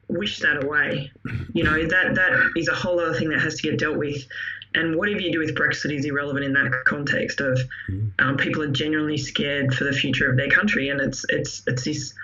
wish 0.09 0.38
that 0.38 0.64
away. 0.64 1.11
You 1.52 1.64
know 1.64 1.86
that 1.86 2.14
that 2.14 2.52
is 2.56 2.68
a 2.68 2.74
whole 2.74 2.98
other 2.98 3.14
thing 3.14 3.28
that 3.30 3.40
has 3.40 3.56
to 3.56 3.62
get 3.62 3.78
dealt 3.78 3.98
with. 3.98 4.26
And 4.74 4.96
whatever 4.96 5.20
you 5.20 5.32
do 5.32 5.38
with 5.38 5.54
Brexit 5.54 5.94
is 5.94 6.04
irrelevant 6.04 6.44
in 6.44 6.52
that 6.52 6.70
context 6.84 7.40
of 7.40 7.59
mm. 7.88 8.12
um, 8.18 8.36
people 8.36 8.62
are 8.62 8.70
genuinely 8.70 9.16
scared 9.16 9.74
for 9.74 9.84
the 9.84 9.92
future 9.92 10.30
of 10.30 10.36
their 10.36 10.50
country, 10.50 10.90
and 10.90 11.00
it's 11.00 11.24
it's 11.28 11.62
it's 11.66 11.84
this 11.84 12.14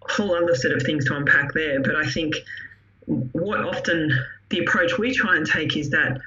whole 0.00 0.34
other 0.34 0.54
set 0.54 0.72
of 0.72 0.82
things 0.82 1.04
to 1.06 1.16
unpack 1.16 1.52
there. 1.52 1.80
But 1.80 1.96
I 1.96 2.06
think 2.06 2.36
what 3.06 3.60
often 3.60 4.12
the 4.48 4.60
approach 4.60 4.98
we 4.98 5.12
try 5.14 5.36
and 5.36 5.46
take 5.46 5.76
is 5.76 5.90
that 5.90 6.20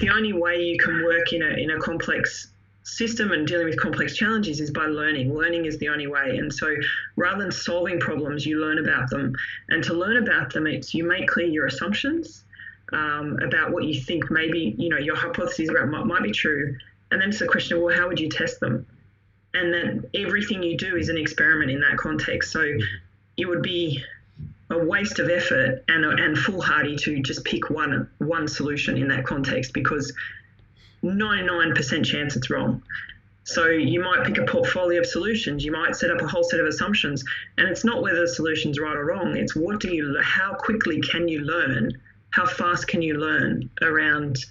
the 0.00 0.10
only 0.10 0.32
way 0.32 0.62
you 0.62 0.78
can 0.78 1.04
work 1.04 1.32
in 1.32 1.42
a 1.42 1.50
in 1.50 1.70
a 1.70 1.78
complex 1.78 2.48
system 2.84 3.32
and 3.32 3.46
dealing 3.46 3.66
with 3.66 3.78
complex 3.78 4.14
challenges 4.14 4.60
is 4.60 4.70
by 4.70 4.86
learning. 4.86 5.34
Learning 5.34 5.64
is 5.64 5.78
the 5.78 5.88
only 5.88 6.06
way. 6.06 6.36
And 6.36 6.52
so 6.52 6.74
rather 7.16 7.42
than 7.42 7.50
solving 7.50 7.98
problems, 7.98 8.44
you 8.44 8.60
learn 8.60 8.78
about 8.78 9.08
them. 9.08 9.34
And 9.70 9.82
to 9.84 9.94
learn 9.94 10.18
about 10.18 10.52
them, 10.52 10.66
it's 10.66 10.92
you 10.92 11.02
make 11.04 11.26
clear 11.28 11.46
your 11.46 11.66
assumptions 11.66 12.44
um, 12.92 13.38
about 13.42 13.72
what 13.72 13.84
you 13.84 14.00
think 14.00 14.30
maybe 14.30 14.74
you 14.78 14.88
know 14.88 14.98
your 14.98 15.16
hypotheses 15.16 15.68
about 15.68 15.88
might, 15.88 16.06
might 16.06 16.22
be 16.22 16.32
true, 16.32 16.76
and 17.10 17.20
then 17.20 17.30
it's 17.30 17.40
a 17.40 17.46
question 17.46 17.76
of 17.76 17.82
well, 17.82 17.96
how 17.96 18.08
would 18.08 18.20
you 18.20 18.28
test 18.28 18.60
them? 18.60 18.86
And 19.54 19.72
then 19.72 20.04
everything 20.14 20.62
you 20.62 20.76
do 20.76 20.96
is 20.96 21.08
an 21.08 21.16
experiment 21.16 21.70
in 21.70 21.80
that 21.80 21.96
context. 21.96 22.50
So 22.50 22.76
it 23.36 23.46
would 23.46 23.62
be 23.62 24.02
a 24.70 24.78
waste 24.78 25.18
of 25.18 25.28
effort 25.28 25.84
and 25.88 26.04
and 26.04 26.38
foolhardy 26.38 26.96
to 26.96 27.20
just 27.20 27.44
pick 27.44 27.70
one 27.70 28.08
one 28.18 28.48
solution 28.48 28.96
in 28.96 29.08
that 29.08 29.24
context 29.24 29.72
because 29.72 30.12
99% 31.02 32.04
chance 32.04 32.34
it's 32.34 32.48
wrong. 32.48 32.82
So 33.46 33.68
you 33.68 34.00
might 34.00 34.24
pick 34.24 34.38
a 34.38 34.44
portfolio 34.46 35.00
of 35.00 35.06
solutions. 35.06 35.62
You 35.62 35.72
might 35.72 35.94
set 35.94 36.10
up 36.10 36.22
a 36.22 36.26
whole 36.26 36.44
set 36.44 36.60
of 36.60 36.66
assumptions, 36.66 37.22
and 37.58 37.68
it's 37.68 37.84
not 37.84 38.00
whether 38.00 38.22
the 38.22 38.28
solution's 38.28 38.80
right 38.80 38.96
or 38.96 39.04
wrong. 39.04 39.36
It's 39.36 39.54
what 39.54 39.80
do 39.80 39.94
you, 39.94 40.18
how 40.22 40.54
quickly 40.54 41.02
can 41.02 41.28
you 41.28 41.40
learn 41.40 41.92
how 42.34 42.44
fast 42.44 42.88
can 42.88 43.00
you 43.00 43.14
learn 43.14 43.70
around 43.80 44.44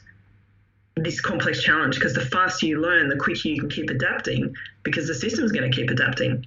this 0.95 1.19
complex 1.19 1.61
challenge? 1.61 1.95
Because 1.95 2.13
the 2.13 2.21
faster 2.25 2.65
you 2.65 2.79
learn, 2.79 3.09
the 3.09 3.17
quicker 3.17 3.49
you 3.49 3.59
can 3.59 3.69
keep 3.69 3.89
adapting 3.89 4.55
because 4.83 5.05
the 5.05 5.13
system's 5.13 5.51
going 5.51 5.69
to 5.69 5.75
keep 5.75 5.89
adapting. 5.89 6.45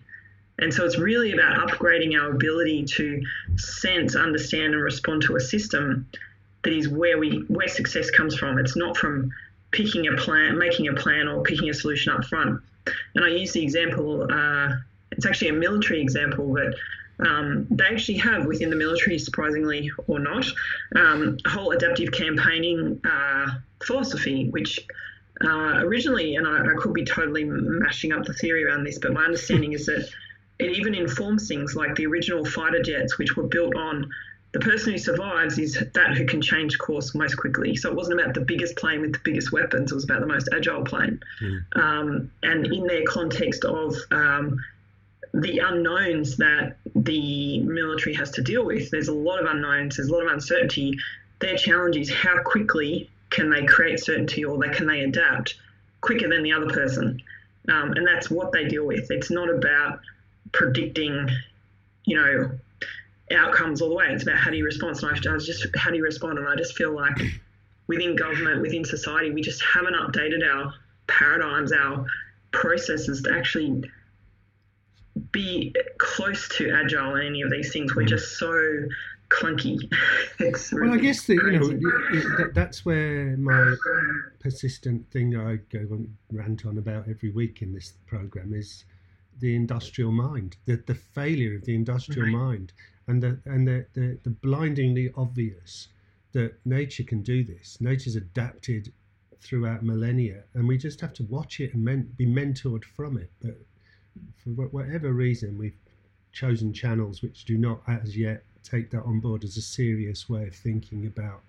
And 0.59 0.73
so 0.73 0.85
it's 0.85 0.99
really 0.99 1.33
about 1.33 1.69
upgrading 1.69 2.19
our 2.19 2.31
ability 2.31 2.85
to 2.85 3.23
sense, 3.57 4.17
understand, 4.17 4.75
and 4.75 4.83
respond 4.83 5.23
to 5.23 5.37
a 5.37 5.41
system 5.41 6.07
that 6.63 6.73
is 6.73 6.89
where 6.89 7.19
we 7.19 7.45
where 7.49 7.69
success 7.69 8.11
comes 8.11 8.37
from. 8.37 8.59
It's 8.59 8.77
not 8.77 8.97
from 8.97 9.31
picking 9.71 10.09
a 10.09 10.17
plan, 10.17 10.59
making 10.59 10.89
a 10.89 10.95
plan, 10.95 11.29
or 11.29 11.43
picking 11.43 11.69
a 11.69 11.75
solution 11.75 12.13
up 12.13 12.25
front. 12.25 12.61
And 13.15 13.25
I 13.25 13.29
use 13.29 13.53
the 13.53 13.63
example. 13.63 14.27
Uh, 14.31 14.77
it's 15.13 15.27
actually 15.27 15.49
a 15.49 15.53
military 15.53 16.01
example, 16.01 16.53
but 16.53 16.75
um, 17.27 17.67
they 17.71 17.85
actually 17.85 18.19
have 18.19 18.47
within 18.47 18.71
the 18.71 18.77
military, 18.77 19.19
surprisingly 19.19 19.91
or 20.07 20.19
not, 20.19 20.47
um, 20.95 21.39
a 21.45 21.49
whole 21.49 21.71
adaptive 21.71 22.13
campaigning 22.13 23.01
uh, 23.05 23.47
philosophy, 23.85 24.49
which 24.51 24.87
uh, 25.45 25.79
originally, 25.79 26.37
and 26.37 26.47
I, 26.47 26.61
I, 26.61 26.75
could 26.79 26.95
be 26.95 27.05
totally 27.05 27.45
mashing 27.45 28.13
up 28.13 28.25
the 28.25 28.33
theory 28.33 28.65
around 28.65 28.85
this, 28.85 28.99
but 28.99 29.13
my 29.13 29.25
understanding 29.25 29.73
is 29.73 29.87
that 29.87 30.09
it 30.59 30.77
even 30.77 30.95
informs 30.95 31.49
things 31.49 31.77
like 31.77 31.95
the 31.97 32.07
original 32.07 32.45
fighter 32.45 32.83
jets, 32.83 33.19
which 33.19 33.37
were 33.37 33.45
built 33.45 33.75
on 33.77 34.11
the 34.53 34.61
person 34.61 34.93
who 34.93 34.99
survives 34.99 35.59
is 35.59 35.83
that 35.93 36.17
who 36.17 36.25
can 36.25 36.41
change 36.41 36.79
course 36.79 37.15
most 37.15 37.37
quickly. 37.37 37.77
So 37.77 37.91
it 37.91 37.95
wasn't 37.95 38.21
about 38.21 38.35
the 38.35 38.41
biggest 38.41 38.77
plane 38.77 39.03
with 39.03 39.13
the 39.13 39.21
biggest 39.23 39.53
weapons, 39.53 39.93
it 39.93 39.95
was 39.95 40.05
about 40.05 40.21
the 40.21 40.27
most 40.27 40.49
agile 40.55 40.85
plane. 40.85 41.21
Mm. 41.43 41.77
Um, 41.77 42.31
and 42.43 42.67
in 42.73 42.87
their 42.87 43.05
context 43.05 43.65
of 43.65 43.95
um, 44.11 44.59
the 45.35 45.59
unknowns 45.59 46.37
that 46.39 46.77
the 46.95 47.61
military 47.61 48.15
has 48.15 48.31
to 48.33 48.43
deal 48.43 48.65
with. 48.65 48.91
There's 48.91 49.09
a 49.09 49.15
lot 49.15 49.41
of 49.41 49.47
unknowns, 49.47 49.97
there's 49.97 50.09
a 50.09 50.13
lot 50.13 50.25
of 50.25 50.33
uncertainty. 50.33 50.99
Their 51.41 51.57
challenge 51.57 51.97
is 51.97 52.11
how 52.11 52.43
quickly 52.43 53.11
can 53.29 53.51
they 53.51 53.67
create 53.67 54.01
certainty 54.01 54.45
or 54.45 54.59
they, 54.59 54.71
can 54.71 54.87
they 54.87 55.01
adapt 55.01 55.57
quicker 56.01 56.29
than 56.29 56.43
the 56.43 56.53
other 56.53 56.69
person. 56.69 57.21
Um, 57.69 57.93
and 57.93 58.07
that's 58.07 58.31
what 58.31 58.53
they 58.53 58.67
deal 58.67 58.87
with. 58.87 59.11
It's 59.11 59.31
not 59.31 59.51
about 59.51 60.01
predicting, 60.57 61.29
you 62.05 62.17
know, 62.17 62.51
outcomes 63.33 63.83
all 63.83 63.91
the 63.91 63.95
way. 63.95 64.07
It's 64.09 64.23
about 64.23 64.39
how 64.39 64.51
do 64.51 64.57
you 64.57 64.65
respond. 64.65 64.97
So 64.97 65.09
I 65.09 65.33
was 65.33 65.47
just 65.47 65.67
how 65.77 65.91
do 65.91 65.97
you 65.97 66.03
respond? 66.03 66.39
And 66.39 66.49
I 66.49 66.57
just 66.57 66.77
feel 66.77 66.95
like 66.95 67.17
within 67.87 68.17
government, 68.17 68.63
within 68.63 68.85
society, 68.85 69.31
we 69.31 69.43
just 69.43 69.63
haven't 69.63 69.95
updated 69.95 70.47
our 70.51 70.73
paradigms, 71.07 71.73
our 71.73 72.07
processes 72.53 73.23
to 73.23 73.33
actually 73.33 73.85
be 75.33 75.75
close 75.99 76.49
to 76.57 76.71
agile 76.71 77.17
in 77.17 77.27
any 77.27 77.43
of 77.43 77.51
these 77.51 77.73
things. 77.73 77.95
We're 77.95 78.05
mm. 78.05 78.09
just 78.09 78.39
so 78.39 78.51
clunky. 79.29 79.79
really 80.39 80.89
well, 80.89 80.99
I 80.99 81.03
guess 81.03 81.27
that, 81.27 81.35
you 81.35 81.53
know 81.53 81.69
that, 82.39 82.53
that's 82.55 82.87
where 82.87 83.37
my 83.37 83.75
persistent 84.39 85.11
thing 85.11 85.37
I 85.37 85.57
go 85.71 85.81
and 85.81 86.17
rant 86.33 86.65
on 86.65 86.79
about 86.79 87.09
every 87.09 87.31
week 87.31 87.61
in 87.61 87.75
this 87.75 87.93
program 88.07 88.55
is 88.55 88.85
the 89.39 89.55
industrial 89.55 90.12
mind, 90.12 90.57
the 90.64 90.82
the 90.87 90.95
failure 90.95 91.57
of 91.57 91.64
the 91.64 91.74
industrial 91.74 92.22
right. 92.22 92.32
mind, 92.32 92.72
and 93.07 93.22
the 93.22 93.41
and 93.45 93.66
the, 93.66 93.87
the 93.95 94.18
the 94.22 94.30
blindingly 94.30 95.11
obvious 95.16 95.89
that 96.32 96.55
nature 96.64 97.05
can 97.05 97.22
do 97.22 97.45
this. 97.45 97.78
Nature's 97.80 98.16
adapted 98.16 98.93
throughout 99.41 99.82
millennia, 99.82 100.45
and 100.55 100.66
we 100.66 100.76
just 100.76 101.01
have 101.01 101.12
to 101.14 101.22
watch 101.24 101.61
it 101.61 101.72
and 101.74 101.84
men- 101.84 102.12
be 102.16 102.26
mentored 102.26 102.84
from 102.84 103.16
it. 103.16 103.30
But 103.41 103.57
for 104.37 104.51
whatever 104.51 105.12
reason, 105.12 105.59
we've 105.59 105.78
chosen 106.32 106.72
channels 106.72 107.22
which 107.22 107.45
do 107.45 107.57
not 107.57 107.80
as 107.87 108.16
yet 108.16 108.45
take 108.62 108.91
that 108.91 109.03
on 109.05 109.20
board 109.20 109.45
as 109.45 109.57
a 109.57 109.62
serious 109.62 110.28
way 110.28 110.49
of 110.49 110.55
thinking 110.55 111.07
about 111.07 111.43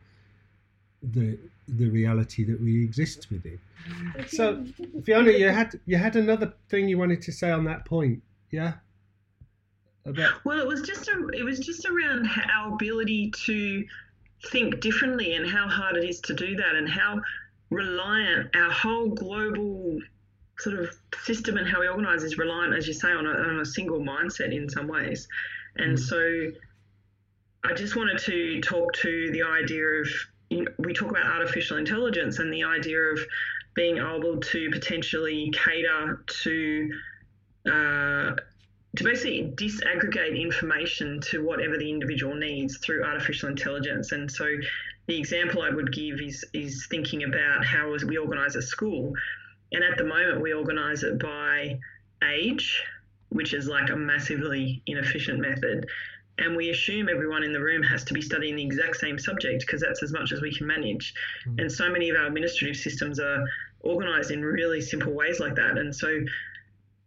the 1.03 1.37
the 1.67 1.89
reality 1.89 2.43
that 2.45 2.61
we 2.61 2.83
exist 2.83 3.27
within. 3.29 3.59
So, 4.27 4.65
Fiona, 5.03 5.31
you 5.31 5.49
had 5.49 5.79
you 5.85 5.97
had 5.97 6.15
another 6.15 6.53
thing 6.69 6.89
you 6.89 6.97
wanted 6.97 7.21
to 7.23 7.31
say 7.31 7.51
on 7.51 7.65
that 7.65 7.85
point, 7.85 8.23
yeah? 8.51 8.73
About... 10.05 10.45
Well, 10.45 10.59
it 10.59 10.67
was 10.67 10.81
just 10.81 11.07
a, 11.09 11.27
it 11.33 11.43
was 11.43 11.59
just 11.59 11.85
around 11.85 12.29
our 12.53 12.73
ability 12.73 13.31
to 13.45 13.85
think 14.47 14.79
differently 14.79 15.35
and 15.35 15.49
how 15.49 15.67
hard 15.67 15.97
it 15.97 16.03
is 16.03 16.21
to 16.21 16.33
do 16.33 16.55
that, 16.55 16.75
and 16.75 16.89
how 16.89 17.21
reliant 17.69 18.55
our 18.55 18.71
whole 18.71 19.09
global 19.09 19.99
sort 20.59 20.79
of 20.79 20.89
system 21.21 21.57
and 21.57 21.67
how 21.67 21.81
we 21.81 21.87
organise 21.87 22.23
is 22.23 22.37
reliant, 22.37 22.73
as 22.73 22.87
you 22.87 22.93
say, 22.93 23.11
on 23.11 23.27
a, 23.27 23.29
on 23.29 23.59
a 23.59 23.65
single 23.65 23.99
mindset 23.99 24.55
in 24.55 24.69
some 24.69 24.87
ways. 24.87 25.27
And 25.75 25.97
mm. 25.97 25.99
so 25.99 26.51
I 27.63 27.73
just 27.73 27.95
wanted 27.95 28.17
to 28.19 28.61
talk 28.61 28.93
to 28.93 29.29
the 29.31 29.43
idea 29.43 29.85
of 29.85 30.07
you 30.49 30.63
know, 30.63 30.71
we 30.79 30.93
talk 30.93 31.09
about 31.09 31.25
artificial 31.25 31.77
intelligence 31.77 32.39
and 32.39 32.51
the 32.53 32.63
idea 32.63 32.99
of 32.99 33.19
being 33.75 33.97
able 33.97 34.39
to 34.39 34.69
potentially 34.71 35.51
cater 35.53 36.23
to 36.43 36.89
uh, 37.67 38.35
to 38.95 39.03
basically 39.03 39.53
disaggregate 39.55 40.41
information 40.41 41.19
to 41.21 41.45
whatever 41.45 41.77
the 41.77 41.89
individual 41.89 42.33
needs 42.33 42.77
through 42.77 43.03
artificial 43.03 43.49
intelligence. 43.49 44.11
And 44.11 44.31
so 44.31 44.45
the 45.07 45.17
example 45.17 45.61
I 45.61 45.69
would 45.69 45.93
give 45.93 46.19
is 46.21 46.43
is 46.53 46.87
thinking 46.89 47.23
about 47.23 47.65
how 47.65 47.95
we 48.07 48.17
organise 48.17 48.55
a 48.55 48.61
school. 48.61 49.13
And 49.71 49.83
at 49.83 49.97
the 49.97 50.05
moment, 50.05 50.41
we 50.41 50.53
organise 50.53 51.03
it 51.03 51.19
by 51.19 51.77
age, 52.23 52.83
which 53.29 53.53
is 53.53 53.67
like 53.67 53.89
a 53.89 53.95
massively 53.95 54.81
inefficient 54.87 55.39
method 55.39 55.85
and 56.39 56.55
we 56.55 56.69
assume 56.69 57.09
everyone 57.09 57.43
in 57.43 57.51
the 57.51 57.59
room 57.59 57.81
has 57.83 58.03
to 58.05 58.13
be 58.13 58.21
studying 58.21 58.55
the 58.55 58.63
exact 58.63 58.97
same 58.97 59.17
subject 59.17 59.65
because 59.65 59.81
that's 59.81 60.03
as 60.03 60.11
much 60.11 60.31
as 60.31 60.41
we 60.41 60.53
can 60.53 60.67
manage. 60.67 61.13
Mm. 61.47 61.61
And 61.61 61.71
so 61.71 61.89
many 61.89 62.09
of 62.09 62.15
our 62.15 62.27
administrative 62.27 62.77
systems 62.77 63.19
are 63.19 63.43
organized 63.79 64.31
in 64.31 64.43
really 64.43 64.81
simple 64.81 65.13
ways 65.13 65.39
like 65.39 65.55
that. 65.55 65.77
And 65.77 65.95
so 65.95 66.19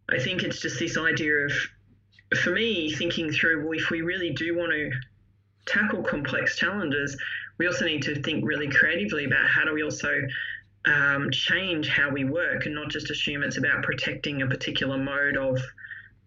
I 0.09 0.19
think 0.19 0.43
it's 0.43 0.59
just 0.59 0.79
this 0.79 0.97
idea 0.97 1.45
of, 1.45 1.53
for 2.39 2.51
me, 2.51 2.91
thinking 2.91 3.31
through 3.31 3.63
well, 3.63 3.77
if 3.77 3.89
we 3.89 4.01
really 4.01 4.31
do 4.31 4.57
want 4.57 4.71
to 4.71 4.91
tackle 5.65 6.03
complex 6.03 6.57
challenges, 6.57 7.17
we 7.57 7.67
also 7.67 7.85
need 7.85 8.01
to 8.03 8.21
think 8.21 8.43
really 8.45 8.69
creatively 8.69 9.25
about 9.25 9.47
how 9.47 9.63
do 9.63 9.73
we 9.73 9.83
also 9.83 10.21
um, 10.85 11.29
change 11.31 11.87
how 11.87 12.09
we 12.09 12.25
work 12.25 12.65
and 12.65 12.73
not 12.73 12.89
just 12.89 13.11
assume 13.11 13.43
it's 13.43 13.57
about 13.57 13.83
protecting 13.83 14.41
a 14.41 14.47
particular 14.47 14.97
mode 14.97 15.37
of 15.37 15.61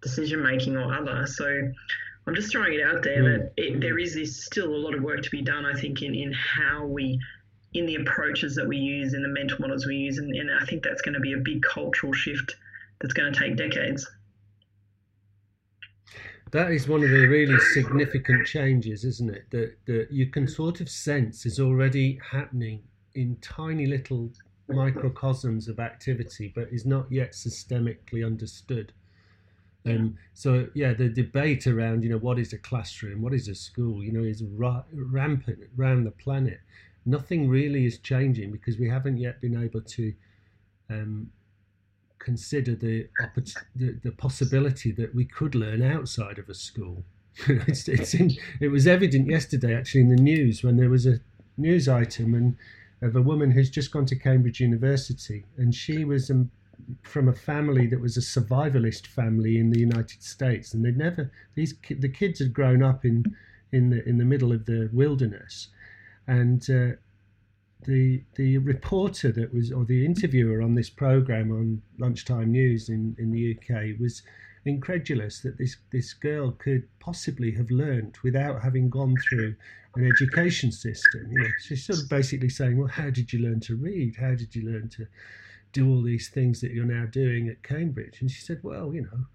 decision 0.00 0.42
making 0.42 0.76
or 0.76 0.94
other. 0.94 1.26
So 1.26 1.72
I'm 2.26 2.34
just 2.34 2.50
throwing 2.50 2.74
it 2.74 2.82
out 2.82 3.02
there 3.02 3.22
mm. 3.22 3.38
that 3.38 3.52
it, 3.56 3.80
there 3.80 3.98
is 3.98 4.14
this 4.14 4.44
still 4.44 4.74
a 4.74 4.76
lot 4.76 4.94
of 4.94 5.02
work 5.02 5.22
to 5.22 5.30
be 5.30 5.42
done, 5.42 5.66
I 5.66 5.78
think, 5.78 6.02
in, 6.02 6.14
in 6.14 6.32
how 6.32 6.86
we, 6.86 7.20
in 7.74 7.86
the 7.86 7.96
approaches 7.96 8.54
that 8.56 8.66
we 8.66 8.78
use, 8.78 9.14
in 9.14 9.22
the 9.22 9.28
mental 9.28 9.58
models 9.60 9.86
we 9.86 9.96
use. 9.96 10.18
And, 10.18 10.34
and 10.34 10.50
I 10.50 10.64
think 10.64 10.82
that's 10.82 11.02
going 11.02 11.14
to 11.14 11.20
be 11.20 11.34
a 11.34 11.38
big 11.38 11.62
cultural 11.62 12.12
shift 12.12 12.56
that's 13.00 13.12
going 13.12 13.32
to 13.32 13.38
take 13.38 13.56
decades. 13.56 14.10
That 16.52 16.70
is 16.70 16.86
one 16.86 17.02
of 17.02 17.10
the 17.10 17.26
really 17.26 17.58
significant 17.72 18.46
changes, 18.46 19.04
isn't 19.04 19.28
it? 19.28 19.50
That, 19.50 19.74
that 19.86 20.06
you 20.10 20.30
can 20.30 20.46
sort 20.46 20.80
of 20.80 20.88
sense 20.88 21.44
is 21.46 21.58
already 21.58 22.18
happening 22.30 22.84
in 23.14 23.36
tiny 23.42 23.86
little 23.86 24.30
microcosms 24.68 25.68
of 25.68 25.80
activity, 25.80 26.52
but 26.54 26.68
is 26.70 26.86
not 26.86 27.10
yet 27.10 27.32
systemically 27.32 28.24
understood. 28.24 28.92
Um, 29.86 30.16
so 30.32 30.68
yeah, 30.74 30.94
the 30.94 31.08
debate 31.08 31.66
around 31.66 32.02
you 32.04 32.10
know 32.10 32.18
what 32.18 32.38
is 32.38 32.52
a 32.52 32.58
classroom, 32.58 33.20
what 33.20 33.34
is 33.34 33.48
a 33.48 33.54
school, 33.54 34.02
you 34.02 34.12
know, 34.12 34.22
is 34.22 34.42
ra- 34.42 34.84
rampant 34.92 35.58
around 35.78 36.04
the 36.04 36.10
planet. 36.10 36.60
Nothing 37.06 37.48
really 37.48 37.84
is 37.84 37.98
changing 37.98 38.50
because 38.50 38.78
we 38.78 38.88
haven't 38.88 39.18
yet 39.18 39.40
been 39.40 39.62
able 39.62 39.82
to 39.82 40.14
um, 40.88 41.30
consider 42.18 42.74
the, 42.74 43.06
the, 43.76 43.98
the 44.02 44.12
possibility 44.12 44.90
that 44.92 45.14
we 45.14 45.26
could 45.26 45.54
learn 45.54 45.82
outside 45.82 46.38
of 46.38 46.48
a 46.48 46.54
school. 46.54 47.04
it's, 47.46 47.86
it's 47.88 48.14
in, 48.14 48.30
it 48.60 48.68
was 48.68 48.86
evident 48.86 49.28
yesterday 49.28 49.76
actually 49.76 50.00
in 50.02 50.08
the 50.08 50.22
news 50.22 50.62
when 50.62 50.76
there 50.76 50.88
was 50.88 51.04
a 51.04 51.20
news 51.56 51.88
item 51.88 52.34
and 52.34 52.56
of 53.02 53.16
a 53.16 53.20
woman 53.20 53.50
who's 53.50 53.68
just 53.68 53.90
gone 53.90 54.06
to 54.06 54.16
Cambridge 54.16 54.60
University 54.60 55.44
and 55.58 55.74
she 55.74 56.04
was 56.04 56.30
um, 56.30 56.50
from 57.02 57.28
a 57.28 57.32
family 57.32 57.86
that 57.86 58.00
was 58.00 58.16
a 58.16 58.20
survivalist 58.20 59.06
family 59.06 59.58
in 59.58 59.70
the 59.70 59.78
United 59.78 60.22
States, 60.22 60.74
and 60.74 60.84
they'd 60.84 60.96
never 60.96 61.30
these 61.54 61.74
the 61.88 62.08
kids 62.08 62.38
had 62.38 62.52
grown 62.52 62.82
up 62.82 63.04
in 63.04 63.24
in 63.72 63.90
the 63.90 64.08
in 64.08 64.18
the 64.18 64.24
middle 64.24 64.52
of 64.52 64.66
the 64.66 64.88
wilderness, 64.92 65.68
and 66.26 66.62
uh, 66.70 66.96
the 67.86 68.22
the 68.36 68.58
reporter 68.58 69.30
that 69.32 69.52
was 69.52 69.72
or 69.72 69.84
the 69.84 70.04
interviewer 70.04 70.62
on 70.62 70.74
this 70.74 70.90
program 70.90 71.52
on 71.52 71.82
lunchtime 71.98 72.50
news 72.50 72.88
in 72.88 73.14
in 73.18 73.30
the 73.30 73.56
UK 73.56 74.00
was 74.00 74.22
incredulous 74.64 75.40
that 75.40 75.58
this 75.58 75.76
this 75.92 76.12
girl 76.14 76.52
could 76.52 76.88
possibly 77.00 77.52
have 77.52 77.70
learned 77.70 78.16
without 78.22 78.62
having 78.62 78.88
gone 78.88 79.16
through 79.28 79.54
an 79.96 80.06
education 80.06 80.72
system. 80.72 81.30
You 81.30 81.40
know, 81.40 81.48
she's 81.60 81.84
sort 81.84 82.00
of 82.00 82.08
basically 82.08 82.48
saying, 82.48 82.78
"Well, 82.78 82.88
how 82.88 83.10
did 83.10 83.32
you 83.32 83.40
learn 83.40 83.60
to 83.60 83.76
read? 83.76 84.16
How 84.16 84.34
did 84.34 84.54
you 84.54 84.62
learn 84.70 84.88
to 84.90 85.06
do 85.74 85.90
all 85.90 86.02
these 86.02 86.30
things 86.30 86.62
that 86.62 86.70
you're 86.70 86.86
now 86.86 87.04
doing 87.04 87.48
at 87.48 87.62
Cambridge? 87.62 88.20
And 88.20 88.30
she 88.30 88.40
said, 88.40 88.60
Well, 88.62 88.94
you 88.94 89.02
know, 89.02 89.26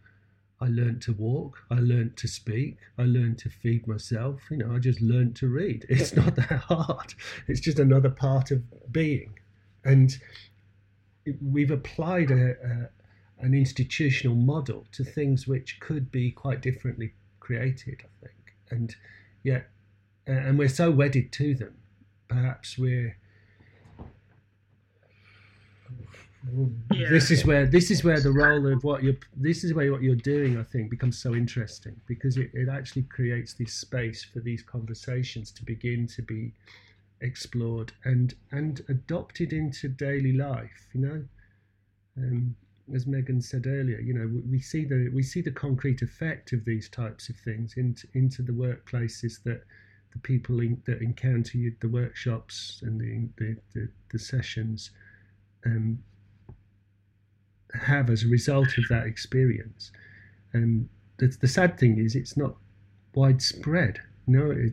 I 0.59 0.67
learned 0.67 1.01
to 1.03 1.13
walk, 1.13 1.59
I 1.69 1.75
learned 1.75 2.17
to 2.17 2.27
speak, 2.27 2.77
I 2.97 3.03
learned 3.03 3.37
to 3.39 3.49
feed 3.49 3.87
myself. 3.87 4.41
You 4.49 4.57
know, 4.57 4.73
I 4.73 4.79
just 4.79 5.01
learned 5.01 5.35
to 5.37 5.47
read. 5.47 5.85
It's 5.89 6.15
not 6.15 6.35
that 6.35 6.63
hard, 6.67 7.13
it's 7.47 7.59
just 7.59 7.77
another 7.77 8.09
part 8.09 8.49
of 8.49 8.63
being. 8.91 9.37
And 9.83 10.17
we've 11.41 11.71
applied 11.71 12.31
a, 12.31 12.51
a 12.51 12.89
an 13.41 13.53
institutional 13.53 14.35
model 14.35 14.85
to 14.91 15.03
things 15.03 15.47
which 15.47 15.79
could 15.79 16.11
be 16.11 16.31
quite 16.31 16.61
differently 16.61 17.13
created, 17.39 18.01
I 18.03 18.25
think. 18.25 18.55
And 18.69 18.95
yet, 19.43 19.69
and 20.27 20.59
we're 20.59 20.67
so 20.67 20.91
wedded 20.91 21.31
to 21.33 21.55
them, 21.55 21.75
perhaps 22.27 22.77
we're 22.77 23.17
yeah. 26.93 27.09
this 27.09 27.31
is 27.31 27.45
where 27.45 27.65
this 27.65 27.91
is 27.91 28.03
where 28.03 28.19
the 28.19 28.31
role 28.31 28.65
of 28.71 28.83
what 28.83 29.03
you're 29.03 29.17
this 29.35 29.63
is 29.63 29.73
where 29.73 29.91
what 29.91 30.01
you're 30.01 30.15
doing 30.15 30.57
i 30.57 30.63
think 30.63 30.89
becomes 30.89 31.17
so 31.17 31.35
interesting 31.35 31.99
because 32.07 32.37
it, 32.37 32.49
it 32.53 32.69
actually 32.69 33.03
creates 33.03 33.53
this 33.53 33.73
space 33.73 34.23
for 34.23 34.39
these 34.39 34.63
conversations 34.63 35.51
to 35.51 35.63
begin 35.65 36.07
to 36.07 36.21
be 36.21 36.53
explored 37.21 37.91
and 38.05 38.35
and 38.51 38.81
adopted 38.87 39.51
into 39.51 39.89
daily 39.89 40.31
life 40.31 40.87
you 40.93 41.01
know 41.01 41.23
um, 42.17 42.55
as 42.95 43.05
megan 43.05 43.41
said 43.41 43.67
earlier 43.67 43.99
you 43.99 44.13
know 44.13 44.41
we, 44.49 44.59
see 44.59 44.85
the 44.85 45.09
we 45.13 45.21
see 45.21 45.41
the 45.41 45.51
concrete 45.51 46.01
effect 46.01 46.53
of 46.53 46.63
these 46.63 46.87
types 46.87 47.27
of 47.27 47.35
things 47.37 47.73
into 47.75 48.07
into 48.13 48.41
the 48.41 48.53
workplaces 48.53 49.43
that 49.43 49.63
the 50.13 50.19
people 50.19 50.59
in, 50.59 50.81
that 50.87 51.01
encounter 51.01 51.57
you, 51.57 51.75
the 51.81 51.89
workshops 51.89 52.81
and 52.83 52.99
the 52.99 53.27
the, 53.37 53.57
the, 53.73 53.89
the 54.13 54.19
sessions 54.19 54.91
um, 55.65 55.99
have 57.73 58.09
as 58.09 58.23
a 58.23 58.27
result 58.27 58.77
of 58.77 58.85
that 58.89 59.05
experience. 59.05 59.91
And 60.53 60.89
the, 61.17 61.27
the 61.27 61.47
sad 61.47 61.77
thing 61.77 61.99
is, 61.99 62.15
it's 62.15 62.37
not 62.37 62.55
widespread. 63.13 63.99
You 64.27 64.37
know, 64.37 64.69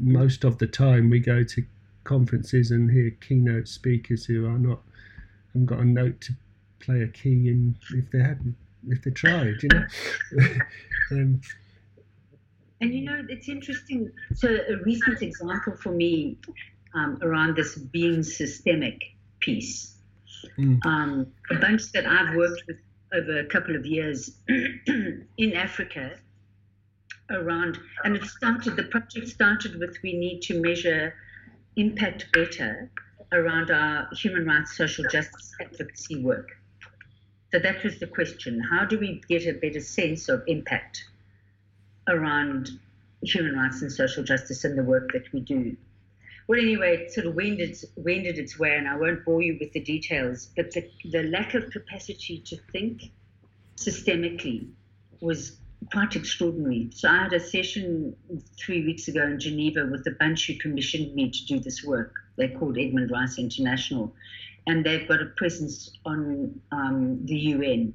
most 0.00 0.44
of 0.44 0.58
the 0.58 0.66
time 0.66 1.10
we 1.10 1.20
go 1.20 1.42
to 1.42 1.64
conferences 2.04 2.70
and 2.70 2.90
hear 2.90 3.10
keynote 3.20 3.68
speakers 3.68 4.24
who 4.24 4.46
are 4.46 4.58
not 4.58 4.80
haven't 5.48 5.66
got 5.66 5.80
a 5.80 5.84
note 5.84 6.20
to 6.20 6.32
play 6.78 7.02
a 7.02 7.08
key 7.08 7.48
in 7.48 7.76
if 7.94 8.10
they 8.10 8.20
hadn't 8.20 8.54
if 8.88 9.02
they 9.02 9.10
tried. 9.10 9.62
You 9.62 9.68
know. 9.72 9.86
um, 11.12 11.40
and 12.80 12.94
you 12.94 13.04
know, 13.04 13.24
it's 13.28 13.48
interesting. 13.48 14.10
So 14.34 14.48
a 14.48 14.76
recent 14.84 15.22
example 15.22 15.76
for 15.76 15.92
me 15.92 16.38
um, 16.94 17.18
around 17.22 17.56
this 17.56 17.76
being 17.76 18.22
systemic 18.22 19.02
piece 19.40 19.95
Mm. 20.58 20.84
Um, 20.84 21.26
a 21.50 21.56
bunch 21.56 21.92
that 21.92 22.06
I've 22.06 22.34
worked 22.34 22.62
with 22.66 22.78
over 23.14 23.40
a 23.40 23.46
couple 23.46 23.76
of 23.76 23.86
years 23.86 24.30
in 24.48 25.52
Africa 25.54 26.18
around, 27.30 27.78
and 28.04 28.16
it 28.16 28.24
started, 28.24 28.76
the 28.76 28.84
project 28.84 29.28
started 29.28 29.78
with 29.78 29.96
we 30.02 30.12
need 30.12 30.40
to 30.42 30.60
measure 30.60 31.14
impact 31.76 32.26
better 32.32 32.90
around 33.32 33.70
our 33.70 34.08
human 34.12 34.46
rights, 34.46 34.76
social 34.76 35.04
justice 35.10 35.52
advocacy 35.60 36.22
work. 36.22 36.48
So 37.52 37.58
that 37.58 37.82
was 37.82 37.98
the 37.98 38.06
question. 38.06 38.60
How 38.60 38.84
do 38.84 38.98
we 38.98 39.22
get 39.28 39.46
a 39.46 39.52
better 39.52 39.80
sense 39.80 40.28
of 40.28 40.42
impact 40.46 41.04
around 42.08 42.70
human 43.22 43.56
rights 43.56 43.82
and 43.82 43.90
social 43.90 44.22
justice 44.22 44.64
and 44.64 44.78
the 44.78 44.82
work 44.82 45.12
that 45.12 45.32
we 45.32 45.40
do? 45.40 45.76
Well, 46.48 46.60
anyway, 46.60 46.96
it 46.96 47.12
sort 47.12 47.26
of 47.26 47.34
wended, 47.34 47.76
wended 47.96 48.38
its 48.38 48.58
way, 48.58 48.76
and 48.76 48.86
I 48.86 48.96
won't 48.96 49.24
bore 49.24 49.42
you 49.42 49.56
with 49.58 49.72
the 49.72 49.80
details, 49.80 50.48
but 50.56 50.70
the, 50.70 50.88
the 51.10 51.24
lack 51.24 51.54
of 51.54 51.70
capacity 51.70 52.40
to 52.46 52.56
think 52.72 53.02
systemically 53.76 54.68
was 55.20 55.58
quite 55.92 56.14
extraordinary. 56.14 56.88
So 56.92 57.08
I 57.08 57.24
had 57.24 57.32
a 57.32 57.40
session 57.40 58.14
three 58.58 58.84
weeks 58.84 59.08
ago 59.08 59.24
in 59.24 59.40
Geneva 59.40 59.86
with 59.90 60.04
the 60.04 60.12
bunch 60.12 60.46
who 60.46 60.56
commissioned 60.58 61.14
me 61.14 61.30
to 61.30 61.46
do 61.46 61.58
this 61.58 61.84
work. 61.84 62.14
They're 62.36 62.56
called 62.56 62.78
Edmund 62.78 63.10
Rice 63.10 63.38
International, 63.38 64.14
and 64.66 64.84
they've 64.84 65.06
got 65.08 65.20
a 65.20 65.26
presence 65.36 65.90
on 66.04 66.60
um, 66.70 67.24
the 67.24 67.36
UN. 67.36 67.94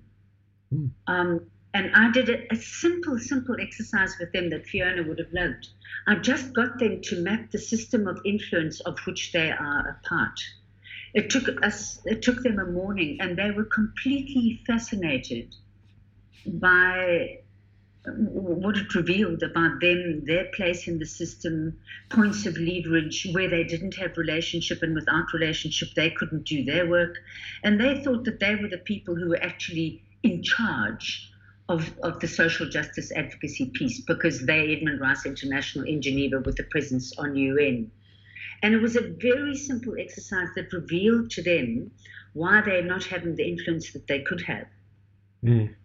Mm. 0.74 0.90
Um, 1.08 1.42
and 1.74 1.92
I 1.96 2.12
did 2.12 2.30
a, 2.30 2.54
a, 2.54 2.56
simple, 2.56 3.18
simple 3.18 3.56
exercise 3.60 4.16
with 4.20 4.32
them 4.34 4.50
that 4.50 4.66
Fiona 4.66 5.04
would 5.04 5.20
have 5.20 5.32
loved. 5.32 5.70
I 6.08 6.16
just 6.16 6.54
got 6.54 6.80
them 6.80 7.02
to 7.02 7.22
map 7.22 7.52
the 7.52 7.60
system 7.60 8.08
of 8.08 8.20
influence 8.26 8.82
of 8.82 9.00
which 9.06 9.32
they 9.32 9.52
are 9.52 9.88
a 9.88 10.08
part. 10.08 10.40
It 11.14 11.30
took 11.30 11.64
us, 11.64 12.02
it 12.06 12.22
took 12.22 12.44
them 12.44 12.60
a 12.60 12.66
morning, 12.66 13.18
and 13.22 13.38
they 13.38 13.52
were 13.52 13.66
completely 13.66 14.62
fascinated 14.66 15.56
by 16.46 17.40
what 18.06 18.78
it 18.78 18.96
revealed 18.96 19.44
about 19.44 19.80
them, 19.80 20.24
their 20.26 20.46
place 20.56 20.88
in 20.88 20.98
the 20.98 21.06
system, 21.06 21.78
points 22.10 22.46
of 22.48 22.58
leverage 22.58 23.28
where 23.32 23.50
they 23.50 23.64
didn't 23.64 23.96
have 23.96 24.18
relationship 24.18 24.82
and 24.82 24.96
without 24.96 25.32
relationship 25.34 25.90
they 25.96 26.10
couldn't 26.10 26.46
do 26.46 26.66
their 26.66 26.88
work. 26.90 27.16
And 27.64 27.80
they 27.80 28.04
thought 28.04 28.26
that 28.26 28.40
they 28.40 28.56
were 28.56 28.70
the 28.70 28.78
people 28.78 29.16
who 29.16 29.30
were 29.30 29.44
actually 29.44 30.02
in 30.24 30.42
charge 30.42 31.32
of, 31.72 31.98
of 32.04 32.20
the 32.20 32.28
social 32.28 32.68
justice 32.70 33.12
advocacy 33.12 33.72
piece 33.74 34.02
because 34.02 34.46
they, 34.46 34.76
Edmund 34.76 35.00
Rice 35.00 35.26
International 35.26 35.86
in 35.86 36.02
Geneva, 36.02 36.42
with 36.42 36.58
the 36.58 36.64
presence 36.64 37.18
on 37.18 37.36
UN. 37.36 37.92
And 38.64 38.74
it 38.74 38.82
was 38.82 38.96
a 38.96 39.02
very 39.02 39.56
simple 39.56 39.96
exercise 39.98 40.50
that 40.56 40.72
revealed 40.74 41.32
to 41.32 41.42
them 41.42 41.92
why 42.34 42.62
they're 42.62 42.84
not 42.84 43.04
having 43.06 43.36
the 43.36 43.48
influence 43.48 43.94
that 43.94 44.08
they 44.08 44.22
could 44.22 44.42
have. 44.42 44.68
Mm. 45.44 45.76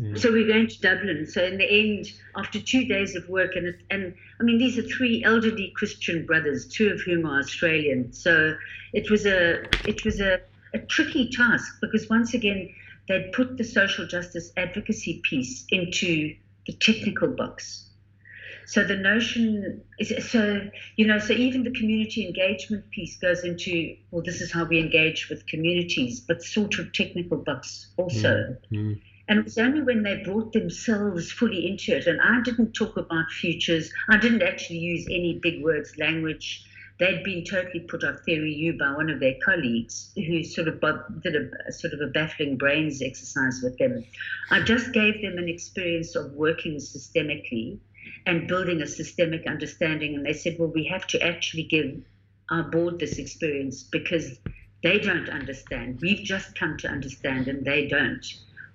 Mm. 0.00 0.18
So 0.18 0.32
we're 0.32 0.46
going 0.46 0.68
to 0.68 0.80
Dublin. 0.80 1.26
So 1.26 1.42
in 1.44 1.58
the 1.58 1.68
end, 1.70 2.12
after 2.36 2.60
two 2.60 2.84
days 2.84 3.14
of 3.14 3.28
work, 3.28 3.54
and 3.54 3.74
and 3.90 4.14
I 4.40 4.44
mean 4.44 4.58
these 4.58 4.78
are 4.78 4.82
three 4.82 5.22
elderly 5.24 5.72
Christian 5.76 6.26
brothers, 6.26 6.66
two 6.66 6.88
of 6.90 7.00
whom 7.02 7.26
are 7.26 7.38
Australian. 7.38 8.12
So 8.12 8.56
it 8.92 9.10
was 9.10 9.26
a 9.26 9.62
it 9.86 10.04
was 10.04 10.20
a, 10.20 10.40
a 10.74 10.78
tricky 10.78 11.30
task 11.30 11.78
because 11.80 12.08
once 12.08 12.34
again 12.34 12.74
they'd 13.12 13.32
put 13.32 13.58
the 13.58 13.64
social 13.64 14.06
justice 14.06 14.52
advocacy 14.56 15.20
piece 15.28 15.66
into 15.70 16.34
the 16.66 16.72
technical 16.72 17.28
box. 17.28 17.90
So 18.64 18.84
the 18.84 18.96
notion 18.96 19.82
is 19.98 20.30
so 20.30 20.60
you 20.96 21.06
know 21.06 21.18
so 21.18 21.34
even 21.34 21.64
the 21.64 21.72
community 21.72 22.26
engagement 22.26 22.88
piece 22.90 23.16
goes 23.18 23.44
into 23.44 23.96
well 24.10 24.22
this 24.22 24.40
is 24.40 24.50
how 24.50 24.64
we 24.64 24.78
engage 24.78 25.28
with 25.28 25.46
communities, 25.46 26.20
but 26.20 26.42
sort 26.42 26.78
of 26.78 26.92
technical 26.92 27.38
box 27.38 27.92
also. 27.96 28.56
Mm. 28.72 28.78
Mm. 28.78 29.00
And 29.28 29.38
it 29.38 29.44
was 29.44 29.58
only 29.58 29.82
when 29.82 30.02
they 30.02 30.22
brought 30.24 30.52
themselves 30.52 31.30
fully 31.30 31.68
into 31.68 31.96
it, 31.96 32.06
and 32.06 32.20
I 32.20 32.40
didn't 32.42 32.72
talk 32.72 32.96
about 32.96 33.30
futures, 33.30 33.92
I 34.10 34.16
didn't 34.16 34.42
actually 34.42 34.78
use 34.78 35.06
any 35.06 35.38
big 35.40 35.62
words, 35.62 35.96
language. 35.96 36.64
They'd 37.02 37.24
been 37.24 37.42
totally 37.42 37.80
put 37.80 38.04
off 38.04 38.20
theory 38.20 38.52
U 38.52 38.78
by 38.78 38.92
one 38.92 39.10
of 39.10 39.18
their 39.18 39.34
colleagues 39.44 40.12
who 40.14 40.44
sort 40.44 40.68
of 40.68 40.80
did 41.20 41.34
a, 41.34 41.72
sort 41.72 41.94
of 41.94 42.00
a 42.00 42.06
baffling 42.06 42.56
brains 42.56 43.02
exercise 43.02 43.60
with 43.60 43.76
them. 43.76 44.04
I 44.52 44.60
just 44.60 44.92
gave 44.92 45.20
them 45.20 45.36
an 45.36 45.48
experience 45.48 46.14
of 46.14 46.30
working 46.34 46.76
systemically 46.76 47.80
and 48.26 48.46
building 48.46 48.80
a 48.82 48.86
systemic 48.86 49.48
understanding. 49.48 50.14
And 50.14 50.24
they 50.24 50.32
said, 50.32 50.60
well, 50.60 50.68
we 50.68 50.84
have 50.84 51.08
to 51.08 51.20
actually 51.20 51.64
give 51.64 52.00
our 52.50 52.62
board 52.62 53.00
this 53.00 53.18
experience 53.18 53.82
because 53.82 54.38
they 54.84 55.00
don't 55.00 55.28
understand. 55.28 55.98
We've 56.00 56.24
just 56.24 56.54
come 56.54 56.76
to 56.76 56.88
understand 56.88 57.48
and 57.48 57.64
they 57.64 57.88
don't 57.88 58.24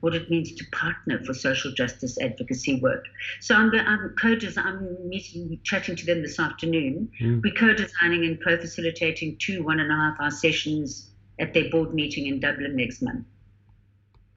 what 0.02 0.14
it 0.14 0.30
means 0.30 0.52
to 0.54 0.66
partner 0.72 1.24
for 1.26 1.34
social 1.34 1.72
justice 1.74 2.20
advocacy 2.20 2.80
work. 2.82 3.06
So 3.42 3.56
I'm, 3.56 3.72
I'm 3.74 4.16
co-design, 4.22 4.66
I'm 4.66 5.10
meeting, 5.10 5.60
chatting 5.64 5.96
to 5.96 6.06
them 6.06 6.22
this 6.22 6.40
afternoon. 6.40 7.10
Mm. 7.20 7.42
We're 7.44 7.54
co-designing 7.54 8.26
and 8.26 8.44
co-facilitating 8.44 9.38
two 9.40 9.64
one 9.64 9.80
and 9.80 9.92
a 9.92 9.96
half 9.96 10.20
hour 10.20 10.32
sessions 10.32 11.12
at 11.40 11.54
their 11.54 11.70
board 11.70 11.94
meeting 11.94 12.28
in 12.28 12.40
Dublin 12.40 12.76
next 12.76 13.02
month. 13.02 13.26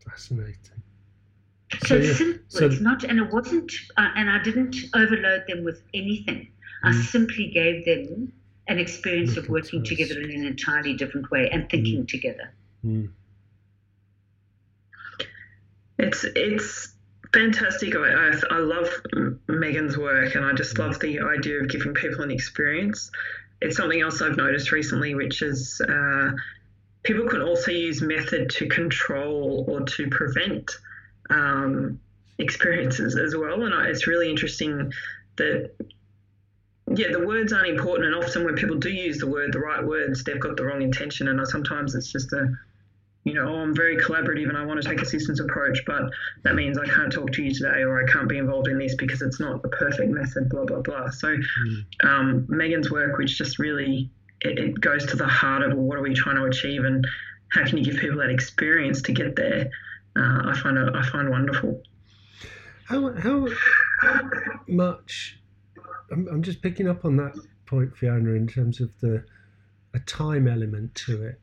Fascinating. 0.08 0.56
So, 1.82 1.86
so 1.86 1.96
it's 1.96 2.18
simple. 2.18 2.42
So 2.48 2.66
it's 2.66 2.80
not, 2.80 3.04
and 3.04 3.18
it 3.18 3.32
wasn't, 3.32 3.72
uh, 3.96 4.08
and 4.16 4.28
I 4.30 4.42
didn't 4.42 4.76
overload 4.94 5.44
them 5.46 5.64
with 5.64 5.82
anything. 5.94 6.50
Mm. 6.84 6.88
I 6.88 6.92
simply 7.02 7.50
gave 7.50 7.84
them 7.84 8.32
an 8.68 8.78
experience 8.78 9.36
of 9.36 9.48
working 9.48 9.84
together 9.84 10.20
in 10.20 10.30
an 10.30 10.46
entirely 10.46 10.94
different 10.94 11.30
way 11.30 11.48
and 11.50 11.68
thinking 11.68 12.02
mm. 12.02 12.08
together. 12.08 12.52
It's 16.00 16.24
it's 16.24 16.94
fantastic. 17.34 17.94
I, 17.94 18.30
I, 18.30 18.32
I, 18.50 18.58
love 18.58 18.88
Megan's 19.48 19.98
work, 19.98 20.34
and 20.34 20.44
I 20.46 20.52
just 20.54 20.78
love 20.78 20.98
the 20.98 21.20
idea 21.20 21.60
of 21.60 21.68
giving 21.68 21.92
people 21.92 22.22
an 22.22 22.30
experience. 22.30 23.10
It's 23.60 23.76
something 23.76 24.00
else 24.00 24.22
I've 24.22 24.38
noticed 24.38 24.72
recently, 24.72 25.14
which 25.14 25.42
is 25.42 25.80
uh, 25.86 26.30
people 27.02 27.28
can 27.28 27.42
also 27.42 27.70
use 27.70 28.00
method 28.00 28.48
to 28.50 28.66
control 28.68 29.66
or 29.68 29.82
to 29.82 30.08
prevent 30.08 30.70
um, 31.28 32.00
experiences 32.38 33.16
as 33.16 33.36
well. 33.36 33.62
And 33.64 33.74
I, 33.74 33.88
it's 33.88 34.06
really 34.06 34.30
interesting 34.30 34.90
that 35.36 35.72
yeah, 36.94 37.12
the 37.12 37.26
words 37.26 37.52
aren't 37.52 37.68
important, 37.68 38.06
and 38.06 38.24
often 38.24 38.44
when 38.44 38.56
people 38.56 38.78
do 38.78 38.90
use 38.90 39.18
the 39.18 39.26
word, 39.26 39.52
the 39.52 39.60
right 39.60 39.84
words, 39.84 40.24
they've 40.24 40.40
got 40.40 40.56
the 40.56 40.64
wrong 40.64 40.80
intention, 40.80 41.28
and 41.28 41.46
sometimes 41.46 41.94
it's 41.94 42.10
just 42.10 42.32
a 42.32 42.58
you 43.24 43.34
know, 43.34 43.48
oh, 43.48 43.56
I'm 43.56 43.74
very 43.74 43.98
collaborative 43.98 44.48
and 44.48 44.56
I 44.56 44.64
want 44.64 44.82
to 44.82 44.88
take 44.88 45.00
a 45.00 45.04
systems 45.04 45.40
approach, 45.40 45.82
but 45.86 46.10
that 46.42 46.54
means 46.54 46.78
I 46.78 46.86
can't 46.86 47.12
talk 47.12 47.32
to 47.32 47.42
you 47.42 47.52
today 47.52 47.82
or 47.82 48.02
I 48.02 48.10
can't 48.10 48.28
be 48.28 48.38
involved 48.38 48.68
in 48.68 48.78
this 48.78 48.94
because 48.94 49.20
it's 49.20 49.38
not 49.38 49.62
the 49.62 49.68
perfect 49.68 50.10
method, 50.10 50.48
blah, 50.48 50.64
blah, 50.64 50.80
blah. 50.80 51.10
So 51.10 51.36
mm. 51.36 51.84
um, 52.04 52.46
Megan's 52.48 52.90
work, 52.90 53.18
which 53.18 53.36
just 53.36 53.58
really, 53.58 54.10
it, 54.40 54.58
it, 54.58 54.80
goes 54.80 55.04
to 55.06 55.16
the 55.16 55.26
heart 55.26 55.62
of 55.62 55.76
what 55.76 55.98
are 55.98 56.02
we 56.02 56.14
trying 56.14 56.36
to 56.36 56.44
achieve 56.44 56.84
and 56.84 57.06
how 57.48 57.64
can 57.66 57.76
you 57.76 57.84
give 57.84 57.96
people 57.96 58.18
that 58.18 58.30
experience 58.30 59.02
to 59.02 59.12
get 59.12 59.36
there, 59.36 59.70
uh, 60.16 60.42
I, 60.46 60.58
find 60.58 60.78
I 60.78 61.02
find 61.02 61.28
wonderful. 61.28 61.82
How, 62.86 63.12
how 63.12 63.46
much, 64.66 65.38
I'm, 66.10 66.26
I'm 66.28 66.42
just 66.42 66.62
picking 66.62 66.88
up 66.88 67.04
on 67.04 67.16
that 67.16 67.34
point, 67.66 67.94
Fiona, 67.96 68.30
in 68.30 68.46
terms 68.46 68.80
of 68.80 68.98
the 69.00 69.24
a 69.92 69.98
time 70.00 70.46
element 70.46 70.94
to 70.94 71.24
it 71.24 71.40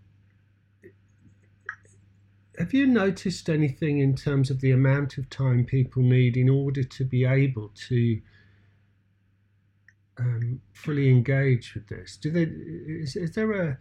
have 2.57 2.73
you 2.73 2.87
noticed 2.87 3.49
anything 3.49 3.99
in 3.99 4.15
terms 4.15 4.49
of 4.49 4.61
the 4.61 4.71
amount 4.71 5.17
of 5.17 5.29
time 5.29 5.63
people 5.63 6.01
need 6.01 6.35
in 6.35 6.49
order 6.49 6.83
to 6.83 7.05
be 7.05 7.23
able 7.23 7.71
to 7.87 8.19
um, 10.17 10.61
fully 10.73 11.09
engage 11.09 11.75
with 11.75 11.87
this? 11.87 12.17
Do 12.17 12.31
they 12.31 12.43
is, 12.43 13.15
is 13.15 13.33
there 13.33 13.51
a 13.51 13.77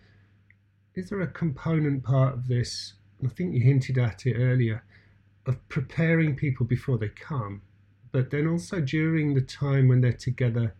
is 0.95 1.09
there 1.09 1.23
a 1.23 1.27
component 1.27 2.05
part 2.05 2.35
of 2.35 2.49
this? 2.49 2.95
I 3.25 3.29
think 3.29 3.55
you 3.55 3.61
hinted 3.61 3.97
at 3.97 4.27
it 4.27 4.35
earlier 4.35 4.85
of 5.47 5.67
preparing 5.69 6.37
people 6.37 6.67
before 6.67 6.99
they 6.99 7.09
come, 7.09 7.63
but 8.13 8.31
then 8.31 8.47
also 8.47 8.81
during 8.81 9.35
the 9.35 9.41
time 9.41 9.89
when 9.89 10.03
they're 10.03 10.13
together, 10.13 10.75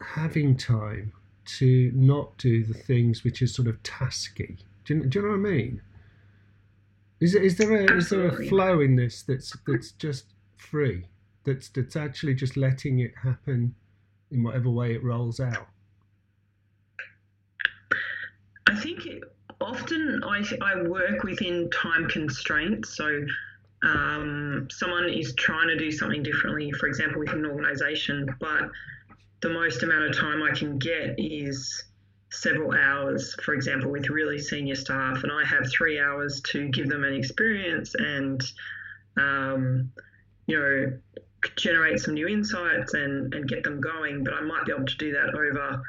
having 0.00 0.56
time 0.56 1.12
to 1.44 1.92
not 1.94 2.36
do 2.38 2.64
the 2.64 2.74
things 2.74 3.22
which 3.22 3.42
is 3.42 3.54
sort 3.54 3.68
of 3.68 3.80
tasky. 3.82 4.58
Do 4.84 4.94
you, 4.94 5.06
do 5.06 5.18
you 5.18 5.24
know 5.24 5.38
what 5.38 5.48
I 5.48 5.52
mean? 5.52 5.80
Is, 7.22 7.36
is 7.36 7.56
there 7.56 7.72
a 7.72 7.98
is 7.98 8.08
there 8.08 8.26
a 8.26 8.46
flow 8.48 8.80
in 8.80 8.96
this 8.96 9.22
that's 9.22 9.56
that's 9.64 9.92
just 9.92 10.24
free? 10.56 11.06
That's 11.44 11.68
that's 11.68 11.94
actually 11.94 12.34
just 12.34 12.56
letting 12.56 12.98
it 12.98 13.12
happen 13.22 13.76
in 14.32 14.42
whatever 14.42 14.68
way 14.68 14.94
it 14.94 15.04
rolls 15.04 15.38
out. 15.38 15.68
I 18.66 18.74
think 18.74 19.06
often 19.60 20.20
I 20.24 20.42
I 20.62 20.82
work 20.82 21.22
within 21.22 21.70
time 21.70 22.08
constraints. 22.08 22.96
So 22.96 23.24
um, 23.84 24.66
someone 24.72 25.08
is 25.08 25.32
trying 25.36 25.68
to 25.68 25.76
do 25.76 25.92
something 25.92 26.24
differently, 26.24 26.72
for 26.72 26.88
example, 26.88 27.20
within 27.20 27.44
an 27.44 27.52
organisation, 27.52 28.34
but 28.40 28.68
the 29.42 29.48
most 29.48 29.84
amount 29.84 30.06
of 30.06 30.16
time 30.16 30.42
I 30.42 30.50
can 30.50 30.76
get 30.76 31.14
is 31.18 31.84
several 32.32 32.72
hours, 32.72 33.34
for 33.44 33.54
example, 33.54 33.90
with 33.90 34.08
really 34.08 34.38
senior 34.38 34.74
staff, 34.74 35.22
and 35.22 35.30
I 35.30 35.44
have 35.44 35.70
three 35.70 36.00
hours 36.00 36.40
to 36.52 36.68
give 36.68 36.88
them 36.88 37.04
an 37.04 37.14
experience 37.14 37.94
and, 37.94 38.42
um, 39.18 39.92
you 40.46 40.58
know, 40.58 40.98
generate 41.56 42.00
some 42.00 42.14
new 42.14 42.28
insights 42.28 42.94
and, 42.94 43.34
and 43.34 43.48
get 43.48 43.64
them 43.64 43.80
going, 43.80 44.24
but 44.24 44.32
I 44.34 44.40
might 44.40 44.64
be 44.64 44.72
able 44.72 44.86
to 44.86 44.96
do 44.96 45.12
that 45.12 45.34
over 45.34 45.82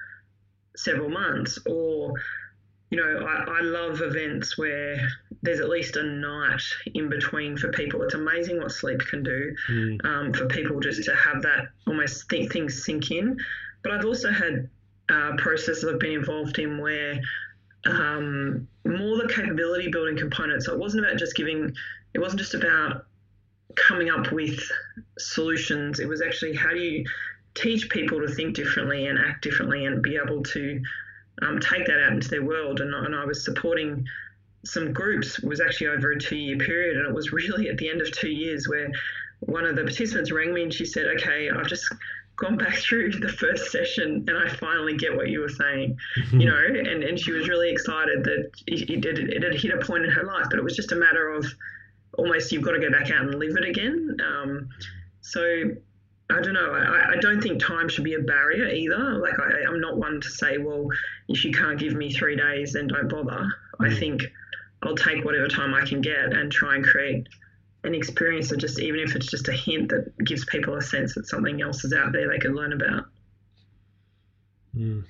several 0.75 1.09
months. 1.09 1.59
Or, 1.65 2.13
you 2.89 2.97
know, 2.97 3.25
I, 3.25 3.59
I 3.59 3.61
love 3.61 4.01
events 4.01 4.57
where 4.57 4.97
there's 5.43 5.59
at 5.59 5.69
least 5.69 5.95
a 5.95 6.03
night 6.03 6.63
in 6.93 7.07
between 7.09 7.55
for 7.55 7.69
people. 7.71 8.01
It's 8.01 8.15
amazing 8.15 8.57
what 8.57 8.71
sleep 8.71 8.99
can 9.09 9.23
do 9.23 9.55
mm. 9.69 10.05
um, 10.05 10.33
for 10.33 10.45
people 10.47 10.79
just 10.79 11.03
to 11.05 11.15
have 11.15 11.41
that 11.43 11.69
almost 11.87 12.29
think 12.29 12.51
things 12.51 12.83
sink 12.83 13.11
in. 13.11 13.37
But 13.81 13.93
I've 13.93 14.05
also 14.05 14.31
had 14.31 14.69
uh, 15.09 15.31
processes 15.37 15.85
I've 15.85 15.99
been 15.99 16.13
involved 16.13 16.59
in 16.59 16.77
where 16.77 17.19
um, 17.85 18.67
more 18.85 19.17
the 19.17 19.31
capability 19.33 19.89
building 19.89 20.17
component. 20.17 20.63
So 20.63 20.73
it 20.73 20.79
wasn't 20.79 21.05
about 21.05 21.17
just 21.17 21.35
giving, 21.35 21.75
it 22.13 22.19
wasn't 22.19 22.39
just 22.39 22.53
about 22.53 23.05
coming 23.75 24.09
up 24.09 24.31
with 24.31 24.59
solutions. 25.17 25.99
It 25.99 26.07
was 26.07 26.21
actually 26.21 26.55
how 26.55 26.69
do 26.69 26.79
you 26.79 27.05
teach 27.55 27.89
people 27.89 28.19
to 28.19 28.33
think 28.33 28.55
differently 28.55 29.07
and 29.07 29.19
act 29.19 29.43
differently 29.43 29.85
and 29.85 30.01
be 30.01 30.17
able 30.17 30.41
to 30.43 30.81
um, 31.41 31.59
take 31.59 31.85
that 31.85 31.99
out 31.99 32.13
into 32.13 32.29
their 32.29 32.43
world. 32.43 32.79
And, 32.79 32.93
and 32.93 33.15
I 33.15 33.25
was 33.25 33.43
supporting 33.43 34.05
some 34.65 34.93
groups 34.93 35.39
it 35.39 35.43
was 35.43 35.59
actually 35.59 35.87
over 35.87 36.11
a 36.11 36.19
two 36.19 36.37
year 36.37 36.57
period, 36.57 36.97
and 36.97 37.07
it 37.07 37.13
was 37.13 37.31
really 37.31 37.69
at 37.69 37.77
the 37.77 37.89
end 37.89 38.01
of 38.01 38.11
two 38.11 38.29
years 38.29 38.67
where 38.67 38.89
one 39.41 39.65
of 39.65 39.75
the 39.75 39.83
participants 39.83 40.31
rang 40.31 40.53
me 40.53 40.63
and 40.63 40.73
she 40.73 40.85
said, 40.85 41.07
"Okay, 41.17 41.49
I've 41.49 41.67
just 41.67 41.91
gone 42.35 42.57
back 42.57 42.75
through 42.75 43.11
the 43.11 43.29
first 43.29 43.71
session 43.71 44.25
and 44.27 44.37
I 44.37 44.49
finally 44.49 44.97
get 44.97 45.15
what 45.15 45.29
you 45.29 45.39
were 45.39 45.49
saying, 45.49 45.97
you 46.31 46.45
know, 46.45 46.57
and, 46.57 47.03
and 47.03 47.19
she 47.19 47.31
was 47.31 47.47
really 47.47 47.69
excited 47.69 48.23
that 48.23 48.51
it, 48.67 48.89
it, 48.89 49.05
it, 49.05 49.43
had 49.43 49.53
hit 49.53 49.71
a 49.71 49.85
point 49.85 50.03
in 50.03 50.09
her 50.09 50.23
life, 50.23 50.47
but 50.49 50.57
it 50.57 50.63
was 50.63 50.75
just 50.75 50.91
a 50.91 50.95
matter 50.95 51.29
of 51.29 51.45
almost 52.17 52.51
you've 52.51 52.63
got 52.63 52.71
to 52.71 52.79
go 52.79 52.91
back 52.91 53.11
out 53.11 53.21
and 53.21 53.35
live 53.35 53.55
it 53.55 53.65
again. 53.65 54.17
Um, 54.23 54.69
so 55.21 55.71
I 56.29 56.41
don't 56.41 56.53
know. 56.53 56.71
I, 56.71 57.13
I 57.13 57.15
don't 57.17 57.41
think 57.41 57.61
time 57.61 57.87
should 57.89 58.03
be 58.03 58.15
a 58.15 58.19
barrier 58.19 58.67
either. 58.67 59.19
Like 59.19 59.39
I, 59.39 59.67
I'm 59.67 59.79
not 59.79 59.97
one 59.97 60.19
to 60.21 60.29
say, 60.29 60.57
well, 60.57 60.87
if 61.27 61.45
you 61.45 61.51
can't 61.51 61.79
give 61.79 61.93
me 61.93 62.11
three 62.11 62.35
days, 62.35 62.73
then 62.73 62.87
don't 62.87 63.09
bother. 63.09 63.47
I 63.79 63.85
mm. 63.85 63.99
think 63.99 64.23
I'll 64.81 64.95
take 64.95 65.23
whatever 65.23 65.47
time 65.47 65.73
I 65.73 65.85
can 65.85 66.01
get 66.01 66.33
and 66.33 66.51
try 66.51 66.75
and 66.75 66.83
create 66.83 67.27
an 67.83 67.93
experience 67.93 68.51
or 68.51 68.57
just 68.57 68.79
even 68.79 68.99
if 68.99 69.15
it's 69.15 69.27
just 69.27 69.47
a 69.47 69.53
hint 69.53 69.89
that 69.89 70.13
gives 70.23 70.45
people 70.45 70.75
a 70.75 70.81
sense 70.81 71.15
that 71.15 71.27
something 71.27 71.61
else 71.61 71.83
is 71.83 71.93
out 71.93 72.13
there 72.13 72.29
they 72.29 72.39
can 72.39 72.55
learn 72.55 72.73
about. 72.73 73.05
Mm. 74.75 75.03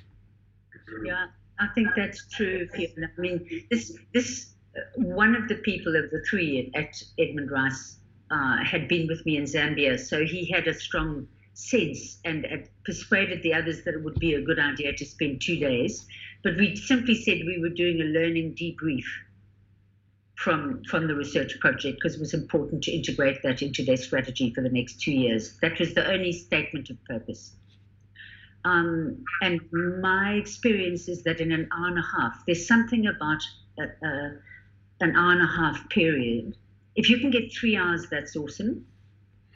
Yeah, 1.05 1.27
I 1.59 1.67
think 1.75 1.89
that's 1.95 2.27
true, 2.29 2.67
Fiona. 2.73 3.09
I 3.17 3.21
mean, 3.21 3.65
this 3.69 3.97
this 4.13 4.53
uh, 4.75 4.81
one 4.95 5.35
of 5.35 5.47
the 5.47 5.55
people 5.55 5.95
of 5.95 6.09
the 6.11 6.23
three 6.29 6.71
at 6.75 7.01
Edmund 7.19 7.51
Rice 7.51 7.97
uh, 8.31 8.63
had 8.63 8.87
been 8.87 9.07
with 9.07 9.25
me 9.25 9.37
in 9.37 9.43
Zambia, 9.43 9.99
so 9.99 10.25
he 10.25 10.49
had 10.51 10.67
a 10.67 10.73
strong 10.73 11.27
sense 11.53 12.19
and 12.25 12.47
persuaded 12.83 13.43
the 13.43 13.53
others 13.53 13.83
that 13.83 13.93
it 13.93 14.03
would 14.03 14.19
be 14.19 14.33
a 14.33 14.41
good 14.41 14.59
idea 14.59 14.91
to 14.93 15.05
spend 15.05 15.41
two 15.41 15.57
days. 15.57 16.05
But 16.43 16.57
we 16.57 16.75
simply 16.75 17.15
said 17.15 17.41
we 17.45 17.59
were 17.61 17.69
doing 17.69 18.01
a 18.01 18.05
learning 18.05 18.55
debrief 18.55 19.05
from 20.43 20.83
from 20.83 21.07
the 21.07 21.15
research 21.15 21.57
project 21.59 21.97
because 21.97 22.15
it 22.15 22.19
was 22.19 22.33
important 22.33 22.83
to 22.83 22.91
integrate 22.91 23.41
that 23.43 23.61
into 23.61 23.83
their 23.83 23.95
strategy 23.97 24.53
for 24.53 24.61
the 24.61 24.69
next 24.69 25.01
two 25.01 25.13
years. 25.13 25.57
That 25.61 25.79
was 25.79 25.93
the 25.93 26.05
only 26.05 26.33
statement 26.33 26.89
of 26.89 27.03
purpose. 27.05 27.53
Um, 28.65 29.23
and 29.41 29.61
my 30.01 30.33
experience 30.33 31.07
is 31.07 31.23
that 31.23 31.39
in 31.39 31.51
an 31.51 31.69
hour 31.75 31.87
and 31.87 31.99
a 31.99 32.07
half, 32.17 32.43
there's 32.45 32.67
something 32.67 33.07
about 33.07 33.41
a, 33.79 33.83
a, 33.83 34.37
an 35.01 35.15
hour 35.15 35.31
and 35.31 35.41
a 35.41 35.47
half 35.47 35.89
period. 35.89 36.55
If 36.95 37.09
you 37.09 37.19
can 37.19 37.31
get 37.31 37.53
three 37.53 37.75
hours, 37.75 38.07
that's 38.09 38.35
awesome. 38.35 38.85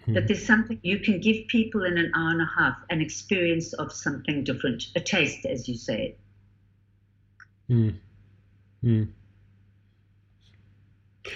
Hmm. 0.06 0.14
But 0.14 0.28
there's 0.28 0.46
something 0.46 0.80
you 0.84 1.00
can 1.00 1.20
give 1.20 1.48
people 1.48 1.84
in 1.86 1.98
an 1.98 2.12
hour 2.16 2.32
and 2.32 2.42
a 2.42 2.50
half 2.58 2.78
an 2.90 3.02
experience 3.02 3.74
of 3.74 3.92
something 3.92 4.44
different, 4.44 4.88
a 4.96 5.00
taste, 5.00 5.46
as 5.46 5.68
you 5.68 5.76
say. 5.76 6.16
Hmm. 7.68 7.90
Hmm. 8.82 9.04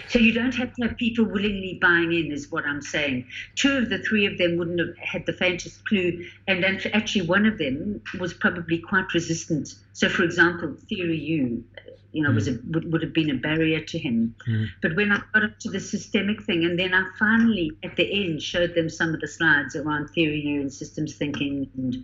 So 0.09 0.19
you 0.19 0.33
don't 0.33 0.55
have 0.55 0.73
to 0.75 0.87
have 0.87 0.97
people 0.97 1.25
willingly 1.25 1.79
buying 1.81 2.13
in, 2.13 2.31
is 2.31 2.51
what 2.51 2.65
I'm 2.65 2.81
saying. 2.81 3.27
Two 3.55 3.77
of 3.77 3.89
the 3.89 3.99
three 3.99 4.25
of 4.25 4.37
them 4.37 4.57
wouldn't 4.57 4.79
have 4.79 4.97
had 4.97 5.25
the 5.25 5.33
faintest 5.33 5.85
clue, 5.85 6.25
and 6.47 6.63
actually 6.65 7.25
one 7.27 7.45
of 7.45 7.57
them 7.57 8.01
was 8.19 8.33
probably 8.33 8.79
quite 8.79 9.13
resistant. 9.13 9.75
So, 9.93 10.09
for 10.09 10.23
example, 10.23 10.75
Theory 10.89 11.17
U, 11.17 11.63
you 12.11 12.23
know, 12.23 12.29
mm. 12.29 12.35
was 12.35 12.47
a, 12.47 12.59
would, 12.69 12.91
would 12.91 13.01
have 13.01 13.13
been 13.13 13.29
a 13.29 13.35
barrier 13.35 13.81
to 13.81 13.97
him. 13.97 14.35
Mm. 14.47 14.67
But 14.81 14.95
when 14.95 15.11
I 15.11 15.21
got 15.33 15.43
up 15.43 15.59
to 15.59 15.69
the 15.69 15.79
systemic 15.79 16.43
thing, 16.43 16.65
and 16.65 16.77
then 16.77 16.93
I 16.93 17.05
finally 17.17 17.71
at 17.83 17.95
the 17.95 18.25
end 18.25 18.41
showed 18.41 18.75
them 18.75 18.89
some 18.89 19.13
of 19.13 19.21
the 19.21 19.27
slides 19.27 19.75
around 19.75 20.09
Theory 20.09 20.41
U 20.41 20.61
and 20.61 20.73
systems 20.73 21.15
thinking 21.15 21.69
and 21.77 22.03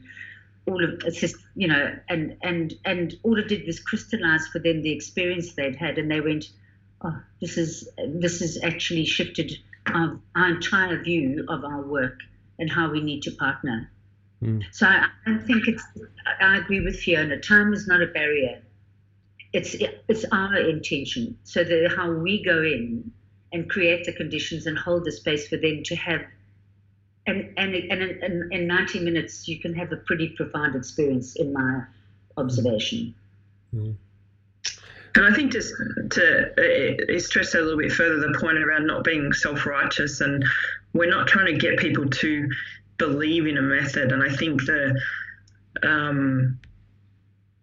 all 0.68 0.84
of 0.84 1.02
you 1.56 1.68
know, 1.68 1.96
and 2.10 2.38
and 2.44 2.74
and 2.86 3.16
all 3.24 3.40
it 3.40 3.48
did 3.48 3.66
was 3.66 3.80
crystallize 3.80 4.48
for 4.48 4.60
them 4.60 4.82
the 4.82 4.92
experience 4.92 5.54
they'd 5.54 5.76
had, 5.76 5.98
and 5.98 6.12
they 6.12 6.22
went 6.22 6.50
oh, 7.02 7.20
this 7.42 7.58
is 7.58 7.90
this 8.08 8.40
has 8.40 8.58
actually 8.64 9.06
shifted 9.06 9.54
our, 9.88 10.20
our, 10.36 10.50
entire 10.50 11.02
view 11.02 11.46
of 11.48 11.64
our 11.64 11.82
work 11.82 12.20
and 12.60 12.70
how 12.70 12.92
we 12.92 13.02
need 13.02 13.22
to 13.24 13.32
partner. 13.32 13.90
Mm. 14.44 14.64
So 14.72 14.86
I, 14.86 15.08
I 15.26 15.38
think 15.40 15.68
it's. 15.68 15.84
I 16.42 16.58
agree 16.58 16.82
with 16.82 16.98
Fiona. 17.00 17.40
Time 17.40 17.74
is 17.74 17.88
not 17.88 18.02
a 18.02 18.08
barrier. 18.08 18.62
It's 19.54 19.76
it's 20.08 20.26
our 20.32 20.58
intention. 20.58 21.38
So 21.44 21.64
that 21.64 21.94
how 21.96 22.12
we 22.12 22.44
go 22.44 22.62
in 22.62 23.12
and 23.52 23.70
create 23.70 24.06
the 24.06 24.14
conditions 24.14 24.66
and 24.66 24.78
hold 24.78 25.06
the 25.06 25.12
space 25.12 25.48
for 25.48 25.58
them 25.58 25.84
to 25.84 25.96
have. 25.96 26.22
And, 27.26 27.54
and, 27.58 27.76
and 27.76 28.02
in, 28.24 28.50
in 28.52 28.68
90 28.68 29.00
minutes, 29.02 29.48
you 29.48 29.60
can 29.60 29.74
have 29.74 29.92
a 29.92 29.98
pretty 29.98 30.30
profound 30.30 30.76
experience, 30.76 31.36
in 31.36 31.52
my 31.52 31.82
observation. 32.38 33.14
Mm. 33.76 33.96
And 35.18 35.26
I 35.26 35.34
think 35.34 35.52
just 35.52 35.74
to 36.12 37.16
uh, 37.16 37.20
stress 37.20 37.56
a 37.56 37.60
little 37.60 37.80
bit 37.80 37.92
further 37.92 38.20
the 38.20 38.38
point 38.40 38.60
around 38.60 38.86
not 38.86 39.04
being 39.04 39.34
self 39.34 39.66
righteous, 39.66 40.22
and 40.22 40.46
we're 40.94 41.10
not 41.10 41.28
trying 41.28 41.48
to 41.48 41.58
get 41.58 41.80
people 41.80 42.08
to 42.08 42.48
believe 43.00 43.48
in 43.48 43.58
a 43.58 43.62
method. 43.62 44.12
And 44.12 44.22
I 44.22 44.30
think 44.30 44.64
the 44.66 45.02
um, 45.82 46.60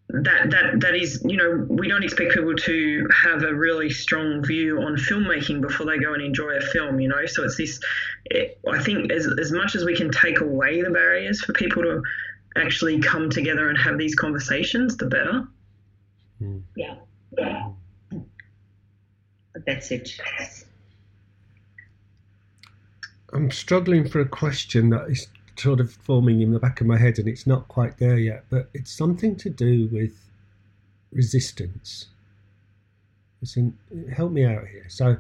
that 0.08 0.50
that 0.50 0.80
that 0.80 0.96
is 0.96 1.24
you 1.24 1.36
know 1.36 1.64
we 1.68 1.86
don't 1.86 2.02
expect 2.02 2.32
people 2.32 2.56
to 2.56 3.08
have 3.12 3.44
a 3.44 3.54
really 3.54 3.88
strong 3.88 4.42
view 4.42 4.80
on 4.80 4.96
filmmaking 4.96 5.60
before 5.60 5.86
they 5.86 5.98
go 5.98 6.12
and 6.12 6.22
enjoy 6.22 6.56
a 6.56 6.60
film 6.60 6.98
you 7.00 7.08
know? 7.08 7.24
So 7.26 7.44
it's 7.44 7.56
this 7.56 7.80
it, 8.26 8.58
i 8.70 8.80
think 8.80 9.10
as, 9.10 9.26
as 9.40 9.50
much 9.50 9.74
as 9.74 9.84
we 9.84 9.96
can 9.96 10.10
take 10.10 10.40
away 10.40 10.82
the 10.82 10.90
barriers 10.90 11.40
for 11.40 11.52
people 11.52 11.82
to 11.82 12.02
actually 12.54 13.00
come 13.00 13.28
together 13.30 13.68
and 13.68 13.78
have 13.78 13.98
these 13.98 14.14
conversations 14.14 14.96
the 14.96 15.06
better. 15.06 15.48
Yeah 16.76 16.96
That's 19.66 19.90
it. 19.90 20.10
I'm 23.32 23.50
struggling 23.50 24.08
for 24.08 24.20
a 24.20 24.28
question 24.28 24.90
that 24.90 25.10
is 25.10 25.26
sort 25.56 25.80
of 25.80 25.92
forming 25.92 26.40
in 26.40 26.52
the 26.52 26.58
back 26.58 26.80
of 26.80 26.86
my 26.86 26.98
head 26.98 27.18
and 27.18 27.28
it's 27.28 27.46
not 27.46 27.68
quite 27.68 27.98
there 27.98 28.18
yet, 28.18 28.44
but 28.50 28.68
it's 28.74 28.92
something 28.92 29.36
to 29.36 29.50
do 29.50 29.88
with 29.92 30.12
resistance. 31.12 32.06
In, 33.56 33.76
help 34.14 34.32
me 34.32 34.44
out 34.44 34.66
here. 34.66 34.86
So, 34.88 35.18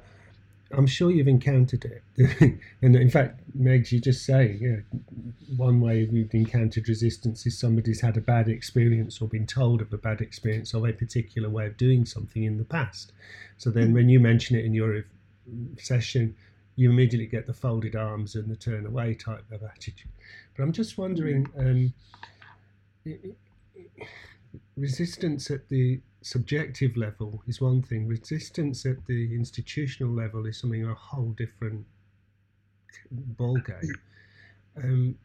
I'm 0.76 0.86
sure 0.86 1.10
you've 1.10 1.28
encountered 1.28 1.84
it. 1.84 2.58
and 2.82 2.96
in 2.96 3.10
fact, 3.10 3.40
Megs, 3.58 3.92
you 3.92 4.00
just 4.00 4.24
say, 4.24 4.56
you 4.60 4.72
know, 4.72 5.00
one 5.56 5.80
way 5.80 6.08
we've 6.10 6.32
encountered 6.34 6.88
resistance 6.88 7.46
is 7.46 7.58
somebody's 7.58 8.00
had 8.00 8.16
a 8.16 8.20
bad 8.20 8.48
experience 8.48 9.20
or 9.20 9.28
been 9.28 9.46
told 9.46 9.80
of 9.80 9.92
a 9.92 9.98
bad 9.98 10.20
experience 10.20 10.74
of 10.74 10.84
a 10.84 10.92
particular 10.92 11.48
way 11.48 11.66
of 11.66 11.76
doing 11.76 12.04
something 12.04 12.42
in 12.44 12.58
the 12.58 12.64
past. 12.64 13.12
So 13.58 13.70
then 13.70 13.92
when 13.92 14.08
you 14.08 14.20
mention 14.20 14.56
it 14.56 14.64
in 14.64 14.74
your 14.74 15.04
session, 15.78 16.34
you 16.76 16.90
immediately 16.90 17.26
get 17.26 17.46
the 17.46 17.54
folded 17.54 17.94
arms 17.94 18.34
and 18.34 18.50
the 18.50 18.56
turn 18.56 18.86
away 18.86 19.14
type 19.14 19.44
of 19.52 19.62
attitude. 19.62 20.10
But 20.56 20.64
I'm 20.64 20.72
just 20.72 20.98
wondering, 20.98 21.46
um, 21.58 21.94
resistance 24.76 25.50
at 25.50 25.68
the 25.68 26.00
subjective 26.24 26.96
level 26.96 27.42
is 27.46 27.60
one 27.60 27.82
thing. 27.82 28.08
Resistance 28.08 28.86
at 28.86 29.04
the 29.06 29.34
institutional 29.34 30.12
level 30.12 30.46
is 30.46 30.58
something 30.58 30.84
a 30.84 30.94
whole 30.94 31.34
different 31.36 31.84
ballgame. 33.36 33.92
Um, 34.82 35.16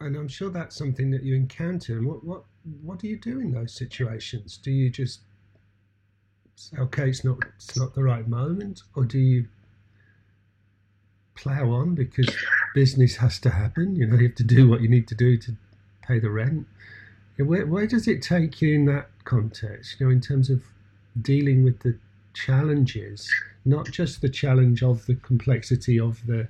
and 0.00 0.16
I'm 0.16 0.28
sure 0.28 0.48
that's 0.50 0.76
something 0.76 1.10
that 1.10 1.22
you 1.22 1.36
encounter. 1.36 1.98
And 1.98 2.06
what, 2.06 2.24
what 2.24 2.44
what 2.82 2.98
do 2.98 3.08
you 3.08 3.18
do 3.18 3.40
in 3.40 3.52
those 3.52 3.72
situations? 3.72 4.56
Do 4.56 4.70
you 4.70 4.90
just 4.90 5.20
say, 6.54 6.78
okay, 6.78 7.08
it's 7.10 7.24
not 7.24 7.38
it's 7.56 7.76
not 7.76 7.94
the 7.94 8.02
right 8.02 8.26
moment, 8.26 8.82
or 8.94 9.04
do 9.04 9.18
you 9.18 9.46
plow 11.34 11.70
on 11.70 11.94
because 11.94 12.34
business 12.74 13.16
has 13.16 13.38
to 13.40 13.50
happen? 13.50 13.96
You 13.96 14.06
know, 14.06 14.16
you 14.16 14.28
have 14.28 14.36
to 14.36 14.44
do 14.44 14.68
what 14.68 14.80
you 14.80 14.88
need 14.88 15.08
to 15.08 15.14
do 15.14 15.36
to 15.36 15.56
pay 16.02 16.18
the 16.18 16.30
rent. 16.30 16.66
Where, 17.36 17.66
where 17.66 17.86
does 17.86 18.08
it 18.08 18.22
take 18.22 18.62
you 18.62 18.74
in 18.74 18.86
that 18.86 19.10
context? 19.26 19.96
You 20.00 20.06
know, 20.06 20.12
in 20.12 20.22
terms 20.22 20.48
of 20.48 20.62
dealing 21.20 21.62
with 21.62 21.80
the 21.80 21.98
challenges, 22.32 23.30
not 23.64 23.90
just 23.90 24.22
the 24.22 24.28
challenge 24.30 24.82
of 24.82 25.04
the 25.06 25.16
complexity 25.16 26.00
of 26.00 26.26
the 26.26 26.48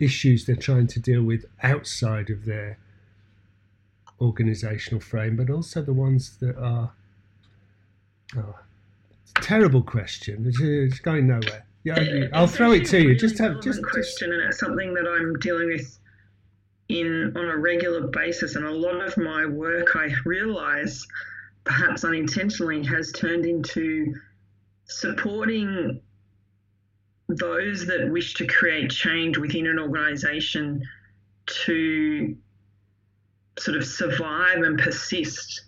issues 0.00 0.44
they're 0.44 0.56
trying 0.56 0.88
to 0.88 1.00
deal 1.00 1.22
with 1.22 1.44
outside 1.62 2.30
of 2.30 2.44
their 2.44 2.78
organizational 4.20 5.00
frame, 5.00 5.36
but 5.36 5.50
also 5.50 5.82
the 5.82 5.92
ones 5.92 6.36
that 6.38 6.56
are. 6.58 6.90
Oh, 8.36 8.56
terrible 9.40 9.82
question. 9.82 10.46
It's, 10.46 10.60
it's 10.60 11.00
going 11.00 11.28
nowhere. 11.28 11.64
Yeah, 11.84 12.28
I'll 12.32 12.46
throw 12.46 12.72
it 12.72 12.86
to 12.86 13.00
you. 13.00 13.14
Just 13.14 13.38
have 13.38 13.60
just 13.60 13.82
question, 13.82 14.32
and 14.32 14.42
it's 14.42 14.58
something 14.58 14.94
that 14.94 15.06
I'm 15.06 15.38
dealing 15.38 15.68
with 15.68 15.98
in 16.88 17.32
on 17.36 17.44
a 17.44 17.56
regular 17.58 18.08
basis. 18.08 18.56
And 18.56 18.64
a 18.64 18.70
lot 18.70 19.06
of 19.06 19.16
my 19.18 19.44
work, 19.44 19.94
I 19.94 20.08
realise, 20.24 21.06
perhaps 21.64 22.04
unintentionally, 22.04 22.84
has 22.84 23.10
turned 23.12 23.46
into 23.46 24.14
supporting 24.86 26.00
those 27.28 27.86
that 27.86 28.10
wish 28.10 28.34
to 28.34 28.46
create 28.46 28.90
change 28.90 29.38
within 29.38 29.66
an 29.66 29.78
organisation 29.78 30.82
to 31.46 32.36
sort 33.58 33.76
of 33.76 33.86
survive 33.86 34.58
and 34.58 34.78
persist 34.78 35.62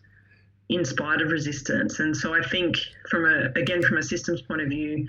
in 0.69 0.85
spite 0.85 1.21
of 1.23 1.31
resistance. 1.31 2.01
And 2.01 2.17
so 2.17 2.35
I 2.35 2.43
think 2.43 2.77
from 3.09 3.25
a 3.25 3.59
again 3.59 3.83
from 3.83 3.99
a 3.99 4.03
systems 4.03 4.43
point 4.43 4.61
of 4.61 4.69
view, 4.69 5.07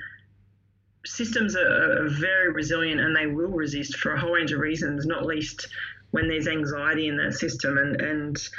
systems 1.06 1.56
are, 1.56 2.06
are, 2.06 2.10
very 2.10 2.52
resilient 2.52 3.02
and 3.02 3.16
they 3.16 3.28
will 3.28 3.50
resist 3.50 3.98
for 3.98 4.14
a 4.14 4.20
whole 4.20 4.34
range 4.34 4.52
of 4.52 4.60
reasons, 4.60 5.06
not 5.06 5.26
least 5.26 5.68
when 6.12 6.28
there's 6.28 6.48
anxiety 6.48 7.08
in 7.08 7.18
that 7.18 7.34
system. 7.34 7.78
And 7.78 8.00
and 8.00 8.50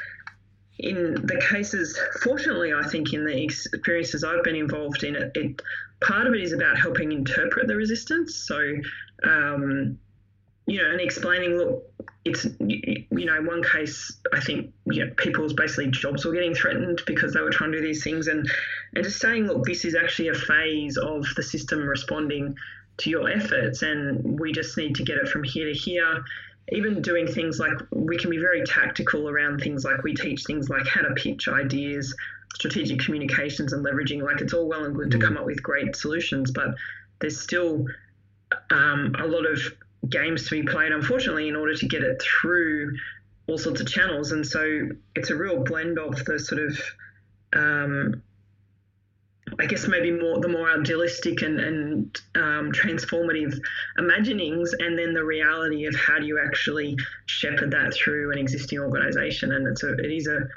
in 0.79 1.14
the 1.14 1.41
cases, 1.51 1.99
fortunately, 2.22 2.72
I 2.72 2.87
think 2.89 3.12
in 3.12 3.24
the 3.24 3.43
experiences 3.43 4.24
I've 4.24 4.45
been 4.45 4.57
involved 4.57 5.05
in, 5.05 5.16
it, 5.16 5.33
it 5.35 5.62
part 6.01 6.26
of 6.26 6.35
it 6.35 6.41
is 6.41 6.53
about 6.53 6.79
helping 6.79 7.12
interpret 7.12 7.66
the 7.66 7.76
resistance. 7.76 8.37
So 8.37 8.74
um, 9.24 9.99
you 10.68 10.83
know, 10.83 10.91
and 10.91 11.01
explaining, 11.01 11.57
look, 11.57 11.83
it's, 12.26 12.47
you 12.61 13.24
know, 13.24 13.39
in 13.39 13.47
one 13.47 13.62
case, 13.62 14.14
I 14.35 14.41
think, 14.41 14.70
you 14.85 15.07
know, 15.07 15.12
people's 15.16 15.55
basically 15.55 15.91
jobs 15.91 16.26
were 16.26 16.33
getting 16.35 16.55
threatened 16.55 17.01
because 17.07 17.33
they 17.33 17.41
were 17.41 17.51
trying 17.51 17.72
to 17.72 17.79
do 17.79 17.87
these 17.87 18.05
things. 18.05 18.29
And, 18.29 18.47
and 18.95 19.03
just 19.03 19.18
saying, 19.18 19.47
look, 19.47 19.64
this 19.64 19.87
is 19.87 19.95
actually 19.95 20.29
a 20.29 20.35
phase 20.35 20.99
of 20.99 21.24
the 21.37 21.43
system 21.43 21.89
responding 21.89 22.55
to 22.99 23.09
your 23.09 23.31
efforts. 23.31 23.81
And 23.81 24.39
we 24.39 24.53
just 24.53 24.76
need 24.76 24.95
to 24.97 25.05
get 25.05 25.16
it 25.16 25.29
from 25.29 25.43
here 25.43 25.72
to 25.72 25.72
here. 25.72 26.22
Even 26.73 27.01
doing 27.03 27.27
things 27.27 27.59
like 27.59 27.73
we 27.93 28.19
can 28.19 28.31
be 28.31 28.39
very 28.39 28.62
tactical 28.64 29.29
around 29.29 29.61
things 29.61 29.85
like 29.85 30.03
we 30.03 30.14
teach 30.14 30.45
things 30.45 30.69
like 30.69 30.87
how 30.87 31.03
to 31.03 31.14
pitch 31.14 31.49
ideas, 31.49 32.14
strategic 32.55 33.01
communications, 33.01 33.73
and 33.73 33.85
leveraging. 33.85 34.23
Like 34.23 34.41
it's 34.41 34.53
all 34.53 34.69
well 34.69 34.85
and 34.85 34.95
good 34.95 35.09
mm. 35.09 35.12
to 35.12 35.19
come 35.19 35.37
up 35.37 35.47
with 35.47 35.62
great 35.62 35.97
solutions, 35.97 36.51
but 36.51 36.75
there's 37.21 37.41
still 37.41 37.87
um, 38.71 39.14
a 39.19 39.27
lot 39.27 39.47
of 39.47 39.61
games 40.09 40.49
to 40.49 40.62
be 40.62 40.71
played, 40.71 40.93
unfortunately, 40.93 41.49
in 41.49 41.57
order 41.57 41.75
to 41.75 41.87
get 41.87 42.03
it 42.03 42.23
through 42.23 42.97
all 43.47 43.59
sorts 43.59 43.81
of 43.81 43.89
channels. 43.89 44.33
And 44.33 44.47
so 44.47 44.89
it's 45.14 45.31
a 45.31 45.37
real 45.37 45.64
blend 45.64 45.99
of 45.99 46.25
the 46.25 46.39
sort 46.39 46.62
of, 46.62 46.81
um, 47.55 48.23
I 49.59 49.67
guess 49.67 49.87
maybe 49.87 50.11
more 50.11 50.41
the 50.41 50.49
more 50.49 50.71
idealistic 50.71 51.43
and, 51.43 51.61
and 51.61 52.21
um, 52.35 52.73
transformative 52.73 53.59
imaginings, 53.99 54.75
and 54.79 54.99
then 54.99 55.15
the 55.15 55.25
reality 55.25 55.87
of 55.87 55.95
how 55.95 56.19
do 56.19 56.27
you 56.27 56.39
actually 56.39 56.97
shepherd 57.27 57.71
that 57.73 57.95
through 57.95 58.33
an 58.33 58.39
existing 58.39 58.79
organisation. 58.79 59.53
And 59.53 59.67
it's 59.67 59.83
a 59.83 59.95
it 59.95 60.13
is 60.13 60.27
a 60.27 60.49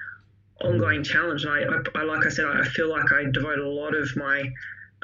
ongoing 0.63 1.03
challenge. 1.03 1.45
And 1.45 1.53
I, 1.53 1.99
I, 1.99 2.01
I 2.01 2.03
like 2.03 2.25
I 2.25 2.29
said, 2.29 2.45
I 2.45 2.63
feel 2.63 2.89
like 2.89 3.11
I 3.11 3.25
devote 3.31 3.59
a 3.59 3.67
lot 3.67 3.95
of 3.95 4.15
my 4.15 4.43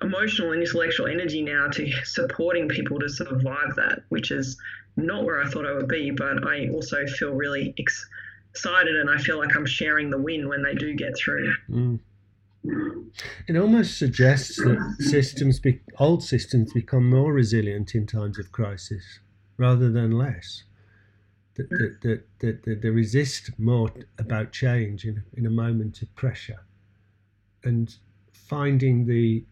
emotional 0.01 0.51
and 0.51 0.61
intellectual 0.61 1.07
energy 1.07 1.41
now 1.41 1.67
to 1.67 1.91
supporting 2.03 2.69
people 2.69 2.99
to 2.99 3.09
survive 3.09 3.75
that, 3.75 4.03
which 4.09 4.31
is 4.31 4.57
not 4.95 5.25
where 5.25 5.41
I 5.41 5.47
thought 5.47 5.65
I 5.65 5.73
would 5.73 5.87
be, 5.87 6.11
but 6.11 6.47
I 6.47 6.69
also 6.69 7.05
feel 7.05 7.31
really 7.31 7.73
ex- 7.77 8.07
excited 8.51 8.95
and 8.95 9.09
I 9.09 9.17
feel 9.17 9.37
like 9.37 9.55
I'm 9.55 9.65
sharing 9.65 10.09
the 10.09 10.17
win 10.17 10.47
when 10.47 10.63
they 10.63 10.73
do 10.73 10.93
get 10.95 11.17
through. 11.17 11.53
Mm. 11.69 11.99
It 13.47 13.55
almost 13.55 13.97
suggests 13.97 14.57
that 14.57 14.95
systems, 14.99 15.59
be, 15.59 15.81
old 15.99 16.23
systems, 16.23 16.73
become 16.73 17.09
more 17.09 17.33
resilient 17.33 17.95
in 17.95 18.05
times 18.05 18.37
of 18.37 18.51
crisis 18.51 19.19
rather 19.57 19.89
than 19.89 20.11
less. 20.11 20.63
That, 21.55 21.69
that, 21.69 21.97
that, 22.01 22.23
that, 22.39 22.63
that 22.63 22.81
they 22.81 22.89
resist 22.89 23.49
more 23.57 23.91
about 24.19 24.51
change 24.51 25.05
in, 25.05 25.23
in 25.35 25.45
a 25.45 25.49
moment 25.49 26.01
of 26.01 26.13
pressure. 26.15 26.63
And 27.63 27.95
finding 28.31 29.07
the 29.07 29.43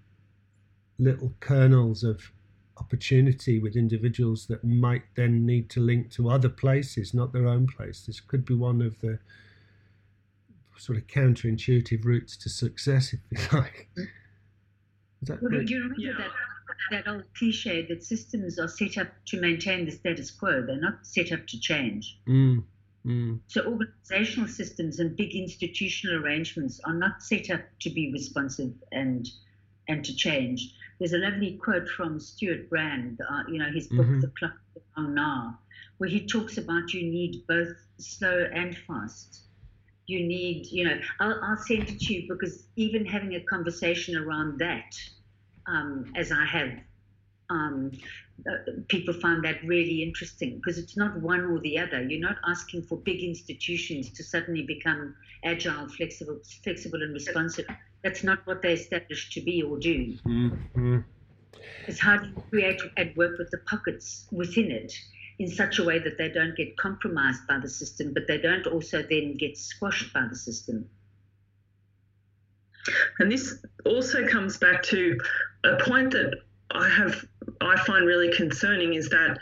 little 1.00 1.34
kernels 1.40 2.04
of 2.04 2.32
opportunity 2.78 3.60
with 3.60 3.76
individuals 3.76 4.46
that 4.48 4.64
might 4.64 5.04
then 5.16 5.46
need 5.46 5.70
to 5.72 5.80
link 5.80 6.12
to 6.12 6.30
other 6.30 6.50
places, 6.50 7.14
not 7.14 7.34
their 7.34 7.48
own 7.48 7.68
place. 7.68 8.06
This 8.06 8.20
could 8.20 8.46
be 8.46 8.54
one 8.54 8.82
of 8.82 9.00
the 9.00 9.20
sort 10.78 10.98
of 10.98 11.08
counterintuitive 11.08 12.06
routes 12.06 12.38
to 12.38 12.50
success, 12.50 13.14
if 13.14 13.20
you 13.32 13.60
like. 13.60 13.90
Is 13.98 15.30
that 15.30 15.42
well, 15.42 15.62
you 15.62 15.78
remember 15.78 16.02
yeah. 16.02 16.12
that, 16.92 17.04
that 17.06 17.12
old 17.12 17.24
cliche 17.38 17.86
that 17.88 18.04
systems 18.04 18.60
are 18.60 18.68
set 18.68 18.98
up 18.98 19.08
to 19.28 19.40
maintain 19.40 19.86
the 19.86 19.92
status 19.92 20.32
quo? 20.32 20.62
They're 20.66 20.80
not 20.80 21.06
set 21.06 21.32
up 21.32 21.48
to 21.48 21.60
change. 21.60 22.20
Mm, 22.28 22.64
mm. 23.06 23.40
So 23.48 23.62
organizational 23.64 24.48
systems 24.50 25.00
and 25.00 25.16
big 25.16 25.36
institutional 25.36 26.24
arrangements 26.24 26.80
are 26.86 26.94
not 26.94 27.24
set 27.24 27.50
up 27.50 27.62
to 27.82 27.90
be 27.90 28.12
responsive 28.12 28.74
and 28.92 29.28
and 29.88 30.04
to 30.04 30.16
change. 30.16 30.74
There's 31.00 31.14
a 31.14 31.18
lovely 31.18 31.58
quote 31.58 31.88
from 31.90 32.20
Stewart 32.20 32.70
Brand, 32.70 33.20
uh, 33.30 33.44
you 33.48 33.60
know, 33.60 33.72
his 33.72 33.88
book, 33.88 34.06
mm-hmm. 34.06 34.22
The 34.22 34.32
Clock 34.40 34.54
on 34.98 35.14
Now, 35.14 35.60
where 35.98 36.10
he 36.10 36.26
talks 36.26 36.58
about 36.58 36.94
you 36.94 37.04
need 37.04 37.46
both 37.48 37.76
slow 37.98 38.48
and 38.54 38.78
fast. 38.88 39.45
You 40.08 40.26
need, 40.26 40.68
you 40.68 40.86
know, 40.86 41.00
I'll, 41.20 41.40
I'll 41.44 41.58
send 41.58 41.90
it 41.90 42.00
to 42.00 42.14
you 42.14 42.28
because 42.28 42.64
even 42.76 43.06
having 43.06 43.36
a 43.36 43.42
conversation 43.42 44.16
around 44.16 44.60
that, 44.60 44.94
um, 45.68 46.14
as 46.16 46.32
I 46.32 46.46
have, 46.46 46.72
um, 47.50 47.92
uh, 48.50 48.72
people 48.88 49.14
find 49.14 49.44
that 49.46 49.64
really 49.66 50.04
interesting 50.04 50.58
because 50.58 50.78
it's 50.78 50.98
not 50.98 51.20
one 51.22 51.42
or 51.46 51.60
the 51.60 51.80
other. 51.80 52.04
You're 52.04 52.20
not 52.20 52.38
asking 52.48 52.84
for 52.84 52.98
big 52.98 53.24
institutions 53.24 54.10
to 54.12 54.24
suddenly 54.24 54.64
become 54.64 55.16
agile, 55.44 55.88
flexible, 55.90 56.40
flexible 56.64 57.02
and 57.02 57.14
responsive. 57.14 57.66
That's 58.04 58.24
not 58.24 58.46
what 58.46 58.62
they're 58.62 58.72
established 58.72 59.32
to 59.34 59.42
be 59.42 59.64
or 59.64 59.78
do. 59.80 60.18
Mm-hmm. 60.26 61.00
It's 61.88 62.00
how 62.00 62.18
do 62.18 62.28
you 62.28 62.44
create 62.50 62.82
and 62.98 63.16
work 63.16 63.38
with 63.38 63.50
the 63.52 63.60
pockets 63.60 64.28
within 64.32 64.72
it 64.72 64.94
in 65.40 65.50
such 65.50 65.80
a 65.80 65.84
way 65.84 66.00
that 66.00 66.18
they 66.18 66.30
don't 66.30 66.56
get 66.56 66.78
compromised 66.78 67.46
by 67.48 67.60
the 67.60 67.70
system, 67.70 68.14
but 68.14 68.28
they 68.28 68.38
don't 68.38 68.68
also 68.68 69.02
then 69.02 69.36
get 69.38 69.58
squashed 69.58 70.14
by 70.14 70.26
the 70.30 70.36
system. 70.36 70.90
And 73.20 73.32
this 73.32 73.56
also 73.86 74.28
comes 74.28 74.58
back 74.58 74.84
to 74.84 75.18
a 75.64 75.76
point 75.78 76.12
that 76.12 76.34
I 76.72 76.88
have 76.90 77.26
I 77.62 77.78
find 77.86 78.06
really 78.06 78.32
concerning 78.34 78.94
is 78.94 79.10
that 79.10 79.38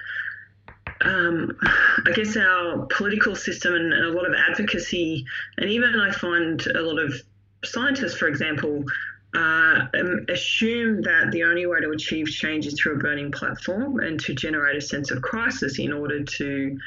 um, 1.02 1.58
I 2.06 2.12
guess 2.14 2.38
our 2.38 2.86
political 2.88 3.36
system 3.36 3.74
and, 3.74 3.94
and, 3.94 4.06
a 4.06 4.12
lot 4.12 4.26
of 4.26 4.34
advocacy, 4.36 5.26
and 5.58 5.70
even 5.70 6.00
I 6.00 6.12
find 6.12 6.66
a 6.68 6.82
lot 6.82 7.00
of 7.00 7.14
scientists, 7.66 8.16
for 8.16 8.28
example, 8.28 8.86
uh, 9.36 9.88
um, 10.00 10.26
assume 10.30 11.02
that 11.02 11.32
the 11.32 11.44
only 11.44 11.66
way 11.66 11.80
to 11.82 11.90
achieve 11.90 12.28
change 12.28 12.68
is 12.68 12.80
through 12.80 12.96
a 12.96 12.98
burning 12.98 13.32
platform 13.32 14.00
and 14.00 14.20
to 14.20 14.34
generate 14.34 14.78
a 14.78 14.82
sense 14.82 15.10
of 15.12 15.22
crisis 15.22 15.80
in 15.80 15.92
order 15.92 16.24
to 16.24 16.78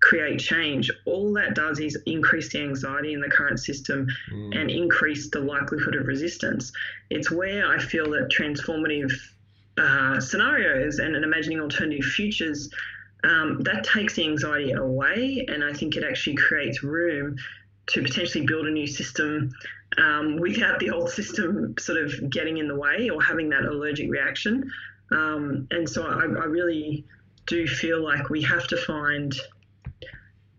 create 0.00 0.38
change. 0.38 0.90
All 1.06 1.32
that 1.34 1.54
does 1.54 1.80
is 1.80 1.98
increase 2.06 2.52
the 2.52 2.60
anxiety 2.60 3.14
in 3.14 3.20
the 3.20 3.28
current 3.28 3.58
system 3.58 4.06
mm. 4.32 4.56
and 4.56 4.70
increase 4.70 5.28
the 5.30 5.40
likelihood 5.40 5.96
of 5.96 6.06
resistance. 6.06 6.72
It's 7.10 7.30
where 7.30 7.66
I 7.66 7.78
feel 7.78 8.10
that 8.12 8.30
transformative 8.30 9.10
uh, 9.76 10.20
scenarios 10.20 10.98
and, 11.00 11.16
and 11.16 11.24
imagining 11.24 11.60
alternative 11.60 12.04
futures. 12.04 12.70
Um, 13.24 13.60
that 13.62 13.82
takes 13.82 14.14
the 14.14 14.24
anxiety 14.24 14.70
away, 14.70 15.44
and 15.48 15.64
I 15.64 15.72
think 15.72 15.96
it 15.96 16.04
actually 16.04 16.36
creates 16.36 16.84
room 16.84 17.36
to 17.88 18.02
potentially 18.02 18.46
build 18.46 18.66
a 18.66 18.70
new 18.70 18.86
system 18.86 19.50
um, 19.98 20.36
without 20.36 20.78
the 20.78 20.90
old 20.90 21.10
system 21.10 21.74
sort 21.78 22.02
of 22.02 22.30
getting 22.30 22.58
in 22.58 22.68
the 22.68 22.74
way 22.74 23.10
or 23.10 23.22
having 23.22 23.48
that 23.50 23.64
allergic 23.64 24.10
reaction. 24.10 24.70
Um, 25.10 25.66
and 25.70 25.88
so 25.88 26.06
I, 26.06 26.22
I, 26.22 26.44
really 26.44 27.04
do 27.46 27.66
feel 27.66 28.02
like 28.02 28.28
we 28.28 28.42
have 28.42 28.66
to 28.68 28.76
find, 28.76 29.34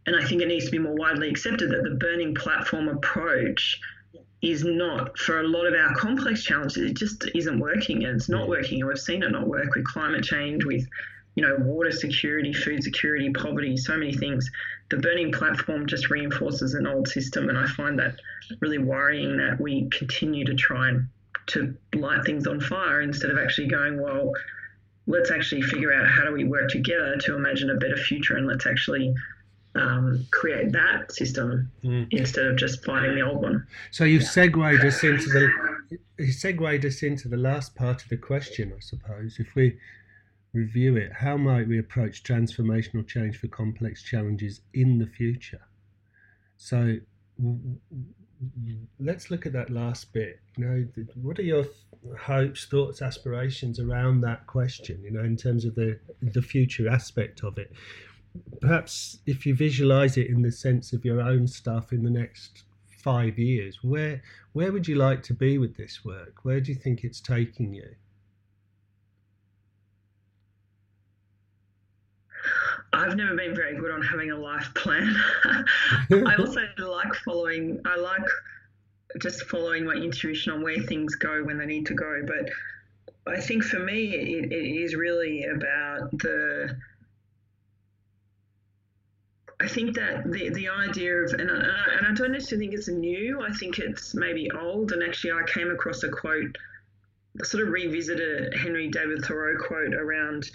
and 0.08 0.16
I 0.16 0.26
think 0.26 0.42
it 0.42 0.48
needs 0.48 0.66
to 0.66 0.72
be 0.72 0.80
more 0.80 0.96
widely 0.96 1.30
accepted, 1.30 1.70
that 1.70 1.84
the 1.84 1.96
burning 2.00 2.34
platform 2.34 2.90
approach 2.90 3.80
is 4.42 4.64
not 4.64 5.18
for 5.20 5.42
a 5.42 5.48
lot 5.48 5.68
of 5.68 5.74
our 5.74 5.94
complex 5.96 6.44
challenges 6.44 6.78
it 6.78 6.94
just 6.96 7.30
isn't 7.36 7.60
working 7.60 8.06
and 8.06 8.16
it's 8.16 8.30
not 8.30 8.48
working 8.48 8.80
and 8.80 8.88
we've 8.88 8.98
seen 8.98 9.22
it 9.22 9.30
not 9.32 9.46
work 9.46 9.76
with 9.76 9.86
climate 9.86 10.24
change 10.24 10.64
with 10.64 10.88
you 11.40 11.48
know 11.48 11.56
water 11.60 11.90
security 11.90 12.52
food 12.52 12.84
security 12.84 13.30
poverty 13.30 13.78
so 13.78 13.96
many 13.96 14.12
things 14.12 14.52
the 14.90 14.98
burning 14.98 15.32
platform 15.32 15.88
just 15.88 16.10
reinforces 16.10 16.74
an 16.74 16.86
old 16.86 17.08
system 17.08 17.48
and 17.48 17.58
i 17.58 17.66
find 17.66 17.98
that 17.98 18.20
really 18.60 18.78
worrying 18.78 19.38
that 19.38 19.58
we 19.58 19.88
continue 19.90 20.44
to 20.44 20.54
try 20.54 20.90
and 20.90 21.08
to 21.48 21.74
light 21.96 22.26
things 22.26 22.46
on 22.46 22.60
fire 22.60 23.00
instead 23.00 23.32
of 23.32 23.38
actually 23.38 23.68
going 23.70 24.02
well 24.02 24.34
let's 25.08 25.32
actually 25.32 25.62
figure 25.62 25.94
out 25.94 26.06
how 26.10 26.26
do 26.26 26.34
we 26.34 26.44
work 26.44 26.70
together 26.70 27.16
to 27.16 27.36
imagine 27.36 27.70
a 27.70 27.76
better 27.76 27.96
future 27.96 28.36
and 28.36 28.46
let's 28.46 28.68
actually 28.68 29.16
um, 29.76 30.26
create 30.32 30.74
that 30.74 31.10
system 31.10 31.72
mm. 31.86 32.06
instead 32.12 32.48
of 32.48 32.58
just 32.58 32.84
fighting 32.84 33.16
the 33.16 33.22
old 33.22 33.44
one. 33.44 33.66
So 33.92 34.04
you've 34.04 34.24
segued 34.24 34.84
us 34.84 35.04
into 35.04 35.30
the 35.30 35.98
you 36.18 36.32
segued 36.32 36.84
us 36.86 37.04
into 37.04 37.28
the 37.28 37.38
last 37.38 37.76
part 37.76 38.02
of 38.04 38.10
the 38.10 38.18
question, 38.18 38.74
I 38.76 38.80
suppose. 38.80 39.38
If 39.40 39.54
we 39.54 39.78
review 40.54 40.98
it, 40.98 41.14
how 41.14 41.38
might 41.38 41.68
we 41.68 41.80
approach 41.80 42.24
transformational 42.24 43.08
change 43.08 43.38
for 43.38 43.48
complex 43.48 44.04
challenges 44.04 44.62
in 44.74 44.98
the 44.98 45.06
future? 45.06 45.62
So 46.58 46.98
let's 49.00 49.30
look 49.32 49.46
at 49.46 49.54
that 49.54 49.70
last 49.70 50.14
bit. 50.14 50.40
You 50.58 50.66
know, 50.66 50.88
what 51.16 51.40
are 51.40 51.44
your 51.44 51.66
hopes, 52.18 52.66
thoughts, 52.66 53.02
aspirations 53.02 53.80
around 53.80 54.22
that 54.22 54.48
question? 54.48 55.02
You 55.04 55.12
know, 55.12 55.24
in 55.24 55.38
terms 55.38 55.66
of 55.66 55.76
the 55.76 56.00
the 56.22 56.42
future 56.42 56.90
aspect 56.90 57.44
of 57.44 57.58
it. 57.58 57.72
Perhaps 58.62 59.20
if 59.26 59.46
you 59.46 59.56
visualize 59.56 60.16
it 60.16 60.28
in 60.28 60.44
the 60.44 60.52
sense 60.52 60.94
of 60.94 61.04
your 61.04 61.20
own 61.20 61.48
stuff 61.48 61.92
in 61.92 62.04
the 62.04 62.12
next 62.12 62.64
five 62.88 63.40
years, 63.40 63.80
where 63.82 64.22
where 64.54 64.72
would 64.72 64.88
you 64.88 64.96
like 64.96 65.24
to 65.24 65.34
be 65.34 65.58
with 65.58 65.76
this 65.78 66.06
work? 66.06 66.44
Where 66.44 66.62
do 66.62 66.72
you 66.72 66.78
think 66.78 67.04
it's 67.04 67.20
taking 67.20 67.74
you? 67.74 67.96
I've 72.92 73.16
never 73.16 73.36
been 73.36 73.56
very 73.56 73.78
good 73.78 73.92
on 73.92 74.02
having 74.02 74.32
a 74.32 74.38
life 74.38 74.74
plan. 74.74 75.16
I 75.46 76.36
also 76.40 76.62
like 76.78 77.14
following, 77.24 77.80
I 77.86 77.98
like 77.98 78.26
just 79.20 79.44
following 79.44 79.86
my 79.86 79.94
intuition 79.94 80.54
on 80.54 80.62
where 80.62 80.82
things 80.82 81.16
go 81.16 81.44
when 81.44 81.58
they 81.58 81.66
need 81.66 81.86
to 81.88 81.94
go. 81.94 82.24
But 82.26 82.50
I 83.32 83.40
think 83.40 83.64
for 83.64 83.80
me, 83.80 84.16
it, 84.16 84.52
it 84.52 84.84
is 84.84 84.96
really 84.96 85.46
about 85.46 86.12
the. 86.12 86.76
I 89.62 89.68
think 89.68 89.96
that 89.96 90.32
the, 90.32 90.50
the 90.50 90.70
idea 90.70 91.16
of, 91.18 91.34
and 91.34 91.52
I, 91.52 91.56
and 91.98 92.08
I 92.08 92.14
don't 92.14 92.32
necessarily 92.32 92.68
think 92.68 92.80
it's 92.80 92.88
new, 92.88 93.42
I 93.42 93.52
think 93.52 93.78
it's 93.78 94.16
maybe 94.16 94.50
old. 94.52 94.94
And 94.94 95.04
actually, 95.04 95.34
I 95.34 95.44
came 95.48 95.70
across 95.70 96.02
a 96.04 96.10
quote, 96.10 96.58
sort 97.44 97.64
of 97.64 97.74
revisited 97.74 98.54
a 98.54 98.58
Henry 98.58 98.88
David 98.88 99.26
Thoreau 99.26 99.58
quote 99.58 99.94
around 99.94 100.50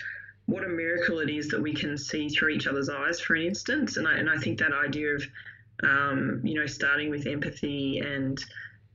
what 0.47 0.65
a 0.65 0.69
miracle 0.69 1.21
it 1.21 1.31
is 1.31 1.49
that 1.49 1.61
we 1.61 1.75
can 1.75 1.97
see 1.97 2.29
through 2.29 2.51
each 2.51 2.67
other's 2.67 2.89
eyes 2.89 3.21
for 3.21 3.35
an 3.35 3.43
instance. 3.43 3.97
And 3.97 4.07
I, 4.07 4.19
and 4.19 4.29
I 4.29 4.37
think 4.37 4.59
that 4.59 4.73
idea 4.73 5.15
of, 5.15 5.23
um, 5.83 6.41
you 6.45 6.55
know, 6.59 6.67
starting 6.67 7.11
with 7.11 7.27
empathy 7.27 7.99
and 7.99 8.43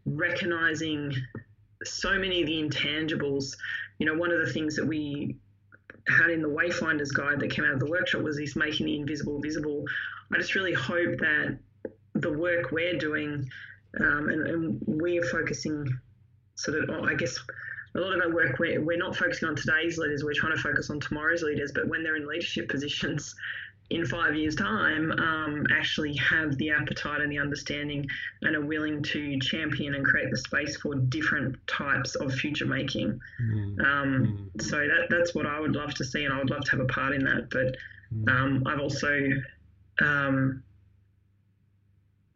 recognizing 0.06 1.14
so 1.84 2.14
many 2.14 2.42
of 2.42 2.48
the 2.48 2.62
intangibles. 2.62 3.56
You 3.98 4.06
know, 4.06 4.16
one 4.16 4.32
of 4.32 4.46
the 4.46 4.52
things 4.52 4.76
that 4.76 4.86
we 4.86 5.36
had 6.08 6.30
in 6.30 6.42
the 6.42 6.50
Wayfinders 6.50 7.14
guide 7.14 7.40
that 7.40 7.52
came 7.52 7.66
out 7.66 7.74
of 7.74 7.80
the 7.80 7.90
workshop 7.90 8.22
was 8.22 8.38
this 8.38 8.56
making 8.56 8.86
the 8.86 8.96
invisible 8.96 9.40
visible. 9.42 9.86
I 10.34 10.38
just 10.38 10.56
really 10.56 10.74
hope 10.74 11.18
that 11.20 11.60
the 12.14 12.32
work 12.32 12.72
we're 12.72 12.98
doing, 12.98 13.50
um, 14.00 14.30
and, 14.30 14.48
and 14.48 14.82
we're 14.86 15.24
focusing 15.24 15.88
sort 16.56 16.84
of, 16.84 16.90
I 16.90 17.14
guess, 17.16 17.38
a 17.96 18.00
lot 18.00 18.14
of 18.14 18.22
our 18.22 18.34
work 18.34 18.60
we're, 18.60 18.82
we're 18.82 18.98
not 18.98 19.16
focusing 19.16 19.48
on 19.48 19.56
today's 19.56 19.98
leaders 19.98 20.24
we're 20.24 20.34
trying 20.34 20.56
to 20.56 20.62
focus 20.62 20.90
on 20.90 21.00
tomorrow's 21.00 21.44
leaders 21.44 21.72
but 21.74 21.88
when 21.88 22.04
they're 22.04 22.16
in 22.16 22.28
leadership 22.28 22.70
positions 22.70 23.36
in 23.90 24.06
five 24.06 24.36
years 24.36 24.56
time 24.56 25.12
um, 25.14 25.66
actually 25.76 26.16
have 26.18 26.56
the 26.58 26.70
appetite 26.70 27.22
and 27.22 27.32
the 27.32 27.40
understanding 27.40 28.08
and 28.44 28.56
are 28.56 28.62
willing 28.62 29.02
to 29.02 29.40
champion 29.40 29.96
and 29.96 30.06
create 30.06 30.30
the 30.30 30.38
space 30.38 30.76
for 30.78 30.94
different 30.94 31.56
types 31.66 32.14
of 32.16 32.32
future 32.32 32.68
making 32.68 33.20
mm. 33.42 33.80
Um, 33.84 34.52
mm. 34.56 34.62
so 34.62 34.78
that, 34.78 35.08
that's 35.10 35.34
what 35.34 35.48
i 35.48 35.60
would 35.60 35.76
love 35.76 35.94
to 35.96 36.06
see 36.06 36.26
and 36.26 36.34
i 36.34 36.38
would 36.38 36.52
love 36.52 36.64
to 36.66 36.72
have 36.72 36.82
a 36.82 36.86
part 36.86 37.16
in 37.16 37.24
that 37.24 37.50
but 37.50 37.76
mm. 38.14 38.30
um, 38.30 38.64
i've 38.68 38.80
also 38.80 39.28
um, 40.02 40.64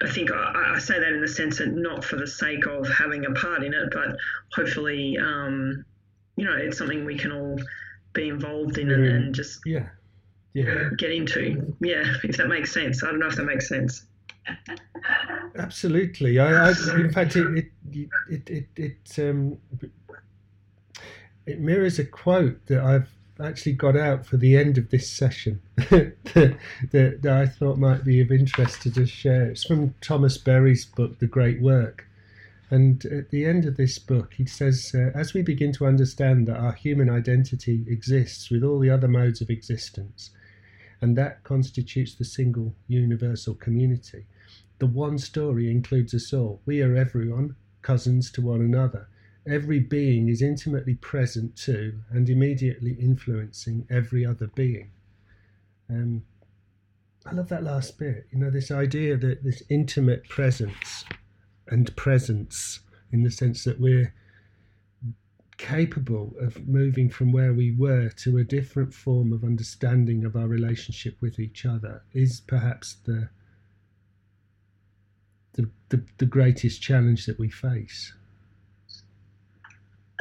I 0.03 0.09
think 0.09 0.31
I, 0.31 0.73
I, 0.75 0.79
say 0.79 0.99
that 0.99 1.13
in 1.13 1.21
the 1.21 1.27
sense 1.27 1.59
that 1.59 1.73
not 1.73 2.03
for 2.03 2.17
the 2.17 2.27
sake 2.27 2.65
of 2.67 2.89
having 2.89 3.25
a 3.25 3.31
part 3.31 3.63
in 3.63 3.73
it, 3.73 3.89
but 3.91 4.17
hopefully, 4.53 5.17
um, 5.17 5.85
you 6.35 6.45
know, 6.45 6.55
it's 6.55 6.77
something 6.77 7.05
we 7.05 7.17
can 7.17 7.31
all 7.31 7.57
be 8.11 8.27
involved 8.27 8.77
in 8.77 8.91
and, 8.91 9.05
and 9.05 9.35
just 9.35 9.61
yeah, 9.65 9.87
yeah, 10.53 10.89
get 10.97 11.11
into. 11.11 11.73
Yeah, 11.79 12.03
if 12.23 12.37
that 12.37 12.47
makes 12.47 12.73
sense. 12.73 13.03
I 13.03 13.07
don't 13.07 13.19
know 13.19 13.27
if 13.27 13.35
that 13.35 13.45
makes 13.45 13.69
sense. 13.69 14.05
Absolutely. 15.57 16.37
I, 16.37 16.69
I 16.69 16.73
in 16.95 17.11
fact, 17.11 17.35
it 17.37 17.65
it 17.91 18.09
it 18.29 18.49
it, 18.49 18.67
it 18.75 19.19
um, 19.19 19.57
it 21.45 21.59
mirrors 21.59 21.97
a 21.99 22.05
quote 22.05 22.65
that 22.65 22.83
I've 22.83 23.09
actually 23.43 23.73
got 23.73 23.95
out 23.97 24.25
for 24.25 24.37
the 24.37 24.55
end 24.57 24.77
of 24.77 24.89
this 24.89 25.09
session 25.09 25.61
that, 25.75 26.15
that, 26.91 27.21
that, 27.21 27.27
I 27.27 27.45
thought 27.45 27.77
might 27.77 28.03
be 28.03 28.21
of 28.21 28.31
interest 28.31 28.81
to 28.83 28.89
just 28.89 29.11
share. 29.11 29.45
It's 29.45 29.65
from 29.65 29.93
Thomas 30.01 30.37
Berry's 30.37 30.85
book, 30.85 31.19
The 31.19 31.27
Great 31.27 31.61
Work. 31.61 32.07
And 32.69 33.05
at 33.05 33.29
the 33.29 33.45
end 33.45 33.65
of 33.65 33.77
this 33.77 33.99
book, 33.99 34.33
he 34.33 34.45
says, 34.45 34.93
uh, 34.95 35.11
as 35.13 35.33
we 35.33 35.41
begin 35.41 35.73
to 35.73 35.85
understand 35.85 36.47
that 36.47 36.57
our 36.57 36.71
human 36.73 37.09
identity 37.09 37.85
exists 37.87 38.49
with 38.49 38.63
all 38.63 38.79
the 38.79 38.89
other 38.89 39.07
modes 39.07 39.41
of 39.41 39.49
existence, 39.49 40.31
and 41.01 41.17
that 41.17 41.43
constitutes 41.43 42.15
the 42.15 42.25
single 42.25 42.73
universal 42.87 43.53
community, 43.53 44.25
the 44.79 44.87
one 44.87 45.17
story 45.17 45.69
includes 45.69 46.13
us 46.13 46.33
all. 46.33 46.61
We 46.65 46.81
are 46.81 46.95
everyone, 46.95 47.55
cousins 47.81 48.31
to 48.31 48.41
one 48.41 48.61
another 48.61 49.07
every 49.47 49.79
being 49.79 50.29
is 50.29 50.41
intimately 50.41 50.95
present 50.95 51.55
to 51.57 51.99
and 52.11 52.29
immediately 52.29 52.93
influencing 52.99 53.85
every 53.89 54.25
other 54.25 54.47
being. 54.47 54.91
Um, 55.89 56.23
I 57.25 57.33
love 57.33 57.49
that 57.49 57.63
last 57.63 57.97
bit. 57.97 58.27
You 58.31 58.39
know, 58.39 58.49
this 58.49 58.71
idea 58.71 59.17
that 59.17 59.43
this 59.43 59.63
intimate 59.69 60.27
presence 60.29 61.05
and 61.67 61.95
presence, 61.95 62.79
in 63.11 63.23
the 63.23 63.31
sense 63.31 63.63
that 63.63 63.79
we're 63.79 64.13
capable 65.57 66.33
of 66.41 66.67
moving 66.67 67.09
from 67.09 67.31
where 67.31 67.53
we 67.53 67.71
were 67.71 68.09
to 68.09 68.37
a 68.37 68.43
different 68.43 68.93
form 68.93 69.31
of 69.31 69.43
understanding 69.43 70.25
of 70.25 70.35
our 70.35 70.47
relationship 70.47 71.15
with 71.21 71.39
each 71.39 71.65
other, 71.65 72.03
is 72.13 72.41
perhaps 72.41 72.97
the 73.05 73.29
the, 75.53 75.69
the, 75.89 76.03
the 76.17 76.25
greatest 76.25 76.81
challenge 76.81 77.27
that 77.27 77.37
we 77.37 77.47
face. 77.47 78.13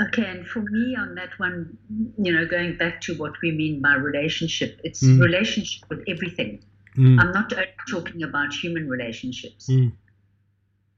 Okay, 0.03 0.25
and 0.25 0.47
for 0.47 0.61
me 0.61 0.97
on 0.97 1.15
that 1.15 1.39
one, 1.39 1.77
you 2.19 2.33
know, 2.33 2.47
going 2.47 2.77
back 2.77 3.01
to 3.03 3.15
what 3.15 3.33
we 3.43 3.53
mean 3.53 3.81
by 3.81 3.95
relationship, 3.95 4.81
it's 4.85 5.03
mm. 5.03 5.21
relationship 5.21 5.89
with 5.89 6.03
everything. 6.09 6.65
Mm. 6.97 7.21
I'm 7.21 7.33
not 7.33 7.53
only 7.53 7.67
talking 7.89 8.23
about 8.23 8.53
human 8.53 8.89
relationships. 8.89 9.69
Mm. 9.69 9.93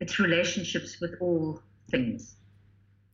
It's 0.00 0.18
relationships 0.18 1.00
with 1.00 1.14
all 1.20 1.60
things. 1.90 2.36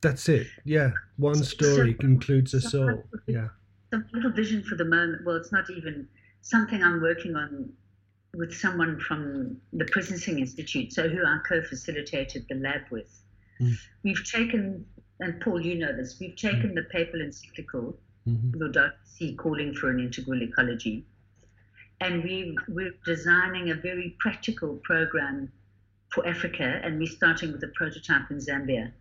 That's 0.01 0.28
it. 0.28 0.47
Yeah, 0.64 0.93
one 1.16 1.43
story 1.45 1.97
so, 2.01 2.07
includes 2.07 2.55
us 2.55 2.74
all. 2.74 3.03
Yeah. 3.26 3.49
Some 3.91 4.07
little 4.12 4.30
vision 4.30 4.62
for 4.62 4.76
the 4.76 4.84
moment. 4.84 5.22
Well, 5.24 5.36
it's 5.36 5.53
not 5.53 5.68
even 5.70 6.09
something 6.43 6.82
I'm 6.82 7.01
working 7.03 7.36
on 7.36 7.72
with 8.34 8.55
someone 8.55 8.99
from 9.01 9.57
the 9.72 9.84
Presencing 9.84 10.38
Institute, 10.38 10.93
so 10.93 11.09
who 11.09 11.24
I 11.24 11.38
co-facilitated 11.47 12.47
the 12.49 12.57
lab 12.57 12.82
with. 12.91 13.22
Mm. 13.61 13.74
We've 14.05 14.24
taken 14.24 14.86
and 15.20 15.40
Paul, 15.40 15.60
you 15.60 15.76
know 15.76 15.94
this, 15.94 16.18
we've 16.18 16.36
taken 16.36 16.74
the 16.74 16.82
papal 16.84 17.20
encyclical, 17.20 17.96
mm-hmm. 18.26 18.60
Laudato 18.60 18.92
Si, 19.04 19.34
calling 19.36 19.74
for 19.74 19.90
an 19.90 20.00
integral 20.00 20.42
ecology, 20.42 21.04
and 22.00 22.24
we, 22.24 22.56
we're 22.68 22.94
designing 23.04 23.70
a 23.70 23.74
very 23.74 24.16
practical 24.18 24.76
program 24.84 25.52
for 26.08 26.26
Africa, 26.26 26.80
and 26.82 26.98
we're 26.98 27.06
starting 27.06 27.52
with 27.52 27.62
a 27.62 27.68
prototype 27.68 28.30
in 28.30 28.38
Zambia. 28.38 28.92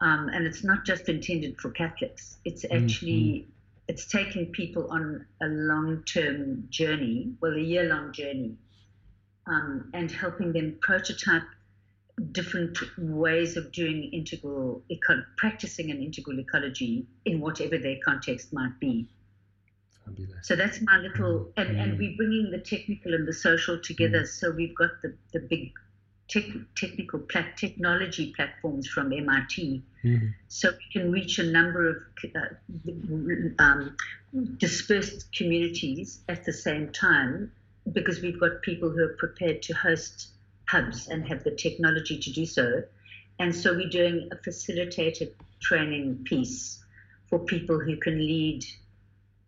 Um, 0.00 0.28
and 0.28 0.46
it's 0.46 0.64
not 0.64 0.84
just 0.84 1.08
intended 1.08 1.58
for 1.60 1.70
Catholics. 1.70 2.38
It's 2.44 2.64
mm-hmm. 2.64 2.84
actually 2.84 3.12
mm-hmm. 3.12 3.50
it's 3.88 4.06
taking 4.06 4.46
people 4.46 4.88
on 4.90 5.24
a 5.42 5.46
long-term 5.46 6.66
journey, 6.70 7.32
well, 7.40 7.54
a 7.54 7.60
year-long 7.60 8.12
journey, 8.12 8.56
um, 9.46 9.90
and 9.94 10.10
helping 10.10 10.52
them 10.52 10.78
prototype 10.80 11.44
different 12.32 12.78
ways 12.98 13.56
of 13.56 13.72
doing 13.72 14.10
integral 14.12 14.82
eco- 14.88 15.24
practicing 15.36 15.90
an 15.90 16.02
integral 16.02 16.38
ecology 16.40 17.06
in 17.24 17.40
whatever 17.40 17.78
their 17.78 17.96
context 18.04 18.52
might 18.52 18.78
be. 18.80 19.08
Fabulous. 20.04 20.46
So 20.46 20.56
that's 20.56 20.80
my 20.80 20.98
little, 20.98 21.44
mm. 21.44 21.52
and, 21.56 21.76
mm. 21.76 21.82
and 21.82 21.98
we're 21.98 22.16
bringing 22.16 22.50
the 22.50 22.58
technical 22.58 23.12
and 23.12 23.26
the 23.26 23.32
social 23.32 23.78
together. 23.78 24.20
Mm. 24.20 24.26
So 24.28 24.50
we've 24.50 24.74
got 24.74 24.90
the, 25.02 25.14
the 25.32 25.40
big 25.40 25.72
tech, 26.28 26.44
technical 26.74 27.20
plat- 27.20 27.56
technology 27.56 28.32
platforms 28.34 28.86
from 28.86 29.12
MIT. 29.12 29.82
Mm. 30.04 30.34
So 30.48 30.70
we 30.70 31.00
can 31.00 31.12
reach 31.12 31.38
a 31.38 31.44
number 31.44 31.88
of 31.88 31.96
uh, 32.34 33.62
um, 33.62 33.96
dispersed 34.56 35.32
communities 35.36 36.20
at 36.28 36.44
the 36.44 36.52
same 36.52 36.92
time 36.92 37.52
because 37.92 38.20
we've 38.20 38.40
got 38.40 38.62
people 38.62 38.90
who 38.90 39.02
are 39.04 39.16
prepared 39.18 39.62
to 39.62 39.74
host 39.74 40.28
hubs 40.68 41.08
and 41.08 41.26
have 41.28 41.44
the 41.44 41.50
technology 41.50 42.18
to 42.18 42.32
do 42.32 42.46
so. 42.46 42.82
And 43.38 43.54
so 43.54 43.74
we're 43.74 43.88
doing 43.88 44.28
a 44.32 44.36
facilitated 44.42 45.34
training 45.60 46.24
piece 46.24 46.82
for 47.28 47.38
people 47.38 47.78
who 47.78 47.96
can 47.96 48.18
lead 48.18 48.64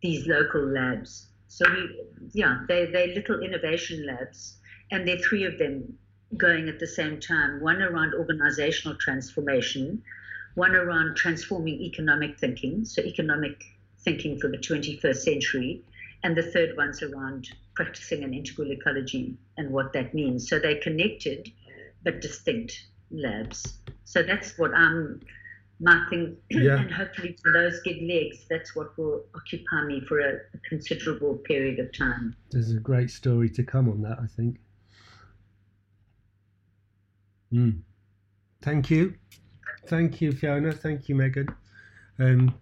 these 0.02 0.26
local 0.26 0.62
labs. 0.62 1.26
So 1.48 1.64
we, 1.70 2.04
yeah, 2.32 2.64
they 2.68 2.86
they're 2.86 3.08
little 3.08 3.40
innovation 3.40 4.06
labs, 4.06 4.58
and 4.90 5.08
there 5.08 5.16
are 5.16 5.20
three 5.20 5.44
of 5.44 5.58
them 5.58 5.98
going 6.36 6.68
at 6.68 6.78
the 6.78 6.86
same 6.86 7.20
time. 7.20 7.60
One 7.60 7.80
around 7.80 8.14
organizational 8.14 8.96
transformation, 8.98 10.02
one 10.54 10.74
around 10.74 11.16
transforming 11.16 11.80
economic 11.80 12.38
thinking, 12.38 12.84
so 12.84 13.00
economic 13.02 13.64
thinking 14.00 14.38
for 14.38 14.48
the 14.48 14.58
21st 14.58 15.16
century, 15.16 15.82
and 16.22 16.36
the 16.36 16.42
third 16.42 16.76
one's 16.76 17.02
around 17.02 17.48
practicing 17.74 18.24
an 18.24 18.34
integral 18.34 18.70
ecology 18.72 19.36
and 19.56 19.70
what 19.70 19.92
that 19.92 20.14
means. 20.14 20.48
So 20.48 20.58
they're 20.58 20.80
connected 20.80 21.50
but 22.02 22.20
distinct 22.20 22.86
labs. 23.10 23.78
So 24.04 24.22
that's 24.22 24.58
what 24.58 24.74
I'm 24.74 25.20
marking, 25.80 26.36
yeah. 26.50 26.80
and 26.80 26.90
hopefully 26.90 27.36
when 27.44 27.54
those 27.54 27.80
get 27.82 28.02
legs, 28.02 28.38
that's 28.50 28.74
what 28.74 28.96
will 28.98 29.24
occupy 29.34 29.84
me 29.86 30.00
for 30.08 30.18
a, 30.18 30.32
a 30.32 30.58
considerable 30.68 31.36
period 31.36 31.78
of 31.78 31.96
time. 31.96 32.34
There's 32.50 32.72
a 32.72 32.80
great 32.80 33.10
story 33.10 33.48
to 33.50 33.62
come 33.62 33.88
on 33.88 34.02
that, 34.02 34.18
I 34.20 34.26
think. 34.26 34.58
Mm. 37.52 37.80
Thank 38.60 38.90
you. 38.90 39.14
Thank 39.86 40.20
you, 40.20 40.32
Fiona. 40.32 40.72
Thank 40.72 41.08
you, 41.08 41.14
Megan. 41.14 41.48
Um, 42.18 42.54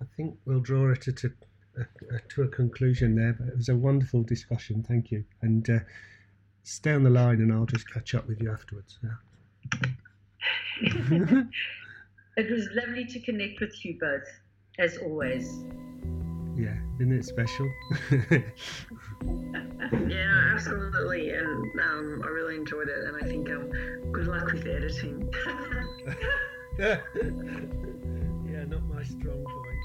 I 0.00 0.04
think 0.16 0.38
we'll 0.44 0.60
draw 0.60 0.92
it 0.92 1.02
to, 1.02 1.32
a, 1.80 2.18
to 2.34 2.42
a 2.42 2.48
conclusion 2.48 3.14
there, 3.14 3.32
but 3.32 3.48
it 3.48 3.56
was 3.56 3.68
a 3.68 3.76
wonderful 3.76 4.22
discussion. 4.22 4.82
Thank 4.82 5.10
you. 5.10 5.24
And 5.42 5.68
uh, 5.68 5.80
stay 6.62 6.92
on 6.92 7.02
the 7.02 7.10
line 7.10 7.40
and 7.40 7.52
I'll 7.52 7.66
just 7.66 7.92
catch 7.92 8.14
up 8.14 8.28
with 8.28 8.40
you 8.40 8.50
afterwards. 8.50 8.98
Yeah. 9.02 9.90
it 12.36 12.50
was 12.50 12.68
lovely 12.74 13.04
to 13.06 13.20
connect 13.20 13.60
with 13.60 13.84
you 13.84 13.98
both, 13.98 14.28
as 14.78 14.98
always. 14.98 15.64
Yeah, 16.56 16.76
isn't 16.96 17.12
it 17.12 17.24
special? 17.24 17.70
yeah, 20.08 20.50
absolutely, 20.52 21.30
and 21.30 21.80
um, 21.80 22.22
I 22.24 22.28
really 22.28 22.56
enjoyed 22.56 22.88
it, 22.88 23.04
and 23.04 23.16
I 23.16 23.28
think 23.28 23.48
um, 23.48 23.70
good 24.10 24.26
luck 24.26 24.50
with 24.50 24.66
editing. 24.66 25.32
yeah, 26.78 26.98
not 28.64 28.82
my 28.86 29.04
strong 29.04 29.44
point. 29.44 29.78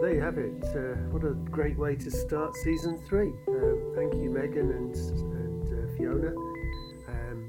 There 0.00 0.14
you 0.14 0.20
have 0.20 0.38
it. 0.38 0.62
Uh, 0.76 0.94
what 1.10 1.24
a 1.24 1.34
great 1.50 1.76
way 1.76 1.96
to 1.96 2.10
start 2.10 2.54
season 2.56 2.98
three. 3.08 3.32
Um, 3.48 3.92
thank 3.96 4.14
you, 4.14 4.30
Megan 4.30 4.70
and, 4.70 4.94
and 4.94 5.66
uh, 5.66 5.96
Fiona, 5.96 6.28
um, 7.08 7.46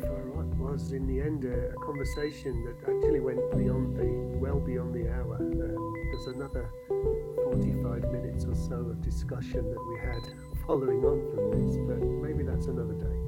for 0.00 0.18
what 0.34 0.46
was 0.56 0.92
in 0.92 1.06
the 1.06 1.20
end 1.20 1.44
a, 1.44 1.70
a, 1.70 1.74
conversation 1.84 2.64
that 2.64 2.76
actually 2.90 3.20
went 3.20 3.38
beyond 3.52 3.96
the 3.96 4.38
well 4.38 4.58
beyond 4.58 4.94
the 4.94 5.08
hour. 5.12 5.36
Um, 5.36 5.94
there's 6.10 6.26
another 6.26 6.70
45 6.88 8.10
minutes 8.10 8.44
or 8.44 8.56
so 8.56 8.74
of 8.74 9.00
discussion 9.00 9.62
that 9.70 9.84
we 9.86 9.98
had 10.00 10.34
following 10.66 11.04
on 11.04 11.22
from 11.30 11.50
this, 11.54 11.76
but 11.86 12.02
maybe 12.02 12.42
that's 12.42 12.66
another 12.66 12.94
day. 12.94 13.18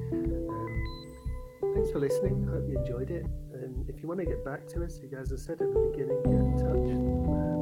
Um, 0.51 1.75
thanks 1.75 1.91
for 1.93 2.01
listening. 2.01 2.49
I 2.49 2.55
hope 2.55 2.69
you 2.69 2.79
enjoyed 2.79 3.11
it. 3.11 3.27
And 3.55 3.89
if 3.89 4.03
you 4.03 4.09
want 4.09 4.19
to 4.19 4.27
get 4.27 4.45
back 4.45 4.67
to 4.69 4.85
us, 4.85 4.99
as 5.17 5.33
I 5.33 5.37
said 5.37 5.63
at 5.63 5.71
the 5.71 5.91
beginning, 5.93 6.23
get 6.25 6.33
in 6.33 6.59
touch. 6.59 7.60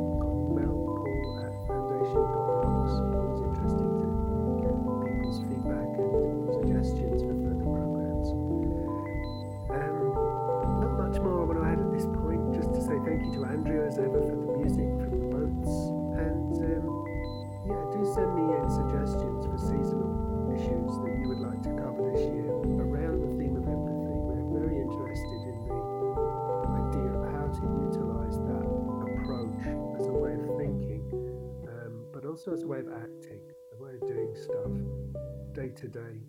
day 35.54 35.68
to 35.68 35.88
day 35.88 36.20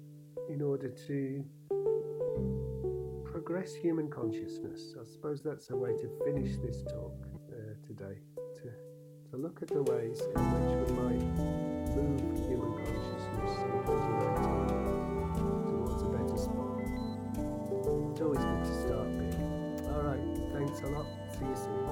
in 0.50 0.62
order 0.62 0.90
to 0.90 1.44
progress 3.24 3.74
human 3.74 4.10
consciousness. 4.10 4.96
I 5.00 5.04
suppose 5.04 5.42
that's 5.42 5.70
a 5.70 5.76
way 5.76 5.92
to 5.92 6.10
finish 6.26 6.58
this 6.58 6.84
talk 6.84 7.14
uh, 7.52 7.76
today, 7.86 8.18
to, 8.58 8.72
to 9.32 9.38
look 9.38 9.62
at 9.62 9.68
the 9.70 9.84
ways 9.84 10.22
in 10.22 10.42
which 10.54 10.90
we 10.90 10.94
might 10.96 11.24
move 11.96 12.22
human 12.48 12.74
consciousness 12.84 13.54
towards 15.86 16.02
a 16.04 16.06
better 16.10 16.38
spot. 16.38 16.80
It's 18.12 18.22
always 18.22 18.40
good 18.40 18.64
to 18.66 18.74
start 18.82 19.08
big. 19.18 19.36
All 19.88 20.02
right, 20.02 20.26
thanks 20.54 20.82
a 20.82 20.88
lot. 20.88 21.08
See 21.32 21.46
you 21.46 21.56
soon. 21.56 21.90